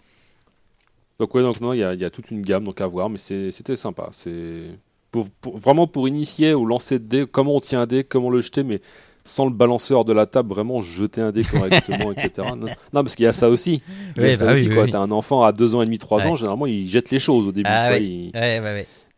Donc 1.18 1.34
ouais, 1.34 1.42
donc 1.42 1.60
non, 1.60 1.72
il 1.72 1.78
y, 1.78 1.80
y, 1.80 2.04
a 2.04 2.10
toute 2.10 2.30
une 2.30 2.42
gamme 2.42 2.64
donc 2.64 2.80
à 2.80 2.86
voir, 2.86 3.08
mais 3.08 3.18
c'était 3.18 3.76
sympa. 3.76 4.08
C'est 4.12 4.64
pour, 5.12 5.28
vraiment 5.58 5.86
pour 5.86 6.08
initier 6.08 6.54
au 6.54 6.64
lancer 6.64 6.98
de 6.98 7.04
dés, 7.04 7.26
comment 7.30 7.56
on 7.56 7.60
tient 7.60 7.82
un 7.82 7.86
dé, 7.86 8.02
comment 8.02 8.30
le 8.30 8.40
jeter, 8.40 8.64
mais 8.64 8.80
sans 9.24 9.44
le 9.44 9.52
balanceur 9.52 10.04
de 10.04 10.12
la 10.12 10.26
table, 10.26 10.48
vraiment 10.48 10.80
jeter 10.80 11.20
un 11.20 11.30
dé 11.30 11.44
correctement, 11.44 12.12
etc. 12.16 12.48
Non, 12.56 12.66
parce 12.92 13.14
qu'il 13.14 13.24
y 13.24 13.28
a 13.28 13.32
ça 13.32 13.48
aussi. 13.48 13.82
Il 14.16 14.22
y 14.22 14.26
a 14.26 14.32
ça 14.34 14.46
bah 14.46 14.52
aussi, 14.52 14.68
quoi. 14.68 14.86
T'as 14.88 15.00
un 15.00 15.10
enfant 15.10 15.42
à 15.42 15.52
2 15.52 15.74
ans 15.74 15.82
et 15.82 15.84
demi, 15.84 15.98
3 15.98 16.26
ans, 16.26 16.36
généralement, 16.36 16.66
il 16.66 16.88
jette 16.88 17.10
les 17.10 17.18
choses 17.18 17.46
au 17.46 17.52
début. 17.52 17.68
Ah, 17.70 17.90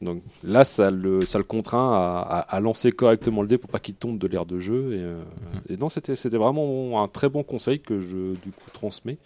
Donc 0.00 0.22
là, 0.42 0.64
ça 0.64 0.90
le, 0.90 1.24
ça 1.24 1.38
le 1.38 1.44
contraint 1.44 1.92
à, 1.92 2.38
à, 2.48 2.60
lancer 2.60 2.92
correctement 2.92 3.42
le 3.42 3.48
dé 3.48 3.58
pour 3.58 3.70
pas 3.70 3.78
qu'il 3.78 3.94
tombe 3.94 4.18
de 4.18 4.26
l'air 4.26 4.44
de 4.44 4.58
jeu. 4.58 4.92
Et, 4.92 4.98
euh, 4.98 5.16
mhm. 5.16 5.74
et 5.74 5.76
non, 5.76 5.88
c'était 5.88 6.28
vraiment 6.36 7.02
un 7.02 7.08
très 7.08 7.28
bon 7.28 7.42
conseil 7.42 7.80
que 7.80 8.00
je 8.00 8.34
du 8.34 8.52
coup 8.52 8.70
transmets. 8.72 9.16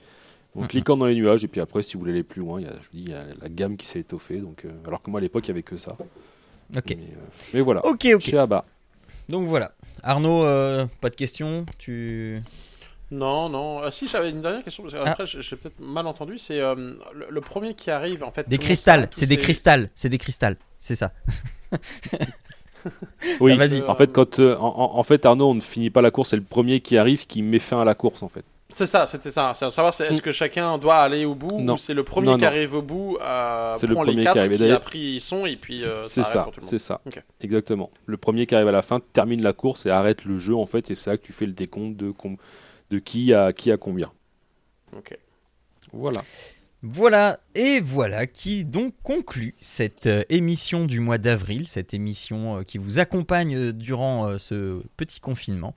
Donc, 0.54 0.64
mhm. 0.64 0.68
cliquant 0.68 0.96
dans 0.96 1.06
les 1.06 1.14
nuages, 1.14 1.44
et 1.44 1.48
puis 1.48 1.60
après, 1.60 1.82
si 1.82 1.94
vous 1.94 2.00
voulez 2.00 2.12
aller 2.12 2.22
plus 2.22 2.40
loin, 2.40 2.60
il 2.60 2.66
y 2.66 2.70
a, 2.70 2.72
je 2.80 2.86
vous 2.88 2.96
dis, 2.96 3.04
il 3.06 3.10
y 3.10 3.14
a 3.14 3.24
la 3.40 3.48
gamme 3.48 3.76
qui 3.76 3.86
s'est 3.86 4.00
étoffée. 4.00 4.38
Donc, 4.38 4.64
euh, 4.64 4.70
alors 4.86 5.02
que 5.02 5.10
moi, 5.10 5.18
à 5.18 5.20
l'époque, 5.20 5.46
il 5.46 5.50
n'y 5.50 5.56
avait 5.56 5.62
que 5.62 5.76
ça. 5.76 5.96
Ok. 6.76 6.84
Mais, 6.88 6.94
euh, 6.94 7.46
mais 7.54 7.60
voilà. 7.60 7.84
Ok, 7.84 8.06
ok. 8.14 8.20
Chez 8.20 8.38
Abba. 8.38 8.64
Donc 9.28 9.46
voilà. 9.46 9.72
Arnaud, 10.02 10.44
euh, 10.44 10.86
pas 11.00 11.10
de 11.10 11.16
questions 11.16 11.66
Tu. 11.78 12.42
Non, 13.10 13.48
non. 13.48 13.80
Ah, 13.80 13.90
si, 13.90 14.06
j'avais 14.06 14.30
une 14.30 14.42
dernière 14.42 14.62
question. 14.62 14.84
Ah. 14.92 15.10
après, 15.10 15.26
j'ai 15.26 15.56
peut-être 15.56 15.80
mal 15.80 16.06
entendu. 16.06 16.38
C'est 16.38 16.60
euh, 16.60 16.94
le, 17.28 17.40
premier 17.40 17.74
qui 17.74 17.90
arrive, 17.90 18.22
en 18.22 18.30
fait. 18.30 18.48
Des 18.48 18.58
cristals. 18.58 19.08
C'est 19.12 19.26
des 19.26 19.38
cristals. 19.38 19.90
C'est 19.94 20.08
des 20.08 20.18
cristals. 20.18 20.56
C'est 20.78 20.96
ça. 20.96 21.12
oui. 23.40 23.52
Ah, 23.54 23.56
vas-y. 23.56 23.82
En 23.82 23.96
fait, 23.96 24.12
quand, 24.12 24.38
euh, 24.38 24.56
en, 24.58 25.02
fait, 25.02 25.24
Arnaud, 25.24 25.50
on 25.50 25.54
ne 25.54 25.60
finit 25.60 25.90
pas 25.90 26.02
la 26.02 26.10
course. 26.10 26.30
C'est 26.30 26.36
le 26.36 26.42
premier 26.42 26.80
qui 26.80 26.98
arrive 26.98 27.26
qui 27.26 27.42
met 27.42 27.58
fin 27.58 27.80
à 27.80 27.84
la 27.84 27.94
course, 27.94 28.22
en 28.22 28.28
fait. 28.28 28.44
C'est 28.70 28.86
ça, 28.86 29.06
c'était 29.06 29.30
ça. 29.30 29.52
C'est 29.54 29.70
savoir 29.70 29.98
est-ce 29.98 30.18
mm. 30.18 30.20
que 30.20 30.32
chacun 30.32 30.76
doit 30.76 30.96
aller 30.96 31.24
au 31.24 31.34
bout 31.34 31.58
ou 31.58 31.76
c'est 31.78 31.94
le 31.94 32.04
premier 32.04 32.36
qui 32.36 32.44
arrive 32.44 32.74
au 32.74 32.82
bout 32.82 33.16
euh, 33.20 33.74
c'est 33.78 33.86
le 33.86 33.94
premier 33.94 34.14
les 34.14 34.22
quatre 34.22 34.34
qui, 34.34 34.38
arrive. 34.40 34.56
qui 34.58 34.70
a 34.70 34.80
pris 34.80 34.98
ils 34.98 35.20
sont 35.20 35.46
et 35.46 35.56
puis 35.56 35.82
euh, 35.84 36.06
c'est 36.08 36.22
ça, 36.22 36.50
c'est 36.58 36.78
ça, 36.78 37.00
exactement. 37.40 37.90
Le 38.04 38.16
premier 38.18 38.46
qui 38.46 38.54
arrive 38.54 38.68
à 38.68 38.72
la 38.72 38.82
fin 38.82 39.00
termine 39.00 39.42
la 39.42 39.54
course 39.54 39.86
et 39.86 39.90
arrête 39.90 40.24
le 40.26 40.38
jeu 40.38 40.54
en 40.54 40.66
fait 40.66 40.90
et 40.90 40.94
c'est 40.94 41.08
là 41.08 41.16
que 41.16 41.24
tu 41.24 41.32
fais 41.32 41.46
le 41.46 41.52
décompte 41.52 41.96
de 41.96 42.12
de 42.90 42.98
qui 42.98 43.32
a 43.32 43.52
qui 43.52 43.72
a 43.72 43.78
combien. 43.78 44.12
Ok. 44.96 45.16
Voilà. 45.92 46.22
Voilà, 46.82 47.40
et 47.56 47.80
voilà 47.80 48.26
qui 48.28 48.64
donc 48.64 48.94
conclut 49.02 49.54
cette 49.60 50.06
euh, 50.06 50.22
émission 50.28 50.84
du 50.84 51.00
mois 51.00 51.18
d'avril, 51.18 51.66
cette 51.66 51.92
émission 51.92 52.58
euh, 52.58 52.62
qui 52.62 52.78
vous 52.78 53.00
accompagne 53.00 53.72
durant 53.72 54.38
ce 54.38 54.82
petit 54.96 55.20
confinement. 55.20 55.74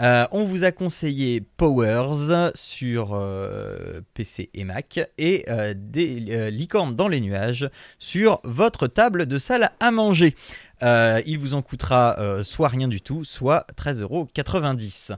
Euh, 0.00 0.26
on 0.30 0.44
vous 0.44 0.64
a 0.64 0.72
conseillé 0.72 1.42
Powers 1.42 2.52
sur 2.54 3.10
euh, 3.12 4.00
PC 4.14 4.48
et 4.54 4.64
Mac 4.64 4.98
et 5.18 5.44
euh, 5.48 5.74
des 5.76 6.50
licornes 6.50 6.94
dans 6.94 7.08
les 7.08 7.20
nuages 7.20 7.68
sur 7.98 8.40
votre 8.44 8.86
table 8.86 9.26
de 9.26 9.36
salle 9.36 9.70
à 9.78 9.90
manger. 9.90 10.34
il 10.82 11.38
vous 11.38 11.54
en 11.54 11.62
coûtera 11.62 12.42
soit 12.42 12.68
rien 12.68 12.88
du 12.88 13.00
tout, 13.00 13.24
soit 13.24 13.66
13,90€. 13.76 15.16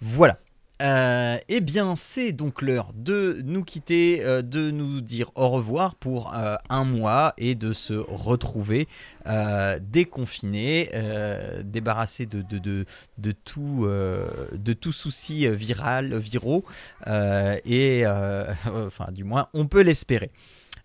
Voilà. 0.00 0.38
Euh, 0.80 1.38
eh 1.48 1.60
bien, 1.60 1.94
c'est 1.94 2.32
donc 2.32 2.62
l'heure 2.62 2.92
de 2.94 3.42
nous 3.44 3.64
quitter, 3.64 4.24
euh, 4.24 4.40
de 4.40 4.70
nous 4.70 5.02
dire 5.02 5.30
au 5.34 5.50
revoir 5.50 5.94
pour 5.94 6.34
euh, 6.34 6.56
un 6.70 6.84
mois 6.84 7.34
et 7.36 7.54
de 7.54 7.74
se 7.74 7.92
retrouver 7.92 8.88
de, 12.26 12.42
de, 12.42 12.86
de, 13.18 13.32
tout, 13.32 13.86
de 13.86 14.72
tout 14.72 14.92
souci 14.92 15.46
viral, 15.48 16.16
viraux, 16.16 16.64
et 17.06 18.04
enfin, 18.86 19.12
du 19.12 19.24
moins, 19.24 19.48
on 19.52 19.66
peut 19.66 19.82
l'espérer. 19.82 20.30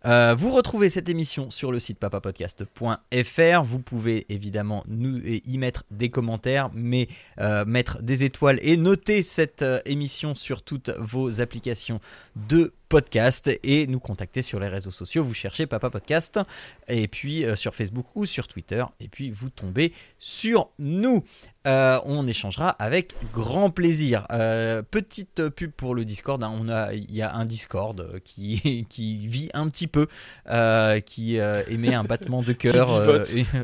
Euh, 0.05 0.35
vous 0.37 0.51
retrouvez 0.51 0.89
cette 0.89 1.09
émission 1.09 1.49
sur 1.49 1.71
le 1.71 1.79
site 1.79 1.97
papapodcast.fr. 1.97 3.63
Vous 3.63 3.79
pouvez 3.79 4.25
évidemment 4.29 4.83
nous 4.87 5.19
y 5.25 5.57
mettre 5.57 5.83
des 5.89 6.09
commentaires, 6.09 6.69
mais 6.73 7.07
euh, 7.39 7.65
mettre 7.65 8.01
des 8.03 8.23
étoiles 8.23 8.59
et 8.61 8.77
noter 8.77 9.23
cette 9.23 9.63
euh, 9.63 9.79
émission 9.85 10.35
sur 10.35 10.61
toutes 10.61 10.91
vos 10.99 11.41
applications 11.41 11.99
de 12.35 12.73
podcast 12.89 13.51
et 13.63 13.87
nous 13.87 13.99
contacter 13.99 14.41
sur 14.41 14.59
les 14.59 14.67
réseaux 14.67 14.91
sociaux. 14.91 15.23
Vous 15.23 15.33
cherchez 15.33 15.65
Papa 15.65 15.89
Podcast 15.89 16.39
et 16.87 17.07
puis 17.07 17.45
sur 17.55 17.75
Facebook 17.75 18.07
ou 18.15 18.25
sur 18.25 18.47
Twitter 18.47 18.83
et 18.99 19.07
puis 19.07 19.31
vous 19.31 19.49
tombez 19.49 19.93
sur 20.19 20.69
nous. 20.79 21.23
Euh, 21.65 21.99
on 22.05 22.27
échangera 22.27 22.69
avec 22.69 23.15
grand 23.33 23.71
plaisir. 23.71 24.27
Euh, 24.31 24.83
petite 24.83 25.49
pub 25.49 25.71
pour 25.71 25.95
le 25.95 26.05
Discord. 26.05 26.43
Hein. 26.43 26.53
on 26.59 26.69
a, 26.69 26.93
il 26.93 27.11
y 27.11 27.21
a 27.21 27.33
un 27.33 27.45
Discord 27.45 28.19
qui, 28.23 28.85
qui 28.89 29.27
vit 29.27 29.49
un 29.53 29.67
petit 29.69 29.87
peu, 29.87 30.07
euh, 30.49 30.99
qui 30.99 31.37
émet 31.67 31.93
un 31.93 32.03
battement 32.03 32.43
de 32.43 32.53
cœur, 32.53 33.01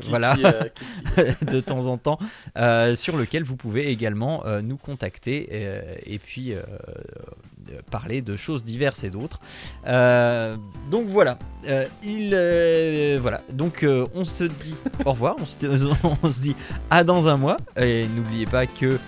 voilà, 0.08 0.34
de 1.42 1.60
temps 1.60 1.86
en 1.86 1.98
temps, 1.98 2.18
sur 2.94 3.16
lequel 3.16 3.44
vous 3.44 3.56
pouvez 3.56 3.88
également 3.88 4.44
nous 4.62 4.76
contacter 4.76 5.48
et 6.04 6.18
puis 6.18 6.54
parler 7.90 8.22
de 8.22 8.36
choses 8.36 8.64
diverses 8.64 9.04
et 9.04 9.10
d'autres. 9.10 9.40
donc 10.90 11.06
voilà. 11.06 11.38
il 12.02 12.30
voilà. 13.20 13.40
Donc 13.52 13.86
on 14.14 14.24
se 14.24 14.44
dit 14.44 14.76
au 15.04 15.12
revoir. 15.12 15.36
On 15.40 15.44
se, 15.44 15.66
on 16.22 16.30
se 16.30 16.40
dit 16.40 16.56
à 16.90 17.04
dans 17.04 17.28
un 17.28 17.36
mois. 17.36 17.56
Et 17.76 18.06
n'oubliez 18.14 18.46
pas 18.46 18.66
que 18.66 18.98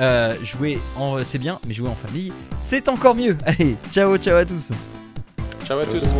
euh, 0.00 0.34
jouer 0.42 0.80
en 0.96 1.22
c'est 1.22 1.38
bien, 1.38 1.58
mais 1.66 1.74
jouer 1.74 1.88
en 1.88 1.94
famille, 1.94 2.32
c'est 2.58 2.88
encore 2.88 3.14
mieux. 3.14 3.36
Allez, 3.44 3.76
ciao, 3.92 4.16
ciao 4.18 4.36
à 4.36 4.44
tous. 4.44 4.72
Ciao 5.64 5.78
à 5.78 5.86
tous. 5.86 6.12